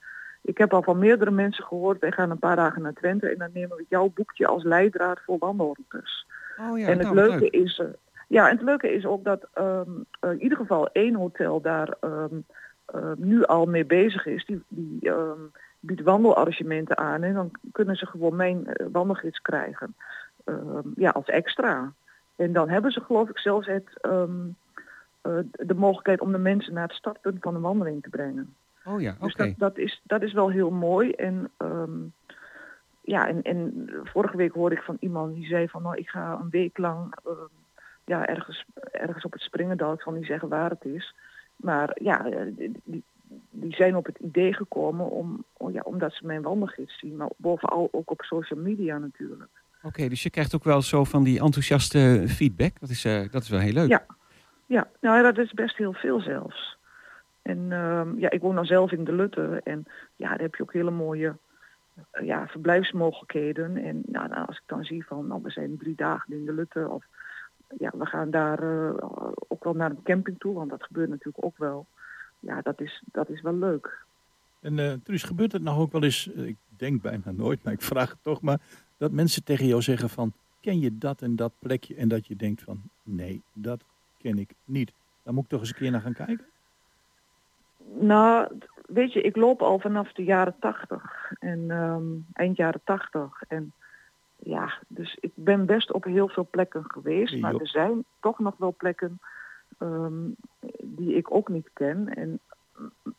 Ik 0.43 0.59
heb 0.59 0.75
al 0.75 0.83
van 0.83 0.99
meerdere 0.99 1.31
mensen 1.31 1.65
gehoord, 1.65 2.01
wij 2.01 2.13
gaan 2.13 2.31
een 2.31 2.39
paar 2.39 2.57
dagen 2.57 2.83
naar 2.83 2.93
Twente 2.93 3.29
en 3.29 3.39
dan 3.39 3.51
nemen 3.53 3.77
we 3.77 3.85
jouw 3.89 4.13
boekje 4.15 4.47
als 4.47 4.63
leidraad 4.63 5.21
voor 5.25 5.39
wandelroutes. 5.39 6.27
Oh 6.71 6.79
ja, 6.79 6.87
en 6.87 6.99
het 6.99 7.03
nou, 7.03 7.15
leuke 7.15 7.39
leuk. 7.39 7.53
is, 7.53 7.79
eh, 7.79 7.87
ja, 8.29 8.49
en 8.49 8.57
het 8.57 8.65
leuke 8.65 8.93
is 8.93 9.07
ook 9.07 9.25
dat 9.25 9.49
ehm, 9.53 9.91
eh, 10.21 10.31
in 10.31 10.43
ieder 10.43 10.59
geval 10.59 10.89
één 10.93 11.15
hotel 11.15 11.61
daar 11.61 11.97
ehm, 12.01 12.37
eh, 12.85 13.13
nu 13.17 13.45
al 13.45 13.67
mee 13.67 13.85
bezig 13.85 14.27
is. 14.27 14.45
Die, 14.45 14.63
die 14.69 15.11
ehm, 15.11 15.41
biedt 15.81 16.03
wandelarrangementen 16.03 16.99
aan 16.99 17.23
en 17.23 17.35
dan 17.35 17.51
kunnen 17.73 17.97
ze 17.97 18.07
gewoon 18.07 18.37
mijn 18.37 18.67
eh, 18.67 18.87
wandelgids 18.93 19.39
krijgen. 19.39 19.95
Ehm, 20.45 20.89
ja, 20.95 21.11
als 21.11 21.27
extra. 21.27 21.93
En 22.37 22.53
dan 22.53 22.69
hebben 22.69 22.91
ze 22.91 23.01
geloof 23.01 23.29
ik 23.29 23.39
zelfs 23.39 23.67
het, 23.67 23.99
ehm, 24.01 24.47
eh, 25.21 25.39
de 25.51 25.75
mogelijkheid 25.75 26.21
om 26.21 26.33
de 26.33 26.39
mensen 26.39 26.75
naar 26.75 26.87
het 26.87 26.97
startpunt 26.97 27.37
van 27.41 27.55
een 27.55 27.61
wandeling 27.61 28.03
te 28.03 28.09
brengen. 28.09 28.55
Oh 28.85 29.01
ja, 29.01 29.11
oké. 29.11 29.25
Dus 29.25 29.35
dat, 29.35 29.55
dat, 29.57 29.79
is, 29.79 30.01
dat 30.05 30.23
is 30.23 30.33
wel 30.33 30.51
heel 30.51 30.71
mooi. 30.71 31.11
En 31.11 31.51
ehm, 31.57 31.99
ja, 33.01 33.29
en, 33.29 33.43
en 33.43 33.91
vorige 34.05 34.37
week 34.37 34.53
hoorde 34.53 34.77
ik 34.77 34.83
van 34.83 34.97
iemand 35.01 35.35
die 35.35 35.47
zei 35.47 35.69
van 35.69 35.83
nou 35.83 35.97
ik 35.97 36.09
ga 36.09 36.39
een 36.41 36.51
week 36.51 36.79
lang 36.79 37.15
ehm, 37.25 37.58
ja, 38.09 38.27
ergens, 38.27 38.65
ergens 38.93 39.25
op 39.25 39.33
het 39.33 39.41
springen 39.41 39.93
Ik 39.93 40.01
zal 40.01 40.13
niet 40.13 40.27
zeggen 40.27 40.49
waar 40.49 40.71
het 40.71 40.85
is. 40.85 41.15
Maar 41.57 41.97
ja, 42.03 42.27
eh, 42.27 42.41
die, 42.85 43.03
die- 43.51 43.75
zijn 43.75 43.97
op 43.97 44.07
het 44.07 44.19
idee 44.19 44.55
gekomen 44.55 45.11
om, 45.11 45.45
ja, 45.73 45.81
omdat 45.81 46.13
ze 46.13 46.27
mijn 46.27 46.43
wandelgids 46.43 46.99
zien. 46.99 47.17
Maar 47.17 47.29
bovenal 47.37 47.89
ook 47.91 48.11
op 48.11 48.23
social 48.23 48.61
media 48.61 48.99
natuurlijk. 48.99 49.51
Oké, 49.83 50.09
dus 50.09 50.23
je 50.23 50.31
krijgt 50.31 50.55
ook 50.55 50.65
wel 50.65 50.83
zo 50.83 51.05
van 51.05 51.25
die 51.25 51.41
enthousiaste 51.41 52.25
feedback. 52.29 52.81
Dat 52.81 52.89
is, 52.89 53.05
eh, 53.05 53.31
dat 53.31 53.43
is 53.43 53.49
wel 53.49 53.61
heel 53.61 53.73
leuk. 53.73 53.89
Ja, 53.89 54.07
ja 54.67 54.89
nou 55.01 55.17
ja, 55.17 55.23
dat 55.23 55.39
is 55.39 55.53
best 55.53 55.77
heel 55.77 55.93
veel 55.93 56.21
zelfs. 56.21 56.77
En 57.43 57.73
ehm, 57.73 58.19
ja, 58.19 58.31
ik 58.31 58.41
woon 58.41 58.55
dan 58.55 58.65
zelf 58.65 58.93
in 58.93 59.05
de 59.05 59.13
Lutte 59.13 59.61
en 59.65 59.85
ja, 60.17 60.29
daar 60.29 60.41
heb 60.41 60.55
je 60.55 60.63
ook 60.63 60.73
hele 60.73 60.91
mooie 60.91 61.37
eh, 62.11 62.27
ja, 62.27 62.47
verblijfsmogelijkheden. 62.47 63.77
En 63.77 64.03
nou, 64.07 64.29
nou, 64.29 64.47
als 64.47 64.57
ik 64.57 64.63
dan 64.67 64.85
zie 64.85 65.07
van, 65.07 65.27
nou, 65.27 65.41
we 65.43 65.51
zijn 65.51 65.79
drie 65.79 65.95
dagen 65.97 66.35
in 66.35 66.45
de 66.45 66.53
Lutte 66.53 66.89
of 66.89 67.05
ja, 67.79 67.91
we 67.95 68.07
gaan 68.07 68.31
daar 68.31 68.63
eh, 68.63 69.07
ook 69.49 69.65
wel 69.65 69.75
naar 69.75 69.91
een 69.91 70.03
camping 70.03 70.39
toe, 70.39 70.55
want 70.55 70.71
dat 70.71 70.83
gebeurt 70.83 71.09
natuurlijk 71.09 71.45
ook 71.45 71.59
wel. 71.59 71.87
Ja, 72.41 72.61
dat 72.63 72.81
is, 72.81 73.03
dat 73.13 73.29
is 73.29 73.41
wel 73.41 73.55
leuk. 73.55 74.05
En 74.61 74.79
eh 74.79 74.93
Truus, 75.03 75.23
gebeurt 75.23 75.53
het 75.53 75.63
nou 75.63 75.81
ook 75.81 75.93
wel 75.93 76.03
eens, 76.03 76.33
eh, 76.33 76.47
ik 76.47 76.57
denk 76.77 77.03
bijna 77.03 77.31
nooit, 77.31 77.65
maar 77.65 77.73
ik 77.73 77.83
vraag 77.83 78.11
het 78.11 78.23
toch 78.23 78.41
maar, 78.41 78.61
dat 78.97 79.13
mensen 79.13 79.45
tegen 79.45 79.67
jou 79.67 79.83
zeggen 79.83 80.09
van, 80.09 80.33
ken 80.61 80.81
je 80.81 80.99
dat 80.99 81.23
en 81.23 81.37
dat 81.37 81.53
plekje? 81.59 81.95
En 81.95 82.09
dat 82.09 82.27
je 82.27 82.37
denkt 82.37 82.63
van, 82.63 82.83
nee, 83.03 83.43
dat 83.53 83.85
ken 84.19 84.39
ik 84.39 84.51
niet. 84.65 84.93
Dan 85.23 85.35
moet 85.35 85.45
ik 85.45 85.51
toch 85.51 85.61
eens 85.61 85.69
een 85.69 85.77
keer 85.77 85.91
naar 85.91 86.01
gaan 86.01 86.27
kijken? 86.27 86.47
Nou, 88.01 88.59
weet 88.87 89.13
je, 89.13 89.21
ik 89.21 89.37
loop 89.37 89.63
al 89.63 89.79
vanaf 89.79 90.13
de 90.13 90.25
jaren 90.25 90.55
tachtig 90.61 91.33
en 91.39 91.71
ehm, 91.71 92.05
eind 92.33 92.57
jaren 92.57 92.81
tachtig. 92.85 93.43
En 93.49 93.73
ja, 94.39 94.73
dus 94.89 95.17
ik 95.21 95.33
ben 95.35 95.67
best 95.67 95.93
op 95.93 96.05
heel 96.05 96.29
veel 96.29 96.47
plekken 96.51 96.85
geweest, 96.87 97.41
maar 97.41 97.55
er 97.55 97.69
zijn 97.69 98.05
toch 98.21 98.39
nog 98.39 98.55
wel 98.57 98.75
plekken 98.79 99.21
ehm, 99.79 100.29
die 100.83 101.15
ik 101.15 101.35
ook 101.35 101.49
niet 101.49 101.71
ken. 101.73 102.15
En, 102.15 102.41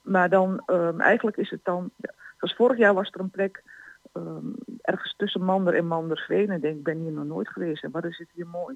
maar 0.01 0.29
dan, 0.29 0.63
ehm, 0.65 0.99
eigenlijk 0.99 1.37
is 1.37 1.49
het 1.49 1.63
dan, 1.63 1.89
zoals 2.37 2.55
vorig 2.55 2.77
jaar 2.77 2.93
was 2.93 3.11
er 3.11 3.19
een 3.19 3.29
plek 3.29 3.63
ehm, 4.11 4.45
ergens 4.81 5.13
tussen 5.17 5.43
Mander 5.43 5.75
en 5.75 5.87
Mandersveen. 5.87 6.49
En 6.49 6.59
denk, 6.59 6.77
ik 6.77 6.83
ben 6.83 6.99
hier 6.99 7.11
nog 7.11 7.25
nooit 7.25 7.49
geweest 7.49 7.83
en 7.83 7.91
wat 7.91 8.05
is 8.05 8.17
het 8.17 8.29
hier 8.33 8.47
mooi. 8.47 8.75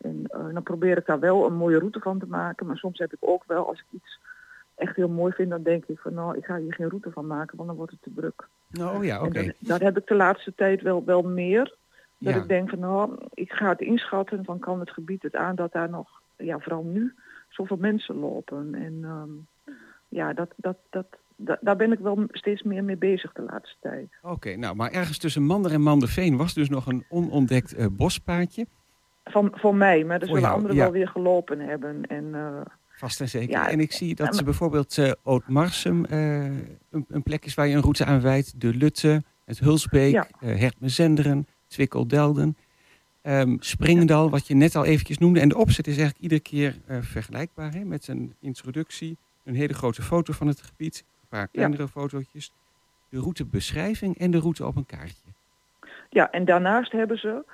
En 0.00 0.24
eh, 0.26 0.52
dan 0.52 0.62
probeer 0.62 0.96
ik 0.96 1.06
daar 1.06 1.20
wel 1.20 1.46
een 1.46 1.54
mooie 1.54 1.78
route 1.78 2.00
van 2.00 2.18
te 2.18 2.26
maken, 2.26 2.66
maar 2.66 2.76
soms 2.76 2.98
heb 2.98 3.12
ik 3.12 3.18
ook 3.20 3.44
wel, 3.46 3.66
als 3.66 3.78
ik 3.78 3.86
iets 3.90 4.18
echt 4.74 4.96
heel 4.96 5.08
mooi 5.08 5.32
vind, 5.32 5.50
dan 5.50 5.62
denk 5.62 5.84
ik 5.84 5.98
van 5.98 6.14
nou, 6.14 6.36
ik 6.36 6.44
ga 6.44 6.56
hier 6.56 6.74
geen 6.74 6.88
route 6.88 7.10
van 7.10 7.26
maken, 7.26 7.56
want 7.56 7.68
dan 7.68 7.76
wordt 7.76 7.92
het 7.92 8.02
te 8.02 8.14
druk. 8.14 8.48
Oh 8.80 9.04
ja, 9.04 9.22
oké. 9.22 9.44
Dat, 9.44 9.54
dat 9.58 9.80
heb 9.80 9.96
ik 9.98 10.06
de 10.06 10.14
laatste 10.14 10.52
tijd 10.56 10.82
wel, 10.82 11.04
wel 11.04 11.22
meer. 11.22 11.76
Dat 12.18 12.34
Ja. 12.34 12.40
ik 12.40 12.48
denk 12.48 12.68
van 12.70 12.78
nou, 12.78 13.16
ik 13.34 13.52
ga 13.52 13.68
het 13.68 13.80
inschatten 13.80 14.44
van 14.44 14.58
kan 14.58 14.80
het 14.80 14.90
gebied 14.90 15.22
het 15.22 15.34
aan 15.36 15.54
dat 15.54 15.72
daar 15.72 15.90
nog, 15.90 16.08
ja 16.36 16.58
vooral 16.58 16.82
nu, 16.82 17.14
zoveel 17.48 17.76
mensen 17.76 18.14
lopen. 18.14 18.74
En 18.74 18.98
ehm, 19.02 19.30
ja, 20.08 20.32
dat, 20.32 20.52
dat, 20.56 20.76
dat, 20.90 21.06
da- 21.36 21.58
daar 21.60 21.76
ben 21.76 21.92
ik 21.92 21.98
wel 21.98 22.24
steeds 22.30 22.62
meer 22.62 22.84
mee 22.84 22.96
bezig 22.96 23.32
de 23.32 23.42
laatste 23.42 23.76
tijd. 23.80 24.08
Oké, 24.22 24.56
nou, 24.56 24.76
maar 24.76 24.90
ergens 24.90 25.18
tussen 25.18 25.42
Mander 25.42 25.72
en 25.72 25.82
Manderveen 25.82 26.36
was 26.36 26.54
dus 26.54 26.68
nog 26.68 26.86
een 26.86 27.04
onontdekt 27.08 27.74
eh, 27.74 27.86
bospaadje. 27.90 28.66
Van, 29.24 29.52
voor 29.54 29.74
mij, 29.74 30.04
maar 30.04 30.20
er 30.20 30.26
Voor 30.26 30.36
zullen 30.36 30.52
anderen 30.52 30.76
ja. 30.76 30.82
wel 30.82 30.92
weer 30.92 31.08
gelopen 31.08 31.60
hebben. 31.60 32.06
En 32.06 32.34
eh, 32.34 32.60
Vast 33.00 33.20
en 33.20 33.28
zeker. 33.28 33.50
Ja, 33.50 33.68
en 33.70 33.80
ik 33.80 33.92
zie 33.92 34.14
dat 34.14 34.36
ze 34.36 34.44
bijvoorbeeld 34.44 34.98
eh 34.98 35.12
Oud-Marsum 35.22 36.04
eh, 36.04 36.44
een, 36.90 37.04
een 37.08 37.22
plek 37.22 37.44
is 37.44 37.54
waar 37.54 37.66
je 37.66 37.74
een 37.74 37.80
route 37.80 38.04
aanwijdt. 38.04 38.60
De 38.60 38.74
Lutte, 38.74 39.22
het 39.44 39.58
Hulsbeek, 39.58 40.12
Ja. 40.12 40.26
eh 40.40 40.58
Hertmezenderen, 40.58 41.46
Twikkel-Delden. 41.66 42.56
ehm, 43.22 43.56
Springdal, 43.60 44.30
wat 44.30 44.46
je 44.46 44.54
net 44.54 44.76
al 44.76 44.84
eventjes 44.84 45.18
noemde. 45.18 45.40
En 45.40 45.48
de 45.48 45.56
opzet 45.56 45.86
is 45.86 45.96
eigenlijk 45.98 46.22
iedere 46.22 46.40
keer 46.40 46.76
vergelijkbaar. 47.00 47.72
Hè? 47.72 47.84
Met 47.84 48.08
een 48.08 48.34
introductie, 48.40 49.16
een 49.44 49.54
hele 49.54 49.74
grote 49.74 50.02
foto 50.02 50.32
van 50.32 50.46
het 50.46 50.62
gebied. 50.62 51.04
Een 51.20 51.28
paar 51.28 51.48
kleinere 51.48 51.88
fotootjes. 51.88 52.52
De 53.08 53.18
routebeschrijving 53.18 54.18
en 54.18 54.30
de 54.30 54.38
route 54.38 54.66
op 54.66 54.76
een 54.76 54.86
kaartje. 54.86 55.28
Ja, 56.10 56.30
en 56.30 56.44
daarnaast 56.44 56.92
hebben 56.92 57.18
ze, 57.18 57.44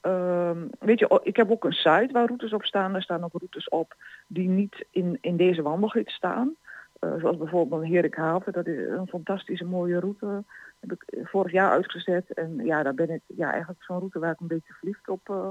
ehm, 0.00 0.58
weet 0.78 0.98
je, 0.98 1.20
ik 1.22 1.36
heb 1.36 1.50
ook 1.50 1.64
een 1.64 1.72
site 1.72 2.08
waar 2.12 2.26
routes 2.26 2.52
op 2.52 2.64
staan. 2.64 2.92
Daar 2.92 3.02
staan 3.02 3.24
ook 3.24 3.32
routes 3.32 3.68
op 3.68 3.94
die 4.26 4.48
niet 4.48 4.84
in, 4.90 5.18
in 5.20 5.36
deze 5.36 5.62
wandelgids 5.62 6.14
staan. 6.14 6.56
Eh, 6.98 7.14
zoals 7.18 7.36
bijvoorbeeld 7.36 7.84
Herikhaven, 7.84 8.52
dat 8.52 8.66
is 8.66 8.88
een 8.88 9.08
fantastische 9.08 9.64
mooie 9.64 10.00
route. 10.00 10.44
Heb 10.80 10.92
ik 10.92 11.26
vorig 11.26 11.52
jaar 11.52 11.70
uitgezet. 11.70 12.32
En 12.32 12.64
ja, 12.64 12.82
daar 12.82 12.94
ben 12.94 13.10
ik 13.10 13.20
ja, 13.26 13.50
eigenlijk 13.50 13.82
zo'n 13.82 13.98
route 13.98 14.18
waar 14.18 14.32
ik 14.32 14.40
een 14.40 14.46
beetje 14.46 14.72
verliefd 14.72 15.08
op, 15.08 15.28
eh, 15.28 15.48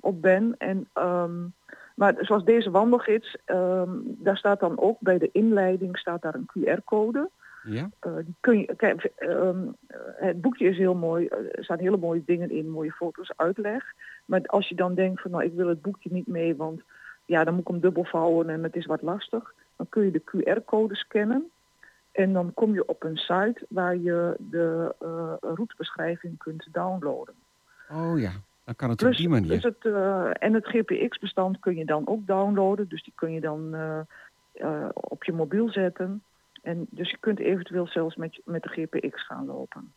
op 0.00 0.22
ben. 0.22 0.54
En, 0.58 0.88
ehm, 0.92 1.42
maar 1.94 2.14
zoals 2.18 2.44
deze 2.44 2.70
wandelgids, 2.70 3.36
ehm, 3.44 3.90
daar 4.04 4.36
staat 4.36 4.60
dan 4.60 4.78
ook 4.78 4.96
bij 5.00 5.18
de 5.18 5.28
inleiding 5.32 5.98
staat 5.98 6.22
daar 6.22 6.34
een 6.34 6.46
QR-code. 6.52 7.30
Ja? 7.64 7.90
Eh, 8.00 8.12
kun 8.40 8.58
je, 8.58 8.74
kijk, 8.76 9.04
ehm, 9.16 9.58
eh, 9.86 9.98
het 10.14 10.40
boekje 10.40 10.68
is 10.68 10.76
heel 10.78 10.94
mooi. 10.94 11.26
eh, 11.26 11.38
Er 11.58 11.64
staan 11.64 11.78
hele 11.78 11.96
mooie 11.96 12.22
dingen 12.26 12.50
in, 12.50 12.70
mooie 12.70 12.92
foto's, 12.92 13.32
uitleg. 13.36 13.84
Maar 14.24 14.40
als 14.42 14.68
je 14.68 14.74
dan 14.74 14.94
denkt 14.94 15.20
van 15.22 15.30
nou, 15.30 15.44
ik 15.44 15.52
wil 15.54 15.68
het 15.68 15.82
boekje 15.82 16.12
niet 16.12 16.26
mee, 16.26 16.56
want 16.56 16.82
ja, 17.24 17.44
dan 17.44 17.54
moet 17.54 17.62
ik 17.62 17.68
hem 17.68 17.80
dubbel 17.80 18.04
vouwen 18.04 18.48
en 18.48 18.62
het 18.62 18.76
is 18.76 18.86
wat 18.86 19.02
lastig. 19.02 19.54
Dan 19.76 19.88
kun 19.88 20.04
je 20.04 20.10
de 20.10 20.22
QR-code 20.22 20.94
scannen. 20.94 21.50
En 22.12 22.32
dan 22.32 22.54
kom 22.54 22.74
je 22.74 22.86
op 22.88 23.02
een 23.02 23.16
site 23.16 23.66
waar 23.68 23.96
je 23.96 24.36
de 24.50 24.94
eh, 25.00 25.32
routebeschrijving 25.40 26.38
kunt 26.38 26.68
downloaden. 26.72 27.34
Oh 27.90 28.18
ja, 28.18 28.30
dan 28.64 28.76
kan 28.76 28.90
het 28.90 29.02
op 29.02 29.06
Plus, 29.06 29.18
die 29.18 29.28
manier. 29.28 29.62
het, 29.62 29.84
en 30.38 30.54
het 30.54 30.66
GPX-bestand 30.66 31.58
kun 31.60 31.76
je 31.76 31.84
dan 31.84 32.06
ook 32.06 32.26
downloaden. 32.26 32.88
Dus 32.88 33.02
die 33.02 33.12
kun 33.16 33.32
je 33.32 33.40
dan 33.40 33.74
op 34.92 35.24
je 35.24 35.32
mobiel 35.32 35.68
zetten. 35.68 36.22
En 36.64 36.86
dus 36.90 37.10
je 37.10 37.16
kunt 37.20 37.38
eventueel 37.38 37.86
zelfs 37.86 38.16
met, 38.16 38.34
je- 38.34 38.42
met 38.44 38.62
de 38.62 38.68
GPX 38.68 39.26
gaan 39.26 39.46
lopen. 39.46 39.92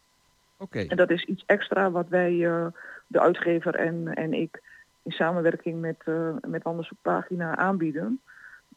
Oké. 0.57 0.79
En 0.79 0.97
dat 0.97 1.09
is 1.09 1.23
iets 1.23 1.43
extra 1.45 1.91
wat 1.91 2.07
wij, 2.09 2.45
eh, 2.45 2.65
de 3.07 3.19
uitgever 3.21 3.75
en, 3.75 4.13
en 4.13 4.33
ik, 4.33 4.61
in 5.03 5.11
samenwerking 5.11 5.81
met, 5.81 5.97
eh 6.05 6.29
met 6.47 6.63
Wandelzoekpagina 6.63 7.55
aanbieden. 7.57 8.19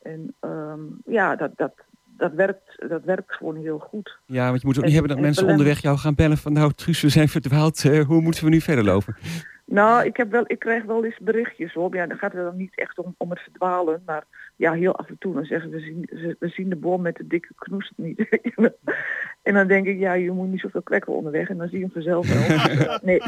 En 0.02 0.34
ehm, 0.40 0.80
ja, 1.04 1.36
dat, 1.36 1.50
dat, 1.56 1.72
dat, 2.16 2.32
werkt, 2.32 2.88
dat 2.88 3.04
werkt 3.04 3.32
gewoon 3.34 3.56
heel 3.56 3.78
goed. 3.78 4.18
Ja, 4.26 4.48
want 4.48 4.60
je 4.60 4.66
moet 4.66 4.76
ook 4.76 4.82
En- 4.82 4.88
niet 4.90 4.98
hebben 4.98 5.16
dat 5.16 5.24
en 5.24 5.24
mensen 5.32 5.46
onderweg 5.46 5.80
jou 5.82 5.96
gaan 5.98 6.14
bellen 6.14 6.36
van... 6.38 6.52
nou, 6.52 6.72
Truus, 6.72 7.00
we 7.00 7.08
zijn 7.08 7.28
verdwaald. 7.28 7.84
eh, 7.84 8.00
hoe 8.06 8.20
moeten 8.20 8.44
we 8.44 8.50
nu 8.50 8.60
verder 8.60 8.84
lopen? 8.84 9.16
Nou, 9.64 10.04
ik, 10.04 10.16
heb 10.16 10.30
wel, 10.30 10.44
ik 10.46 10.58
krijg 10.58 10.84
wel 10.84 11.04
eens 11.04 11.18
berichtjes 11.18 11.74
op. 11.76 11.94
Ja, 11.94 12.06
dan 12.06 12.18
gaat 12.18 12.32
het 12.32 12.42
dan 12.42 12.56
niet 12.56 12.76
echt 12.78 12.98
om, 12.98 13.14
om 13.18 13.30
het 13.30 13.40
verdwalen. 13.40 14.02
Maar 14.06 14.24
ja, 14.60 14.72
heel 14.72 14.96
af 14.96 15.08
en 15.08 15.16
toe 15.18 15.34
dan 15.34 15.44
zeggen 15.44 15.70
ze, 15.70 15.76
we 15.76 15.82
zien, 15.82 16.08
ze- 16.10 16.36
we 16.38 16.48
zien 16.48 16.68
de 16.68 16.76
boom 16.76 17.02
met 17.02 17.16
de 17.16 17.26
dikke 17.26 17.52
knoest 17.56 17.92
niet. 17.96 18.26
en 19.42 19.54
dan 19.54 19.66
denk 19.66 19.86
ik, 19.86 19.98
ja, 19.98 20.12
je 20.12 20.30
moet 20.30 20.48
niet 20.48 20.60
zoveel 20.60 20.82
kwekken 20.82 21.12
onderweg. 21.12 21.48
En 21.48 21.56
dan 21.56 21.68
zie 21.68 21.78
je 21.78 21.84
hem 21.84 21.92
vanzelf 21.92 22.28
wel. 22.48 22.98
nee. 23.02 23.20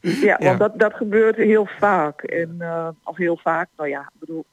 Ja, 0.00 0.36
want 0.38 0.40
Ja. 0.42 0.56
Dat, 0.56 0.78
dat 0.78 0.94
gebeurt 0.94 1.36
heel 1.36 1.66
vaak. 1.78 2.22
En, 2.22 2.54
eh, 2.58 2.88
of 3.04 3.16
heel 3.16 3.36
vaak, 3.36 3.68
nou 3.76 3.88
ja, 3.88 4.00
ik 4.00 4.18
bedoel... 4.20 4.44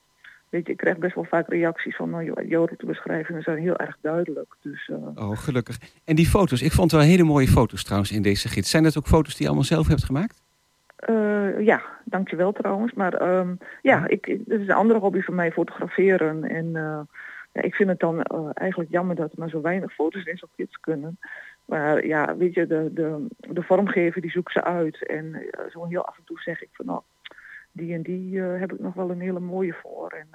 Weet 0.50 0.66
je, 0.66 0.72
ik 0.72 0.78
krijg 0.78 0.98
best 0.98 1.16
wel 1.16 1.24
vaak 1.24 1.48
reacties 1.50 1.96
van, 1.96 2.10
nou, 2.10 2.24
joh, 2.24 2.48
jouw 2.50 2.66
routebeschrijvingen 2.66 3.42
zijn 3.42 3.58
heel 3.58 3.76
erg 3.78 3.98
duidelijk. 4.02 4.56
Dus 4.62 4.90
eh, 4.90 5.24
Oh, 5.30 5.38
gelukkig. 5.38 5.78
En 6.06 6.16
die 6.16 6.26
foto's, 6.28 6.62
ik 6.62 6.72
vond 6.72 6.92
wel 6.92 7.02
hele 7.02 7.24
mooie 7.24 7.48
foto's 7.48 7.84
trouwens 7.84 8.12
in 8.12 8.22
deze 8.22 8.48
gids. 8.48 8.70
Zijn 8.70 8.84
dat 8.84 8.98
ook 8.98 9.08
foto's 9.08 9.32
die 9.34 9.42
je 9.42 9.48
allemaal 9.48 9.64
zelf 9.66 9.88
hebt 9.88 10.04
gemaakt? 10.04 10.44
Eh, 10.98 11.60
ja, 11.60 11.82
dankjewel 12.04 12.52
trouwens. 12.52 12.94
Maar 12.94 13.14
ehm, 13.14 13.56
ja, 13.82 14.08
ik, 14.08 14.26
dit 14.26 14.60
is 14.60 14.68
een 14.68 14.72
andere 14.72 15.00
hobby 15.00 15.22
van 15.22 15.36
mij, 15.36 15.52
fotograferen. 15.52 16.44
En 16.44 16.76
eh, 16.76 17.02
ja, 17.52 17.62
ik 17.62 17.76
vind 17.76 17.90
het 17.90 18.00
dan 18.00 18.22
eh, 18.22 18.50
eigenlijk 18.54 18.92
jammer 18.92 19.16
dat 19.16 19.32
er 19.32 19.40
maar 19.40 19.50
zo 19.50 19.62
weinig 19.62 19.94
foto's 19.94 20.24
in 20.24 20.38
zo'n 20.38 20.50
gids 20.56 20.80
kunnen. 20.80 21.20
Maar 21.66 22.06
ja, 22.06 22.38
weet 22.38 22.54
je, 22.54 22.68
de, 22.68 22.90
de, 22.94 23.26
de 23.38 23.64
vormgever 23.64 24.22
die 24.22 24.32
zoekt 24.32 24.52
ze 24.52 24.64
uit. 24.64 25.06
En 25.06 25.46
zo 25.72 25.86
heel 25.86 26.06
af 26.06 26.18
en 26.18 26.24
toe 26.24 26.40
zeg 26.40 26.62
ik 26.62 26.70
van 26.72 26.86
nou, 26.86 27.02
die 27.72 27.94
en 27.94 28.02
die 28.02 28.40
heb 28.42 28.74
ik 28.74 28.80
nog 28.80 28.94
wel 28.94 29.10
een 29.10 29.22
hele 29.22 29.40
mooie 29.40 29.74
voor. 29.74 30.12
En 30.12 30.28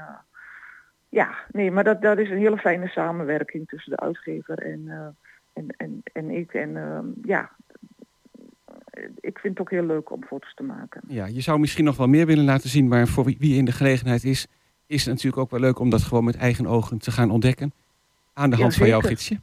ja, 1.09 1.35
nee, 1.51 1.71
maar 1.71 1.85
dat, 1.85 2.03
dat 2.03 2.19
is 2.19 2.31
een 2.31 2.39
hele 2.39 2.59
fijne 2.59 2.89
samenwerking 2.89 3.69
tussen 3.69 3.91
de 3.91 4.01
uitgever 4.01 4.59
en, 4.59 5.15
en, 5.53 5.67
en, 5.77 6.03
en 6.13 6.31
ik. 6.31 6.55
En 6.55 6.77
ehm, 6.77 7.07
ja, 7.23 7.51
ik 9.21 9.39
vind 9.39 9.59
het 9.59 9.61
ook 9.61 9.71
heel 9.71 9.87
leuk 9.87 10.11
om 10.11 10.25
foto's 10.25 10.55
te 10.55 10.63
maken. 10.63 11.01
Ja, 11.07 11.27
je 11.27 11.41
zou 11.41 11.59
misschien 11.59 11.85
nog 11.85 11.97
wel 11.97 12.07
meer 12.07 12.27
willen 12.27 12.45
laten 12.45 12.69
zien, 12.69 12.89
maar 12.89 13.07
voor 13.07 13.25
wie, 13.25 13.57
in 13.57 13.65
de 13.65 13.73
gelegenheid 13.73 14.25
is, 14.25 14.47
is 14.87 15.05
het 15.05 15.15
natuurlijk 15.15 15.43
ook 15.43 15.51
wel 15.51 15.61
leuk 15.61 15.79
om 15.79 15.91
dat 15.91 16.03
gewoon 16.03 16.25
met 16.25 16.37
eigen 16.37 16.67
ogen 16.67 16.99
te 16.99 17.11
gaan 17.11 17.31
ontdekken. 17.31 17.73
Aan 18.33 18.51
de 18.51 18.57
Ja, 18.57 18.63
hand 18.63 18.75
van 18.75 18.87
jouw 18.87 19.01
gidsje. 19.01 19.41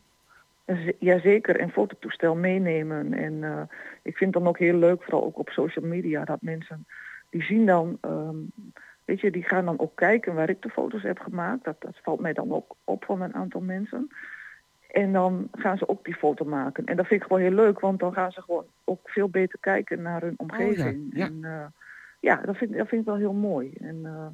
Jazeker, 0.99 1.59
en 1.59 1.69
fototoestel 1.69 2.35
meenemen. 2.35 3.13
En 3.13 3.43
eh, 3.43 3.61
ik 4.03 4.17
vind 4.17 4.33
het 4.33 4.43
dan 4.43 4.47
ook 4.47 4.59
heel 4.59 4.77
leuk, 4.77 5.03
vooral 5.03 5.23
ook 5.23 5.37
op 5.37 5.49
social 5.49 5.85
media, 5.85 6.25
dat 6.25 6.41
mensen 6.41 6.85
die 7.29 7.43
zien 7.43 7.65
dan, 7.65 7.97
ehm, 8.01 8.37
weet 9.05 9.21
je, 9.21 9.31
die 9.31 9.43
gaan 9.43 9.65
dan 9.65 9.79
ook 9.79 9.95
kijken 9.95 10.33
waar 10.33 10.49
ik 10.49 10.61
de 10.61 10.69
foto's 10.69 11.01
heb 11.01 11.19
gemaakt. 11.19 11.63
Dat, 11.63 11.75
dat 11.79 11.99
valt 12.03 12.19
mij 12.19 12.33
dan 12.33 12.51
ook 12.51 12.75
op 12.83 13.03
van 13.05 13.21
een 13.21 13.35
aantal 13.35 13.61
mensen. 13.61 14.09
En 14.89 15.13
dan 15.13 15.47
gaan 15.51 15.77
ze 15.77 15.87
ook 15.89 16.05
die 16.05 16.15
foto 16.15 16.45
maken. 16.45 16.85
En 16.85 16.95
dat 16.95 17.07
vind 17.07 17.21
ik 17.21 17.27
gewoon 17.27 17.41
heel 17.43 17.51
leuk, 17.51 17.79
want 17.79 17.99
dan 17.99 18.13
gaan 18.13 18.31
ze 18.31 18.41
gewoon 18.41 18.65
ook 18.83 19.09
veel 19.09 19.29
beter 19.29 19.59
kijken 19.59 20.01
naar 20.01 20.21
hun 20.21 20.33
omgeving. 20.37 21.09
ja. 21.13 21.25
En 21.25 21.43
eh, 21.43 21.65
ja, 22.19 22.35
dat 22.35 22.57
vind, 22.57 22.73
dat 22.77 22.87
vind 22.87 23.01
ik 23.01 23.07
wel 23.07 23.17
heel 23.17 23.33
mooi. 23.33 23.73
En 23.79 23.99
eh, 24.05 24.27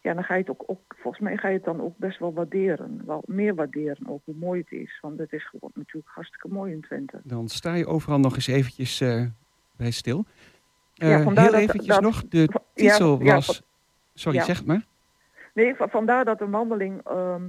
ja, 0.00 0.14
dan 0.14 0.24
ga 0.24 0.34
je 0.34 0.40
het 0.40 0.50
ook, 0.50 0.62
ook, 0.66 0.94
volgens 0.98 1.22
mij 1.22 1.36
ga 1.36 1.48
je 1.48 1.54
het 1.54 1.64
dan 1.64 1.80
ook 1.80 1.96
best 1.98 2.18
wel 2.18 2.32
waarderen. 2.32 3.02
Wel 3.06 3.22
meer 3.26 3.54
waarderen 3.54 4.08
ook 4.08 4.20
hoe 4.24 4.34
mooi 4.34 4.60
het 4.60 4.72
is. 4.80 4.98
Want 5.00 5.18
het 5.18 5.32
is 5.32 5.48
gewoon 5.48 5.70
natuurlijk 5.74 6.14
hartstikke 6.14 6.48
mooi 6.48 6.72
in 6.72 6.80
Twente. 6.80 7.20
Dan 7.22 7.48
sta 7.48 7.74
je 7.74 7.86
overal 7.86 8.18
nog 8.18 8.34
eens 8.34 8.46
eventjes 8.46 9.00
eh, 9.00 9.24
bij 9.76 9.90
stil. 9.90 10.24
Ja, 10.92 11.22
vandaar 11.22 11.44
heel 11.44 11.52
dat- 11.52 11.60
eventjes 11.60 11.94
dat- 11.94 12.00
nog, 12.02 12.28
de 12.28 12.38
ja, 12.38 12.60
titel 12.74 13.22
ja, 13.22 13.34
was... 13.34 13.62
Sorry, 14.14 14.38
ja. 14.38 14.44
zeg 14.44 14.64
maar. 14.64 14.84
Nee, 15.54 15.74
va- 15.74 15.88
vandaar 15.88 16.24
dat 16.24 16.40
een 16.40 16.50
wandeling 16.50 17.00
ehm, 17.04 17.42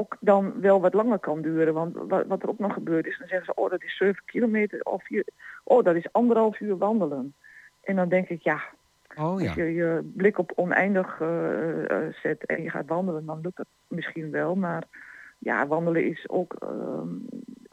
ook 0.00 0.16
dan 0.20 0.60
wel 0.60 0.80
wat 0.80 0.94
langer 0.94 1.18
kan 1.18 1.42
duren. 1.42 1.74
Want 1.74 1.96
wat, 1.96 2.26
wat 2.26 2.42
er 2.42 2.48
ook 2.48 2.58
nog 2.58 2.72
gebeurt 2.72 3.06
is, 3.06 3.18
dan 3.18 3.28
zeggen 3.28 3.46
ze, 3.46 3.60
oh 3.60 3.70
dat 3.70 3.82
is 3.82 3.96
7 3.96 4.22
kilometer 4.24 4.80
of 4.82 5.04
vier, 5.04 5.24
oh 5.64 5.84
dat 5.84 5.94
is 5.94 6.12
anderhalf 6.12 6.60
uur 6.60 6.78
wandelen. 6.78 7.34
En 7.82 7.96
dan 7.96 8.08
denk 8.08 8.28
ik, 8.28 8.42
ja, 8.42 8.60
Oh 9.18 9.40
ja. 9.40 9.46
als 9.46 9.54
je 9.56 9.74
je 9.74 10.10
blik 10.14 10.38
op 10.38 10.52
oneindig 10.54 11.20
eh, 11.20 11.90
eh, 11.90 12.14
zet 12.22 12.46
en 12.46 12.62
je 12.62 12.70
gaat 12.70 12.86
wandelen, 12.86 13.26
dan 13.26 13.40
lukt 13.42 13.56
dat 13.56 13.66
misschien 13.88 14.30
wel. 14.30 14.54
Maar 14.54 14.84
ja, 15.38 15.66
wandelen 15.66 16.04
is 16.04 16.28
ook, 16.28 16.54
ehm, 16.54 17.08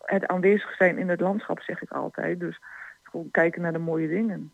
het 0.01 0.27
aanwezig 0.27 0.75
zijn 0.75 0.97
in 0.97 1.09
het 1.09 1.19
landschap, 1.19 1.61
zeg 1.61 1.81
ik 1.81 1.91
altijd. 1.91 2.39
Dus 2.39 2.59
gewoon 3.03 3.31
kijken 3.31 3.61
naar 3.61 3.73
de 3.73 3.79
mooie 3.79 4.07
dingen. 4.07 4.51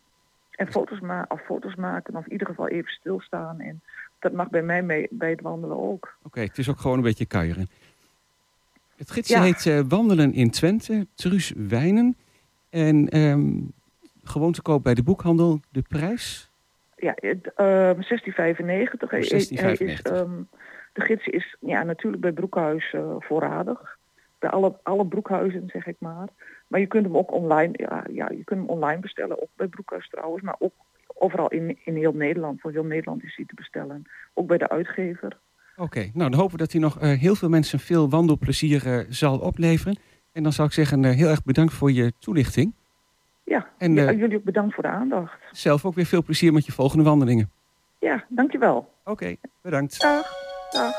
En 0.50 0.72
foto's, 0.72 1.00
ma 1.00 1.24
of 1.28 1.40
foto's 1.40 1.74
maken, 1.74 2.16
of 2.16 2.24
in 2.24 2.32
ieder 2.32 2.46
geval 2.46 2.68
even 2.68 2.90
stilstaan. 2.90 3.60
En 3.60 3.80
dat 4.24 4.32
mag 4.32 4.50
bij 4.50 4.62
mij 4.62 4.82
mee, 4.82 5.06
bij 5.10 5.30
het 5.30 5.40
wandelen 5.40 5.78
ook. 5.78 6.16
Oké, 6.22 6.40
het 6.40 6.58
is 6.58 6.68
ook 6.70 6.78
gewoon 6.78 6.96
een 6.96 7.02
beetje 7.02 7.26
kuieren. 7.26 7.68
Het 8.96 9.10
gidsje 9.10 9.34
Ja. 9.34 9.42
heet 9.42 9.66
eh, 9.66 9.80
Wandelen 9.88 10.32
in 10.32 10.50
Twente, 10.50 11.06
Truus 11.14 11.52
Wijnen. 11.56 12.16
En 12.70 13.08
ehm, 13.08 13.52
gewoon 14.24 14.52
te 14.52 14.62
koop 14.62 14.82
bij 14.82 14.94
de 14.94 15.02
boekhandel. 15.02 15.60
De 15.70 15.82
prijs? 15.82 16.50
Ja, 16.96 17.12
het, 17.16 17.52
ehm, 17.54 18.00
1695. 18.00 19.10
Hij- 19.10 19.18
hij- 19.20 19.28
hij 19.28 19.38
is, 19.38 19.48
1695. 19.48 20.12
ehm, 20.12 20.42
de 20.92 21.00
gids 21.00 21.26
is 21.26 21.56
ja, 21.60 21.82
natuurlijk 21.82 22.22
bij 22.22 22.32
Broekhuis 22.32 22.92
eh, 22.92 23.16
voorradig. 23.18 23.98
Bij 24.38 24.50
alle, 24.50 24.78
alle 24.82 25.06
broekhuizen, 25.06 25.64
zeg 25.66 25.86
ik 25.86 25.96
maar. 25.98 26.28
Maar 26.66 26.80
je 26.80 26.86
kunt 26.86 27.04
hem 27.04 27.16
ook 27.16 27.32
online, 27.32 27.72
ja, 27.76 28.04
ja, 28.10 28.28
je 28.30 28.44
kunt 28.44 28.60
hem 28.60 28.68
online 28.68 29.00
bestellen. 29.00 29.42
Ook 29.42 29.48
bij 29.56 29.66
Broekhuis 29.66 30.08
trouwens. 30.08 30.42
Maar 30.42 30.56
ook 30.58 30.72
overal 31.14 31.48
in, 31.48 31.78
in 31.84 31.96
heel 31.96 32.12
Nederland. 32.12 32.60
Voor 32.60 32.72
heel 32.72 32.84
Nederland 32.84 33.24
is 33.24 33.36
hij 33.36 33.44
te 33.44 33.54
bestellen. 33.54 34.04
Ook 34.34 34.46
bij 34.46 34.58
de 34.58 34.68
uitgever. 34.68 35.36
Oké, 35.76 36.10
nou 36.14 36.30
dan 36.30 36.34
hopen 36.34 36.52
we 36.52 36.62
dat 36.62 36.72
hij 36.72 36.80
nog 36.80 37.00
eh, 37.00 37.18
heel 37.18 37.34
veel 37.34 37.48
mensen 37.48 37.78
veel 37.78 38.08
wandelplezier 38.10 38.86
eh, 38.86 39.04
zal 39.08 39.38
opleveren. 39.38 39.96
En 40.32 40.42
dan 40.42 40.52
zou 40.52 40.68
ik 40.68 40.74
zeggen, 40.74 41.04
eh, 41.04 41.10
heel 41.10 41.28
erg 41.28 41.44
bedankt 41.44 41.72
voor 41.72 41.92
je 41.92 42.12
toelichting. 42.18 42.74
Ja, 43.44 43.68
En, 43.78 43.94
ja, 43.94 44.12
jullie 44.12 44.36
ook 44.36 44.44
bedankt 44.44 44.74
voor 44.74 44.82
de 44.82 44.88
aandacht. 44.88 45.38
Zelf 45.50 45.84
ook 45.84 45.94
weer 45.94 46.06
veel 46.06 46.22
plezier 46.22 46.52
met 46.52 46.66
je 46.66 46.72
volgende 46.72 47.04
wandelingen. 47.04 47.50
Ja, 47.98 48.24
dankjewel. 48.28 48.92
Oké, 49.04 49.36
bedankt. 49.62 50.00
Dag. 50.00 50.26
Dag. 50.70 50.94